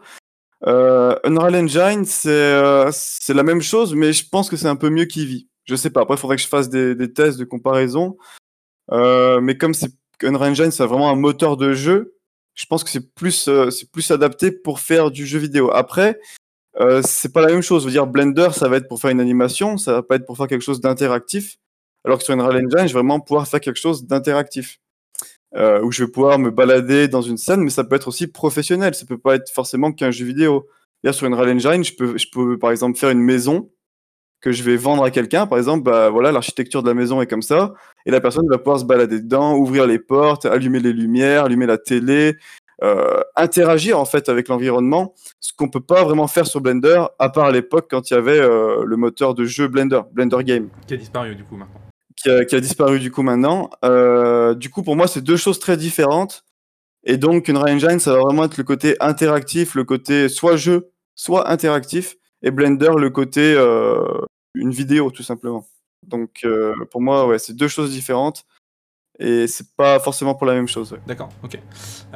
Euh, 0.66 1.14
Unreal 1.24 1.56
Engine, 1.56 2.04
c'est 2.04 2.90
c'est 2.92 3.34
la 3.34 3.42
même 3.42 3.62
chose, 3.62 3.94
mais 3.94 4.12
je 4.12 4.28
pense 4.28 4.48
que 4.48 4.56
c'est 4.56 4.68
un 4.68 4.76
peu 4.76 4.90
mieux 4.90 5.06
qu'Eevee. 5.06 5.48
Je 5.64 5.76
sais 5.76 5.90
pas. 5.90 6.02
Après, 6.02 6.14
il 6.14 6.18
faudrait 6.18 6.36
que 6.36 6.42
je 6.42 6.48
fasse 6.48 6.68
des, 6.68 6.94
des 6.94 7.12
tests 7.12 7.38
de 7.38 7.44
comparaison. 7.44 8.16
Euh, 8.92 9.40
mais 9.40 9.56
comme 9.56 9.74
c'est 9.74 9.90
Unreal 10.22 10.52
Engine, 10.52 10.70
c'est 10.70 10.86
vraiment 10.86 11.10
un 11.10 11.16
moteur 11.16 11.56
de 11.56 11.72
jeu. 11.72 12.16
Je 12.54 12.66
pense 12.66 12.84
que 12.84 12.90
c'est 12.90 13.14
plus 13.14 13.48
euh, 13.48 13.70
c'est 13.70 13.90
plus 13.90 14.10
adapté 14.10 14.52
pour 14.52 14.80
faire 14.80 15.10
du 15.10 15.26
jeu 15.26 15.38
vidéo. 15.38 15.70
Après, 15.72 16.18
euh, 16.80 17.02
c'est 17.04 17.32
pas 17.32 17.40
la 17.40 17.48
même 17.48 17.62
chose. 17.62 17.82
Je 17.82 17.86
veux 17.88 17.92
dire, 17.92 18.06
Blender, 18.06 18.50
ça 18.52 18.68
va 18.68 18.76
être 18.76 18.88
pour 18.88 19.00
faire 19.00 19.10
une 19.10 19.20
animation, 19.20 19.78
ça 19.78 19.92
va 19.92 20.02
pas 20.02 20.16
être 20.16 20.26
pour 20.26 20.36
faire 20.36 20.48
quelque 20.48 20.62
chose 20.62 20.80
d'interactif. 20.80 21.58
Alors 22.04 22.18
que 22.18 22.24
sur 22.24 22.34
Unreal 22.34 22.56
Engine, 22.56 22.88
je 22.88 22.92
vais 22.92 22.92
vraiment 22.94 23.20
pouvoir 23.20 23.46
faire 23.48 23.60
quelque 23.60 23.78
chose 23.78 24.06
d'interactif. 24.06 24.78
Euh, 25.54 25.82
où 25.82 25.92
je 25.92 26.04
vais 26.04 26.10
pouvoir 26.10 26.38
me 26.38 26.50
balader 26.50 27.08
dans 27.08 27.20
une 27.20 27.36
scène, 27.36 27.60
mais 27.60 27.68
ça 27.68 27.84
peut 27.84 27.94
être 27.94 28.08
aussi 28.08 28.26
professionnel. 28.26 28.94
Ça 28.94 29.04
peut 29.04 29.18
pas 29.18 29.34
être 29.34 29.50
forcément 29.50 29.92
qu'un 29.92 30.10
jeu 30.10 30.24
vidéo. 30.24 30.66
Là, 31.02 31.12
sur 31.12 31.26
Unreal 31.26 31.50
Engine, 31.50 31.84
je 31.84 31.94
peux, 31.94 32.16
je 32.16 32.26
peux 32.32 32.58
par 32.58 32.70
exemple 32.70 32.98
faire 32.98 33.10
une 33.10 33.20
maison 33.20 33.70
que 34.42 34.52
je 34.52 34.62
vais 34.62 34.76
vendre 34.76 35.04
à 35.04 35.10
quelqu'un. 35.10 35.46
Par 35.46 35.56
exemple, 35.56 35.84
bah, 35.84 36.10
voilà, 36.10 36.32
l'architecture 36.32 36.82
de 36.82 36.88
la 36.88 36.94
maison 36.94 37.22
est 37.22 37.26
comme 37.26 37.42
ça. 37.42 37.72
Et 38.04 38.10
la 38.10 38.20
personne 38.20 38.46
va 38.50 38.58
pouvoir 38.58 38.80
se 38.80 38.84
balader 38.84 39.20
dedans, 39.20 39.54
ouvrir 39.56 39.86
les 39.86 40.00
portes, 40.00 40.44
allumer 40.44 40.80
les 40.80 40.92
lumières, 40.92 41.44
allumer 41.44 41.66
la 41.66 41.78
télé, 41.78 42.36
euh, 42.82 43.20
interagir 43.36 43.98
en 43.98 44.04
fait 44.04 44.28
avec 44.28 44.48
l'environnement. 44.48 45.14
Ce 45.38 45.52
qu'on 45.56 45.68
peut 45.68 45.80
pas 45.80 46.02
vraiment 46.02 46.26
faire 46.26 46.46
sur 46.46 46.60
Blender, 46.60 47.04
à 47.20 47.30
part 47.30 47.44
à 47.44 47.52
l'époque 47.52 47.86
quand 47.88 48.10
il 48.10 48.14
y 48.14 48.16
avait 48.16 48.40
euh, 48.40 48.82
le 48.84 48.96
moteur 48.96 49.34
de 49.34 49.44
jeu 49.44 49.68
Blender, 49.68 50.00
Blender 50.12 50.42
Game 50.42 50.68
Qui 50.88 50.94
a 50.94 50.96
disparu 50.96 51.36
du 51.36 51.44
coup 51.44 51.56
maintenant. 51.56 51.80
qui 52.16 52.28
a, 52.28 52.44
qui 52.44 52.56
a 52.56 52.60
disparu 52.60 52.98
du 52.98 53.12
coup 53.12 53.22
maintenant. 53.22 53.70
Euh, 53.84 54.54
du 54.54 54.68
coup, 54.68 54.82
pour 54.82 54.96
moi, 54.96 55.06
c'est 55.06 55.22
deux 55.22 55.36
choses 55.36 55.60
très 55.60 55.76
différentes. 55.76 56.44
Et 57.04 57.16
donc, 57.16 57.48
Unreal 57.48 57.76
Engine, 57.76 58.00
ça 58.00 58.12
va 58.12 58.20
vraiment 58.20 58.44
être 58.44 58.56
le 58.56 58.64
côté 58.64 58.96
interactif, 59.00 59.76
le 59.76 59.84
côté 59.84 60.28
soit 60.28 60.56
jeu, 60.56 60.90
soit 61.14 61.50
interactif, 61.50 62.16
et 62.42 62.50
Blender, 62.52 62.90
le 62.96 63.10
côté 63.10 63.56
une 64.54 64.70
vidéo, 64.70 65.10
tout 65.10 65.22
simplement. 65.22 65.66
Donc, 66.02 66.40
euh, 66.44 66.74
pour 66.90 67.00
moi, 67.00 67.26
ouais, 67.26 67.38
c'est 67.38 67.54
deux 67.54 67.68
choses 67.68 67.90
différentes. 67.92 68.44
Et 69.18 69.46
c'est 69.46 69.66
pas 69.76 70.00
forcément 70.00 70.34
pour 70.34 70.46
la 70.46 70.54
même 70.54 70.66
chose. 70.66 70.92
ouais. 70.92 70.98
D'accord, 71.06 71.28
ok. 71.44 71.58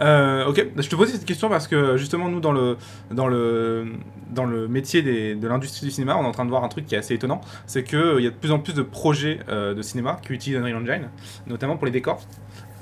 Euh, 0.00 0.46
ok, 0.46 0.66
je 0.76 0.88
te 0.88 0.96
posais 0.96 1.12
cette 1.12 1.24
question 1.26 1.48
parce 1.48 1.68
que 1.68 1.96
justement, 1.96 2.28
nous, 2.28 2.40
dans 2.40 2.52
le, 2.52 2.76
dans 3.10 3.28
le, 3.28 3.92
dans 4.30 4.44
le 4.44 4.66
métier 4.66 5.02
des- 5.02 5.34
de 5.34 5.46
l'industrie 5.46 5.84
du 5.86 5.92
cinéma, 5.92 6.16
on 6.16 6.22
est 6.24 6.26
en 6.26 6.32
train 6.32 6.44
de 6.46 6.50
voir 6.50 6.64
un 6.64 6.68
truc 6.68 6.86
qui 6.86 6.94
est 6.94 6.98
assez 6.98 7.14
étonnant 7.14 7.40
c'est 7.66 7.84
qu'il 7.84 8.20
y 8.20 8.26
a 8.26 8.30
de 8.30 8.34
plus 8.36 8.50
en 8.50 8.58
plus 8.58 8.72
de 8.74 8.82
projets 8.82 9.40
euh, 9.48 9.74
de 9.74 9.82
cinéma 9.82 10.18
qui 10.26 10.32
utilisent 10.32 10.58
Unreal 10.58 10.76
Engine, 10.76 11.08
notamment 11.46 11.76
pour 11.76 11.86
les 11.86 11.92
décors. 11.92 12.20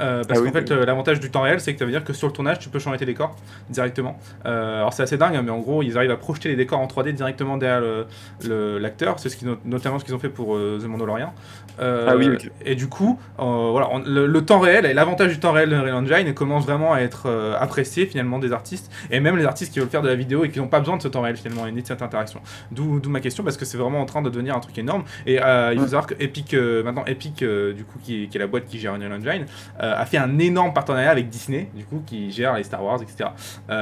Euh, 0.00 0.24
parce 0.24 0.40
Ah 0.40 0.42
oui, 0.42 0.48
qu'en 0.50 0.58
fait, 0.58 0.70
euh, 0.72 0.84
l'avantage 0.84 1.20
du 1.20 1.30
temps 1.30 1.42
réel, 1.42 1.60
c'est 1.60 1.72
que 1.72 1.78
ça 1.78 1.84
veut 1.84 1.92
dire 1.92 2.02
que 2.02 2.12
sur 2.12 2.26
le 2.26 2.32
tournage, 2.32 2.58
tu 2.58 2.68
peux 2.68 2.80
changer 2.80 2.98
tes 2.98 3.06
décors 3.06 3.36
directement. 3.70 4.18
Euh, 4.44 4.78
alors, 4.78 4.92
c'est 4.92 5.04
assez 5.04 5.16
dingue, 5.16 5.36
hein, 5.36 5.42
mais 5.44 5.52
en 5.52 5.60
gros, 5.60 5.84
ils 5.84 5.96
arrivent 5.96 6.10
à 6.10 6.16
projeter 6.16 6.48
les 6.48 6.56
décors 6.56 6.80
en 6.80 6.88
3D 6.88 7.12
directement 7.12 7.56
derrière 7.58 7.80
le- 7.80 8.06
le- 8.44 8.78
l'acteur. 8.78 9.20
C'est 9.20 9.28
ce 9.28 9.36
qui, 9.36 9.46
notamment 9.64 10.00
ce 10.00 10.04
qu'ils 10.04 10.14
ont 10.16 10.18
fait 10.18 10.28
pour 10.30 10.56
euh, 10.56 10.80
The 10.82 10.86
Mandalorian. 10.86 11.32
Euh, 11.80 12.06
Ah 12.10 12.16
oui. 12.16 12.28
Et 12.64 12.74
du 12.76 12.88
coup, 12.88 13.18
euh, 13.40 13.68
voilà, 13.70 13.88
on- 13.92 13.98
le, 13.98 14.26
le 14.26 14.44
temps 14.44 14.60
réel 14.60 14.86
et 14.86 14.94
l'avantage 14.94 15.32
du 15.32 15.40
temps 15.40 15.52
réel 15.52 15.70
de 15.70 15.74
Unreal 15.76 15.94
Engine 15.94 16.34
commence 16.34 16.64
vraiment 16.64 16.92
à 16.92 17.00
être 17.00 17.24
euh, 17.26 17.54
apprécié 17.58 18.06
finalement 18.06 18.38
des 18.38 18.52
artistes 18.52 18.90
et 19.10 19.20
même 19.20 19.36
les 19.36 19.44
artistes 19.44 19.72
qui 19.72 19.80
veulent 19.80 19.88
faire 19.88 20.02
de 20.02 20.08
la 20.08 20.14
vidéo 20.14 20.44
et 20.44 20.50
qui 20.50 20.60
n'ont 20.60 20.68
pas 20.68 20.80
besoin 20.80 20.96
de 20.96 21.02
ce 21.02 21.08
temps 21.08 21.22
réel 21.22 21.36
finalement 21.36 21.66
et 21.66 21.72
ni 21.72 21.82
de 21.82 21.86
cette 21.86 22.02
interaction. 22.02 22.40
D'où 22.70 23.00
ma 23.08 23.20
question 23.20 23.42
parce 23.44 23.56
que 23.56 23.64
c'est 23.64 23.76
vraiment 23.78 24.00
en 24.00 24.06
train 24.06 24.22
de 24.22 24.30
devenir 24.30 24.56
un 24.56 24.60
truc 24.60 24.76
énorme. 24.78 25.04
Et 25.26 25.34
il 25.34 25.78
faut 25.78 25.84
savoir 25.86 26.06
que 26.06 26.14
Epic, 26.20 26.54
maintenant 26.54 27.04
Epic, 27.06 27.38
du 27.42 27.84
coup, 27.84 27.98
qui, 28.02 28.28
qui 28.28 28.36
est 28.36 28.40
la 28.40 28.46
boîte 28.46 28.66
qui 28.66 28.78
gère 28.78 28.94
Unreal 28.94 29.12
Engine, 29.12 29.46
a 29.78 30.04
fait 30.06 30.18
un 30.18 30.38
énorme 30.38 30.72
partenariat 30.72 31.10
avec 31.10 31.28
Disney, 31.28 31.68
du 31.74 31.84
coup, 31.84 32.02
qui 32.06 32.30
gère 32.30 32.54
les 32.54 32.62
Star 32.64 32.82
Wars, 32.84 33.00
etc. 33.02 33.30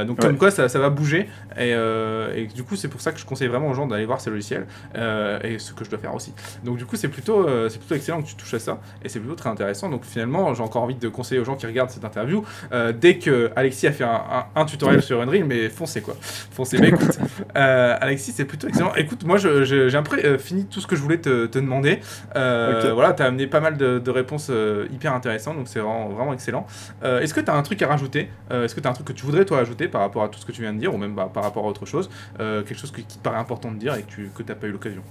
Donc, 0.07 0.19
Ouais. 0.19 0.27
comme 0.29 0.37
quoi, 0.39 0.51
ça, 0.51 0.69
ça 0.69 0.79
va 0.79 0.91
bouger. 0.91 1.29
Et, 1.59 1.71
et 1.71 2.47
du 2.55 2.63
coup, 2.65 2.77
c'est 2.77 2.89
pour 2.89 3.01
ça 3.01 3.13
que 3.13 3.19
je 3.19 3.27
conseille 3.27 3.49
vraiment 3.49 3.69
aux 3.69 3.75
gens 3.75 3.87
d'aller 3.87 4.07
voir 4.07 4.21
ces 4.21 4.31
logiciels 4.31 4.67
et 4.95 5.59
ce 5.59 5.73
que 5.73 5.85
je 5.85 5.91
dois 5.91 5.99
faire 5.99 6.15
aussi. 6.15 6.33
Donc, 6.65 6.77
du 6.79 6.87
coup, 6.87 6.97
c'est 6.97 7.09
plutôt, 7.09 7.47
plutôt 7.83 7.95
excellent 7.97 8.23
que 8.23 8.29
tu 8.29 8.35
touches 8.37 8.55
à 8.55 8.59
ça 8.59 8.79
et 9.03 9.09
c'est 9.09 9.19
plutôt 9.21 9.35
très 9.35 9.51
intéressant. 9.51 9.89
Donc, 9.89 10.05
finalement, 10.05 10.55
j'ai 10.55 10.63
encore 10.63 10.83
envie 10.83 10.95
de 10.95 11.09
conseiller 11.09 11.41
aux 11.41 11.45
gens 11.45 11.57
qui 11.57 11.67
regardent 11.67 11.91
cette 11.91 12.05
interview 12.05 12.45
euh, 12.73 12.93
dès 12.93 13.19
que 13.19 13.51
Alexis 13.57 13.87
a 13.87 13.93
fait 13.93 14.05
un, 14.05 14.09
un- 14.55 14.61
un 14.61 14.65
tutoriel 14.65 15.03
sur 15.03 15.21
Unreal, 15.21 15.45
mais 15.45 15.69
foncez 15.69 16.01
quoi. 16.01 16.15
Foncez. 16.21 16.79
Mais 16.79 16.89
écoute, 16.89 17.19
euh, 17.57 17.97
Alexis, 18.01 18.33
c'est 18.33 18.45
plutôt 18.45 18.69
excellent. 18.69 18.95
Écoute, 18.97 19.25
moi, 19.25 19.37
j'ai 19.39 19.95
un 19.97 20.03
peu 20.03 20.19
euh, 20.25 20.39
fini 20.39 20.67
tout 20.67 20.81
ce 20.81 20.87
que 20.87 20.97
je 20.97 21.03
voulais 21.03 21.19
te, 21.19 21.47
te 21.47 21.59
demander. 21.59 22.01
Voilà, 22.35 23.13
tu 23.13 23.23
as 23.23 23.27
amené 23.27 23.47
pas 23.47 23.61
mal 23.61 23.77
de, 23.77 23.99
de 23.99 24.11
réponses 24.11 24.51
hyper 24.93 25.13
intéressantes, 25.15 25.57
donc 25.57 25.69
c'est 25.69 25.81
vraiment, 25.81 26.09
vraiment 26.09 26.33
excellent. 26.33 26.67
Est-ce 27.03 27.35
que 27.35 27.41
tu 27.41 27.51
as 27.51 27.55
un 27.55 27.63
truc 27.63 27.81
à 27.83 27.89
rajouter? 27.89 28.29
Est-ce 28.51 28.75
que 28.75 28.81
tu 28.81 28.87
as 28.87 28.91
un 28.91 28.95
truc 28.95 29.07
que 29.09 29.13
tu 29.13 29.25
voudrais 29.27 29.45
toi 29.45 29.59
ajouter 29.59 29.89
par 29.89 30.01
rapport 30.03 30.23
à 30.25 30.29
tout 30.29 30.39
ce 30.39 30.47
que 30.47 30.53
tu 30.53 30.63
viens 30.63 30.73
de 30.73 30.79
dire, 30.79 30.95
ou 30.95 30.99
même 30.99 31.15
bah, 31.15 31.31
par 31.33 31.43
rapport 31.43 31.65
à 31.65 31.69
autre 31.69 31.87
chose? 31.87 32.11
Quelque 32.39 32.75
chose 32.79 32.91
que- 32.93 33.01
qui 33.01 33.19
te 33.19 33.23
paraît 33.23 33.39
important 33.39 33.71
de 33.73 33.77
dire 33.79 33.95
et 33.95 34.03
que 34.03 34.15
tu 34.15 34.31
n'as 34.49 34.55
pas 34.55 34.67
eu 34.67 34.73
l'occasion? 34.73 35.03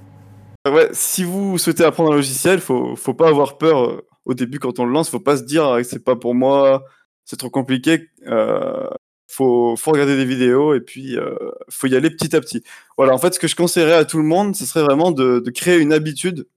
Si 0.94 1.24
vous 1.24 1.58
souhaitez 1.58 1.84
apprendre 1.84 2.12
un 2.12 2.16
logiciel, 2.16 2.60
faut, 2.60 2.96
faut 2.96 3.14
pas 3.16 3.28
avoir 3.30 3.58
peur 3.58 3.84
euh, 3.84 4.08
au 4.26 4.34
début 4.34 4.60
quand 4.60 4.80
on 4.80 4.86
le 4.86 4.92
lance. 4.92 5.10
Faut 5.10 5.20
pas 5.20 5.38
se 5.38 5.44
dire 5.44 5.66
ah, 5.66 5.84
c'est 5.84 6.04
pas 6.04 6.16
pour 6.16 6.36
moi, 6.36 6.84
c'est 7.26 7.38
trop 7.38 7.50
compliqué. 7.50 8.10
Euh, 8.28 8.88
faut, 9.28 9.76
faut 9.76 9.92
regarder 9.92 10.18
des 10.18 10.26
vidéos 10.26 10.74
et 10.76 10.82
puis 10.82 11.18
euh, 11.18 11.36
faut 11.70 11.88
y 11.88 11.96
aller 11.96 12.10
petit 12.12 12.36
à 12.36 12.42
petit. 12.42 12.64
Voilà, 12.98 13.14
en 13.14 13.18
fait, 13.18 13.34
ce 13.34 13.40
que 13.40 13.48
je 13.48 13.56
conseillerais 13.56 13.94
à 13.94 14.06
tout 14.06 14.18
le 14.18 14.24
monde, 14.24 14.56
ce 14.56 14.66
serait 14.66 14.84
vraiment 14.84 15.12
de, 15.12 15.40
de 15.40 15.52
créer 15.52 15.80
une 15.80 15.94
habitude 15.94 16.48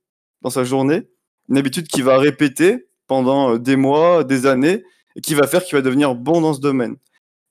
dans 0.42 0.50
sa 0.50 0.64
journée, 0.64 1.08
une 1.48 1.56
habitude 1.58 1.86
qui 1.88 2.02
va 2.02 2.18
répéter 2.18 2.86
pendant 3.06 3.54
euh, 3.54 3.58
des 3.58 3.76
mois, 3.76 4.24
des 4.24 4.46
années, 4.46 4.84
et 5.16 5.20
qui 5.20 5.34
va 5.34 5.46
faire 5.46 5.64
qu'il 5.64 5.76
va 5.76 5.82
devenir 5.82 6.14
bon 6.14 6.40
dans 6.40 6.52
ce 6.54 6.60
domaine. 6.60 6.96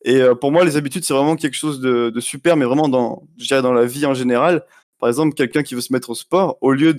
Et 0.05 0.21
euh, 0.21 0.35
pour 0.35 0.51
moi, 0.51 0.65
les 0.65 0.77
habitudes, 0.77 1.03
c'est 1.05 1.13
vraiment 1.13 1.35
quelque 1.37 1.55
chose 1.55 1.79
de, 1.79 2.09
de 2.09 2.19
super, 2.19 2.57
mais 2.57 2.65
vraiment 2.65 2.89
dans, 2.89 3.23
je 3.37 3.47
dirais 3.47 3.61
dans 3.61 3.73
la 3.73 3.85
vie 3.85 4.05
en 4.05 4.13
général. 4.13 4.65
Par 5.03 5.09
exemple, 5.09 5.33
quelqu'un 5.33 5.63
qui 5.63 5.75
veut 5.75 5.81
se 5.81 5.91
mettre 5.91 6.11
au 6.11 6.15
sport, 6.15 6.57
au 6.61 6.71
lieu 6.71 6.93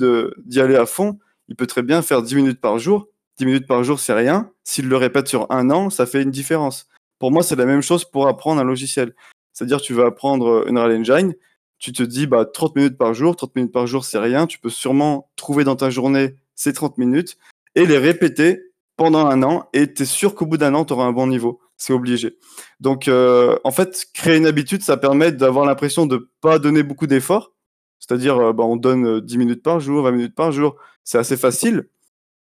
d'y 0.44 0.60
aller 0.60 0.76
à 0.76 0.84
fond, 0.84 1.18
il 1.48 1.56
peut 1.56 1.66
très 1.66 1.80
bien 1.80 2.02
faire 2.02 2.20
10 2.20 2.34
minutes 2.34 2.60
par 2.60 2.78
jour 2.78 3.08
10 3.38 3.46
minutes 3.46 3.66
par 3.66 3.82
jour, 3.82 3.98
c'est 3.98 4.12
rien. 4.12 4.50
S'il 4.62 4.90
le 4.90 4.96
répète 4.98 5.26
sur 5.26 5.50
un 5.50 5.70
an, 5.70 5.88
ça 5.88 6.04
fait 6.04 6.20
une 6.20 6.30
différence. 6.30 6.86
Pour 7.18 7.32
moi, 7.32 7.42
c'est 7.42 7.56
la 7.56 7.64
même 7.64 7.80
chose 7.80 8.04
pour 8.04 8.28
apprendre 8.28 8.60
un 8.60 8.64
logiciel. 8.64 9.14
C'est-à-dire, 9.54 9.80
tu 9.80 9.94
veux 9.94 10.04
apprendre 10.04 10.66
Unreal 10.68 10.98
Engine, 10.98 11.34
tu 11.78 11.92
te 11.92 12.02
dis 12.02 12.26
bah, 12.26 12.44
30 12.44 12.76
minutes 12.76 12.98
par 12.98 13.14
jour, 13.14 13.36
30 13.36 13.56
minutes 13.56 13.72
par 13.72 13.86
jour, 13.86 14.04
c'est 14.04 14.18
rien. 14.18 14.46
Tu 14.46 14.58
peux 14.58 14.68
sûrement 14.68 15.30
trouver 15.34 15.64
dans 15.64 15.76
ta 15.76 15.88
journée 15.88 16.36
ces 16.54 16.74
30 16.74 16.98
minutes 16.98 17.38
et 17.74 17.86
les 17.86 17.96
répéter 17.96 18.64
pendant 18.98 19.24
un 19.26 19.42
an 19.42 19.70
et 19.72 19.90
tu 19.90 20.02
es 20.02 20.04
sûr 20.04 20.34
qu'au 20.34 20.44
bout 20.44 20.58
d'un 20.58 20.74
an, 20.74 20.84
tu 20.84 20.92
auras 20.92 21.06
un 21.06 21.12
bon 21.12 21.26
niveau. 21.26 21.58
C'est 21.78 21.94
obligé. 21.94 22.36
Donc, 22.80 23.08
euh, 23.08 23.56
en 23.64 23.70
fait, 23.70 24.08
créer 24.12 24.36
une 24.36 24.46
habitude, 24.46 24.82
ça 24.82 24.98
permet 24.98 25.32
d'avoir 25.32 25.64
l'impression 25.64 26.04
de 26.04 26.16
ne 26.16 26.28
pas 26.42 26.58
donner 26.58 26.82
beaucoup 26.82 27.06
d'efforts. 27.06 27.53
C'est-à-dire, 28.00 28.36
euh, 28.38 28.52
bah, 28.52 28.64
on 28.64 28.76
donne 28.76 29.20
10 29.20 29.38
minutes 29.38 29.62
par 29.62 29.80
jour, 29.80 30.02
20 30.02 30.12
minutes 30.12 30.34
par 30.34 30.52
jour. 30.52 30.76
C'est 31.04 31.18
assez 31.18 31.36
facile. 31.36 31.88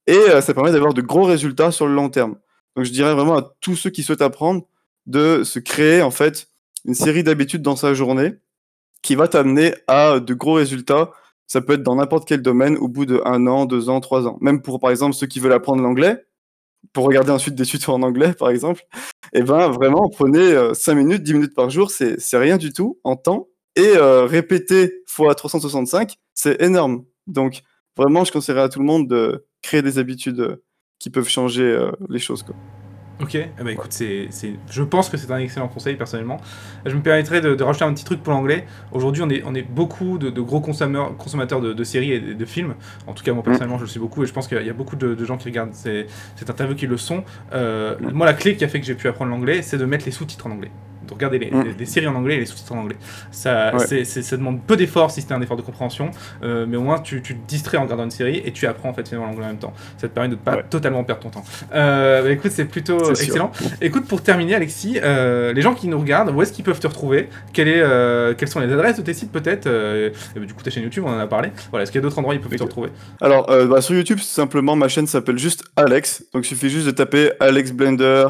Et 0.07 0.13
euh, 0.13 0.41
ça 0.41 0.53
permet 0.53 0.71
d'avoir 0.71 0.93
de 0.93 1.01
gros 1.01 1.23
résultats 1.23 1.71
sur 1.71 1.87
le 1.87 1.93
long 1.93 2.09
terme. 2.09 2.35
Donc, 2.75 2.85
je 2.85 2.91
dirais 2.91 3.13
vraiment 3.13 3.37
à 3.37 3.53
tous 3.61 3.75
ceux 3.75 3.89
qui 3.89 4.03
souhaitent 4.03 4.21
apprendre 4.21 4.65
de 5.05 5.43
se 5.43 5.59
créer, 5.59 6.01
en 6.01 6.11
fait, 6.11 6.47
une 6.85 6.93
série 6.93 7.23
d'habitudes 7.23 7.61
dans 7.61 7.75
sa 7.75 7.93
journée 7.93 8.35
qui 9.01 9.15
va 9.15 9.27
t'amener 9.27 9.73
à 9.87 10.19
de 10.19 10.33
gros 10.33 10.53
résultats. 10.53 11.11
Ça 11.47 11.61
peut 11.61 11.73
être 11.73 11.83
dans 11.83 11.95
n'importe 11.95 12.27
quel 12.27 12.41
domaine 12.41 12.77
au 12.77 12.87
bout 12.87 13.05
de 13.05 13.21
un 13.25 13.47
an, 13.47 13.65
deux 13.65 13.89
ans, 13.89 13.99
trois 14.01 14.27
ans. 14.27 14.37
Même 14.41 14.61
pour, 14.61 14.79
par 14.79 14.91
exemple, 14.91 15.15
ceux 15.15 15.27
qui 15.27 15.39
veulent 15.39 15.53
apprendre 15.53 15.81
l'anglais, 15.81 16.25
pour 16.93 17.05
regarder 17.05 17.31
ensuite 17.31 17.55
des 17.55 17.65
tutos 17.65 17.93
en 17.93 18.01
anglais, 18.01 18.33
par 18.33 18.49
exemple, 18.49 18.85
et 19.33 19.39
eh 19.39 19.43
ben 19.43 19.69
vraiment, 19.69 20.09
prenez 20.09 20.73
5 20.73 20.91
euh, 20.91 20.95
minutes, 20.95 21.23
10 21.23 21.33
minutes 21.33 21.55
par 21.55 21.69
jour, 21.69 21.91
c'est 21.91 22.17
rien 22.33 22.57
du 22.57 22.73
tout 22.73 22.99
en 23.03 23.15
temps. 23.15 23.48
Et 23.75 23.95
euh, 23.95 24.25
répéter 24.25 25.03
fois 25.07 25.35
365, 25.35 26.15
c'est 26.33 26.61
énorme. 26.61 27.05
Donc, 27.27 27.61
vraiment, 27.95 28.23
je 28.23 28.31
conseillerais 28.31 28.63
à 28.63 28.69
tout 28.69 28.79
le 28.79 28.85
monde 28.85 29.07
de 29.07 29.45
créer 29.61 29.81
des 29.81 29.99
habitudes 29.99 30.39
euh, 30.39 30.63
qui 30.99 31.09
peuvent 31.09 31.29
changer 31.29 31.89
les 32.09 32.19
choses. 32.19 32.43
Quoi. 32.43 32.55
Ok, 33.21 33.35
eh 33.35 33.49
ben, 33.57 33.67
écoute, 33.67 33.91
c'est, 33.91 34.29
je 34.71 34.81
pense 34.81 35.09
que 35.09 35.17
c'est 35.17 35.29
un 35.29 35.39
excellent 35.39 35.67
conseil 35.67 35.97
personnellement. 35.97 36.37
Je 36.85 36.95
me 36.95 37.01
permettrais 37.01 37.41
de, 37.41 37.61
rajouter 37.61 37.83
un 37.83 37.93
petit 37.93 38.05
truc 38.05 38.23
pour 38.23 38.31
l'anglais. 38.31 38.65
Aujourd'hui, 38.93 39.23
on 39.23 39.29
est, 39.29 39.43
on 39.45 39.53
est 39.55 39.61
beaucoup 39.61 40.17
de, 40.17 40.29
gros 40.39 40.61
consommateurs, 40.61 41.17
consommateurs 41.17 41.59
de, 41.59 41.83
séries 41.83 42.13
et 42.13 42.19
de, 42.21 42.45
films. 42.45 42.75
En 43.07 43.13
tout 43.13 43.23
cas, 43.23 43.33
moi 43.33 43.43
personnellement, 43.43 43.77
je 43.77 43.83
le 43.83 43.89
suis 43.89 43.99
beaucoup 43.99 44.23
et 44.23 44.25
je 44.25 44.31
pense 44.31 44.47
qu'il 44.47 44.65
y 44.65 44.69
a 44.69 44.73
beaucoup 44.73 44.95
de, 44.95 45.25
gens 45.25 45.37
qui 45.37 45.49
regardent 45.49 45.73
cette 45.73 46.49
interview 46.49 46.75
qui 46.75 46.87
le 46.87 46.95
sont. 46.95 47.25
Euh, 47.51 47.97
moi, 48.13 48.25
la 48.25 48.33
clé 48.33 48.55
qui 48.55 48.63
a 48.63 48.69
fait 48.69 48.79
que 48.79 48.85
j'ai 48.85 48.95
pu 48.95 49.09
apprendre 49.09 49.31
l'anglais, 49.31 49.63
c'est 49.63 49.77
de 49.77 49.85
mettre 49.85 50.05
les 50.05 50.11
sous-titres 50.11 50.47
en 50.47 50.51
anglais 50.51 50.71
regarder 51.17 51.39
les, 51.39 51.51
mm. 51.51 51.85
séries 51.85 52.07
en 52.07 52.15
anglais 52.15 52.35
et 52.35 52.39
les 52.39 52.45
sous-titres 52.45 52.73
en 52.73 52.79
anglais. 52.79 52.97
Ça, 53.31 53.73
ça 53.77 54.37
demande 54.37 54.61
peu 54.65 54.75
d'efforts 54.75 55.11
si 55.11 55.21
c'était 55.21 55.33
un 55.33 55.41
effort 55.41 55.57
de 55.57 55.61
compréhension, 55.61 56.11
euh, 56.43 56.65
mais 56.67 56.77
au 56.77 56.81
moins 56.81 56.99
tu, 56.99 57.21
tu, 57.21 57.35
te 57.35 57.47
distrais 57.47 57.77
en 57.77 57.83
regardant 57.83 58.03
une 58.03 58.11
série 58.11 58.41
et 58.43 58.51
tu 58.51 58.67
apprends 58.67 58.89
en 58.89 58.93
fait 58.93 59.07
finalement 59.07 59.27
l'anglais 59.27 59.45
en 59.45 59.49
même 59.49 59.57
temps. 59.57 59.73
Ça 59.97 60.07
te 60.07 60.13
permet 60.13 60.29
de 60.29 60.35
ne 60.35 60.39
pas 60.39 60.63
totalement 60.63 61.03
perdre 61.03 61.21
ton 61.21 61.29
temps. 61.29 61.43
Euh, 61.73 62.23
bah, 62.23 62.31
écoute, 62.31 62.51
c'est 62.51 62.65
plutôt 62.65 63.11
excellent. 63.11 63.51
Écoute, 63.81 64.05
pour 64.07 64.21
terminer, 64.21 64.55
Alexis, 64.55 64.99
euh, 65.01 65.53
les 65.53 65.61
gens 65.61 65.73
qui 65.73 65.87
nous 65.87 65.99
regardent, 65.99 66.31
où 66.31 66.41
est-ce 66.41 66.53
qu'ils 66.53 66.65
peuvent 66.65 66.79
te 66.79 66.87
retrouver? 66.87 67.29
Quelle 67.53 67.67
est, 67.67 68.37
Quelles 68.37 68.49
sont 68.49 68.59
les 68.59 68.71
adresses 68.71 68.97
de 68.97 69.01
tes 69.01 69.13
sites 69.13 69.31
peut-être? 69.31 69.65
Bah, 70.35 70.45
Du 70.45 70.53
coup, 70.53 70.63
ta 70.63 70.69
chaîne 70.69 70.83
YouTube, 70.83 71.03
on 71.05 71.11
en 71.11 71.19
a 71.19 71.27
parlé. 71.27 71.51
Voilà, 71.69 71.83
est-ce 71.83 71.91
qu'il 71.91 71.99
y 71.99 72.03
a 72.03 72.03
d'autres 72.03 72.19
endroits 72.19 72.33
où 72.33 72.37
ils 72.37 72.41
peuvent 72.41 72.57
te 72.57 72.63
retrouver? 72.63 72.89
Alors, 73.21 73.47
bah, 73.67 73.81
sur 73.81 73.95
YouTube, 73.95 74.19
simplement, 74.19 74.75
ma 74.75 74.87
chaîne 74.87 75.07
s'appelle 75.07 75.37
juste 75.37 75.63
Alex. 75.75 76.23
Donc, 76.33 76.45
il 76.45 76.49
suffit 76.49 76.69
juste 76.69 76.85
de 76.85 76.91
taper 76.91 77.31
Alex 77.39 77.71
Blender, 77.71 78.27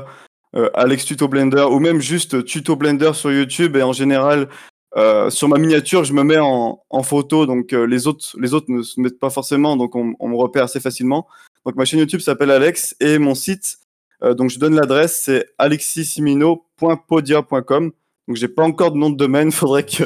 euh, 0.56 0.70
Alex 0.74 1.06
Tuto 1.06 1.28
Blender 1.28 1.68
ou 1.70 1.80
même 1.80 2.02
juste 2.02 2.44
Tuto 2.46 2.76
Blender 2.76 3.12
sur 3.14 3.32
YouTube. 3.32 3.76
Et 3.76 3.84
en 3.84 3.94
général 3.94 4.50
euh, 4.98 5.30
sur 5.30 5.48
ma 5.48 5.60
miniature 5.60 6.04
je 6.04 6.14
me 6.14 6.24
mets 6.24 6.40
en, 6.40 6.80
photo. 7.04 7.46
Donc 7.46 7.74
euh, 7.74 7.86
les 7.86 8.08
autres 8.08 8.36
les 8.40 8.54
autres 8.54 8.72
ne 8.72 8.82
se 8.82 9.00
mettent 9.00 9.20
pas 9.20 9.30
forcément. 9.30 9.78
Donc 9.78 9.96
on, 9.96 10.06
me 10.06 10.36
repère 10.36 10.64
assez 10.64 10.80
facilement. 10.80 11.28
Donc 11.66 11.76
ma 11.76 11.86
chaîne 11.86 12.00
YouTube 12.00 12.22
s'appelle 12.22 12.50
Alex 12.52 12.96
et 13.00 13.20
mon 13.20 13.36
site 13.36 13.78
donc 14.22 14.50
je 14.50 14.60
donne 14.60 14.76
l'adresse 14.76 15.22
c'est 15.24 15.46
alexisimino.podia.com 15.58 17.92
donc 18.28 18.36
j'ai 18.36 18.50
pas 18.50 18.64
encore 18.64 18.92
de 18.92 18.98
nom 18.98 19.10
de 19.10 19.16
domaine. 19.16 19.50
Faudrait 19.52 19.84
que 19.84 20.04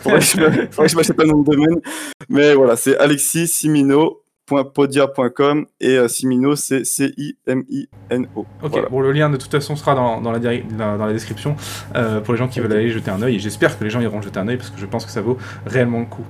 faudrait 0.00 0.18
que 0.18 0.88
je 0.88 0.96
m'achète 0.96 1.20
un 1.20 1.26
nom 1.26 1.42
de 1.42 1.52
domaine. 1.52 1.80
Mais 2.28 2.54
voilà 2.54 2.74
c'est 2.76 2.98
alexisimino 2.98 4.24
podia.com 4.46 5.66
et 5.80 5.96
euh, 5.96 6.08
Simino 6.08 6.56
c'est 6.56 6.84
C-I-M-I-N-O. 6.84 8.46
Ok, 8.62 8.90
bon 8.90 9.00
le 9.00 9.12
lien 9.12 9.28
de 9.28 9.36
toute 9.36 9.50
façon 9.50 9.76
sera 9.76 9.94
dans, 9.94 10.20
dans, 10.20 10.32
la, 10.32 10.38
dans 10.38 11.06
la, 11.06 11.12
description 11.12 11.56
euh, 11.94 12.20
pour 12.20 12.34
les 12.34 12.38
gens 12.38 12.48
qui 12.48 12.60
veulent 12.60 12.72
aller 12.72 12.90
jeter 12.90 13.10
un 13.10 13.20
oeil 13.22 13.36
et 13.36 13.38
j'espère 13.38 13.78
que 13.78 13.84
les 13.84 13.90
gens 13.90 14.00
iront 14.00 14.22
jeter 14.22 14.38
un 14.38 14.48
oeil 14.48 14.56
parce 14.56 14.70
que 14.70 14.78
je 14.78 14.86
pense 14.86 15.04
que 15.04 15.10
ça 15.10 15.20
vaut 15.20 15.36
réellement 15.66 16.00
le 16.00 16.06
coup. 16.06 16.24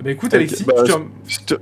Eh 0.00 0.02
ben, 0.02 0.10
écoute 0.10 0.32
Alexis, 0.32 0.64
bah, 0.64 0.74
je 1.26 1.38
te... 1.40 1.54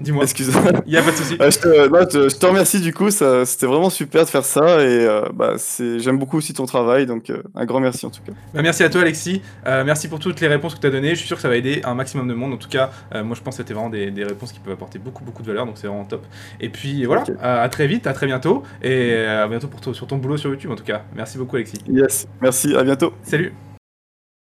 Dis-moi. 0.00 0.24
Excuse-moi. 0.24 0.62
Il 0.86 0.92
n'y 0.92 0.98
a 0.98 1.02
pas 1.02 1.10
de 1.10 1.16
souci. 1.16 1.36
Euh, 1.40 1.50
je, 1.50 2.36
te, 2.36 2.46
remercie 2.46 2.80
du 2.80 2.92
coup, 2.92 3.10
c'était 3.10 3.66
vraiment 3.66 3.90
super 3.90 4.24
de 4.24 4.30
faire 4.30 4.44
ça 4.44 4.82
et 4.82 5.06
euh, 5.06 5.22
bah, 5.34 5.54
j'aime 5.98 6.18
beaucoup 6.18 6.38
aussi 6.38 6.54
ton 6.54 6.66
travail, 6.66 7.06
donc 7.06 7.30
euh, 7.30 7.42
un 7.54 7.66
grand 7.66 7.80
merci 7.80 8.06
en 8.06 8.10
tout 8.10 8.22
cas. 8.22 8.32
Bah, 8.54 8.62
merci 8.62 8.82
à 8.82 8.88
toi 8.88 9.02
Alexis, 9.02 9.42
merci 9.66 10.08
pour 10.08 10.18
toutes 10.18 10.40
les 10.40 10.48
réponses 10.48 10.74
que 10.74 10.80
tu 10.80 10.86
as 10.86 10.90
données, 10.90 11.10
je 11.10 11.16
suis 11.16 11.26
sûr 11.26 11.36
que 11.36 11.42
ça 11.42 11.48
va 11.48 11.56
aider 11.56 11.82
un 11.84 11.94
maximum 11.94 12.28
de 12.28 12.34
monde, 12.34 12.54
en 12.54 12.56
tout 12.56 12.68
cas 12.68 12.90
moi 13.12 13.36
je 13.36 13.42
pense 13.42 13.56
que 13.56 13.62
c'était 13.62 13.74
vraiment 13.74 13.90
des, 13.90 14.24
réponses 14.24 14.52
qui 14.52 14.60
peuvent 14.60 14.74
apporter 14.74 14.98
beaucoup 14.98 15.24
beaucoup 15.24 15.42
de 15.42 15.48
valeur, 15.48 15.66
donc 15.66 15.76
c'est 15.76 15.86
vraiment 15.86 16.04
top. 16.04 16.26
Et 16.60 16.68
puis 16.68 17.04
voilà, 17.04 17.24
à, 17.42 17.68
très 17.68 17.86
vite, 17.86 18.06
à 18.06 18.12
très 18.12 18.26
bientôt 18.26 18.62
et 18.82 19.14
à 19.24 19.46
bientôt 19.48 19.68
pour 19.68 19.80
toi, 19.80 19.94
sur 19.94 20.06
ton 20.06 20.16
boulot 20.16 20.36
sur 20.36 20.50
YouTube 20.50 20.70
en 20.70 20.76
tout 20.76 20.84
cas. 20.84 21.02
Merci 21.14 21.38
beaucoup 21.38 21.56
Alexis. 21.56 21.78
Yes, 21.88 22.26
merci, 22.40 22.74
à 22.74 22.82
bientôt. 22.82 23.12
Salut. 23.22 23.52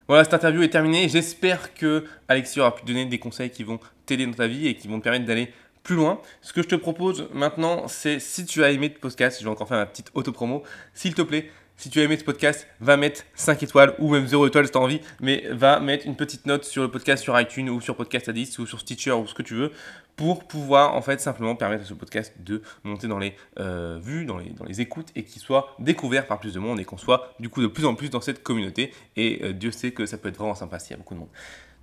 Voilà, 0.07 0.25
cette 0.25 0.35
interview 0.35 0.63
est 0.63 0.69
terminée. 0.69 1.09
J'espère 1.09 1.73
que 1.73 2.05
Alexis 2.29 2.61
aura 2.61 2.75
pu 2.75 2.85
donner 2.85 3.07
des 3.07 3.19
conseils 3.19 3.49
qui 3.49 3.65
vont 3.65 3.81
t'aider 4.05 4.27
dans 4.27 4.35
ta 4.35 4.47
vie 4.47 4.67
et 4.67 4.75
qui 4.75 4.87
vont 4.87 4.99
te 4.99 5.05
permettre 5.05 5.25
d'aller 5.25 5.51
plus 5.83 5.97
loin. 5.97 6.21
Ce 6.43 6.53
que 6.53 6.63
je 6.63 6.69
te 6.69 6.75
propose 6.75 7.29
maintenant, 7.33 7.89
c'est 7.89 8.19
si 8.21 8.45
tu 8.45 8.63
as 8.63 8.71
aimé 8.71 8.93
ce 8.95 9.01
podcast, 9.01 9.39
je 9.41 9.45
vais 9.45 9.51
encore 9.51 9.67
faire 9.67 9.79
ma 9.79 9.87
petite 9.87 10.11
auto-promo, 10.13 10.63
s'il 10.93 11.15
te 11.15 11.23
plaît, 11.23 11.51
si 11.77 11.91
tu 11.91 12.01
as 12.01 12.05
aimé 12.05 12.17
ce 12.17 12.25
podcast, 12.25 12.67
va 12.81 12.97
mettre 12.97 13.23
5 13.35 13.63
étoiles 13.63 13.95
ou 13.99 14.11
même 14.11 14.27
0 14.27 14.47
étoiles 14.47 14.67
si 14.67 14.73
tu 14.73 14.79
as 14.79 14.81
envie, 14.81 15.01
mais 15.21 15.45
va 15.51 15.81
mettre 15.81 16.07
une 16.07 16.17
petite 16.17 16.47
note 16.47 16.65
sur 16.65 16.83
le 16.83 16.91
podcast 16.91 17.23
sur 17.23 17.39
iTunes 17.39 17.69
ou 17.69 17.81
sur 17.81 17.97
Podcast 17.97 18.29
Addict 18.29 18.59
ou 18.59 18.67
sur 18.67 18.81
Stitcher 18.81 19.13
ou 19.13 19.27
ce 19.27 19.35
que 19.35 19.43
tu 19.43 19.55
veux 19.55 19.73
pour 20.17 20.45
pouvoir 20.45 20.95
en 20.95 21.03
fait 21.03 21.21
simplement 21.21 21.57
permettre 21.57 21.83
à 21.83 21.87
ce 21.87 21.95
podcast 21.95 22.33
de 22.39 22.63
monter 22.85 23.09
dans 23.09 23.19
les 23.19 23.35
euh, 23.59 23.99
vues, 24.01 24.25
dans 24.25 24.39
les, 24.39 24.81
écoutes 24.81 25.09
et 25.17 25.25
qu'il 25.25 25.43
soit 25.43 25.75
découvert 25.79 26.27
par 26.27 26.39
plus 26.39 26.55
de 26.55 26.61
monde 26.61 26.81
et 26.81 26.85
qu'on 26.85 26.97
soit 26.97 27.35
du 27.41 27.49
coup 27.49 27.63
de 27.63 27.67
plus 27.67 27.85
en 27.85 27.95
plus 27.95 28.11
dans 28.11 28.21
cette 28.21 28.43
communauté. 28.43 28.93
Et 29.17 29.41
euh, 29.43 29.53
Dieu 29.53 29.71
sait 29.71 29.91
que 29.91 30.07
ça 30.07 30.19
peut 30.19 30.29
être 30.29 30.37
vraiment 30.37 30.55
sympa 30.55 30.79
s'il 30.79 30.93
y 30.93 30.95
a 30.95 30.99
beaucoup 30.99 31.15
de 31.15 31.21
monde. 31.21 31.31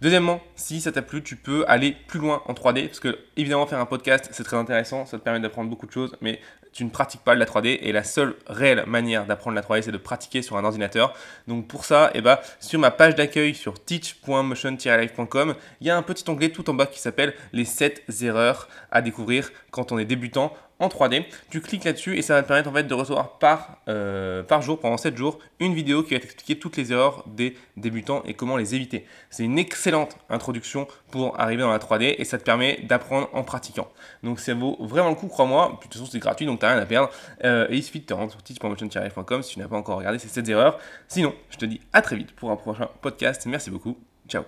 Deuxièmement, 0.01 0.41
si 0.55 0.81
ça 0.81 0.91
t'a 0.91 1.03
plu, 1.03 1.21
tu 1.21 1.35
peux 1.35 1.63
aller 1.67 1.95
plus 2.07 2.19
loin 2.19 2.41
en 2.47 2.53
3D, 2.53 2.87
parce 2.87 2.99
que 2.99 3.19
évidemment 3.37 3.67
faire 3.67 3.79
un 3.79 3.85
podcast 3.85 4.29
c'est 4.31 4.43
très 4.43 4.57
intéressant, 4.57 5.05
ça 5.05 5.19
te 5.19 5.23
permet 5.23 5.39
d'apprendre 5.39 5.69
beaucoup 5.69 5.85
de 5.85 5.91
choses, 5.91 6.15
mais 6.21 6.39
tu 6.71 6.85
ne 6.85 6.89
pratiques 6.89 7.21
pas 7.21 7.35
de 7.35 7.39
la 7.39 7.45
3D 7.45 7.79
et 7.81 7.91
la 7.91 8.03
seule 8.03 8.35
réelle 8.47 8.83
manière 8.87 9.25
d'apprendre 9.25 9.55
la 9.55 9.61
3D 9.61 9.83
c'est 9.83 9.91
de 9.91 9.97
pratiquer 9.97 10.41
sur 10.41 10.57
un 10.57 10.63
ordinateur. 10.63 11.13
Donc 11.47 11.67
pour 11.67 11.85
ça, 11.85 12.11
eh 12.13 12.21
ben, 12.21 12.37
sur 12.59 12.79
ma 12.79 12.91
page 12.91 13.15
d'accueil 13.15 13.53
sur 13.53 13.83
teach.motion-live.com, 13.83 15.55
il 15.81 15.87
y 15.87 15.89
a 15.89 15.97
un 15.97 16.01
petit 16.01 16.29
onglet 16.29 16.49
tout 16.49 16.69
en 16.69 16.73
bas 16.73 16.85
qui 16.85 16.99
s'appelle 16.99 17.33
les 17.53 17.65
7 17.65 18.03
erreurs 18.21 18.67
à 18.91 19.01
découvrir 19.01 19.51
quand 19.71 19.91
on 19.91 19.97
est 19.97 20.05
débutant 20.05 20.53
en 20.81 20.87
3D. 20.87 21.23
Tu 21.49 21.61
cliques 21.61 21.85
là-dessus 21.85 22.17
et 22.17 22.21
ça 22.21 22.33
va 22.33 22.43
te 22.43 22.47
permettre 22.47 22.69
en 22.69 22.73
fait 22.73 22.83
de 22.83 22.93
recevoir 22.93 23.37
par, 23.37 23.77
euh, 23.87 24.43
par 24.43 24.61
jour, 24.61 24.79
pendant 24.79 24.97
7 24.97 25.15
jours, 25.15 25.39
une 25.59 25.73
vidéo 25.73 26.03
qui 26.03 26.13
va 26.13 26.19
t'expliquer 26.19 26.59
toutes 26.59 26.75
les 26.75 26.91
erreurs 26.91 27.23
des 27.27 27.55
débutants 27.77 28.23
et 28.25 28.33
comment 28.33 28.57
les 28.57 28.75
éviter. 28.75 29.05
C'est 29.29 29.43
une 29.43 29.57
excellente 29.57 30.17
introduction 30.29 30.87
pour 31.11 31.39
arriver 31.39 31.61
dans 31.61 31.71
la 31.71 31.79
3D 31.79 32.15
et 32.17 32.25
ça 32.25 32.37
te 32.37 32.43
permet 32.43 32.81
d'apprendre 32.83 33.29
en 33.31 33.43
pratiquant. 33.43 33.87
Donc 34.23 34.39
ça 34.39 34.53
vaut 34.53 34.75
vraiment 34.79 35.09
le 35.09 35.15
coup, 35.15 35.27
crois-moi. 35.27 35.77
De 35.77 35.83
toute 35.83 35.93
façon, 35.93 36.07
c'est 36.11 36.19
gratuit 36.19 36.45
donc 36.45 36.59
t'as 36.59 36.73
rien 36.73 36.81
à 36.81 36.85
perdre. 36.85 37.11
Euh, 37.43 37.67
et 37.69 37.77
il 37.77 37.83
suffit 37.83 38.01
de 38.01 38.05
te 38.05 38.13
rendre 38.13 38.31
sur 38.31 38.41
teach.motion-com 38.41 39.43
si 39.43 39.53
tu 39.53 39.59
n'as 39.59 39.67
pas 39.67 39.77
encore 39.77 39.99
regardé 39.99 40.19
ces 40.19 40.27
7 40.27 40.49
erreurs. 40.49 40.79
Sinon, 41.07 41.33
je 41.51 41.57
te 41.57 41.65
dis 41.65 41.79
à 41.93 42.01
très 42.01 42.15
vite 42.15 42.31
pour 42.31 42.51
un 42.51 42.55
prochain 42.55 42.89
podcast. 43.01 43.45
Merci 43.45 43.69
beaucoup. 43.69 43.97
Ciao. 44.27 44.43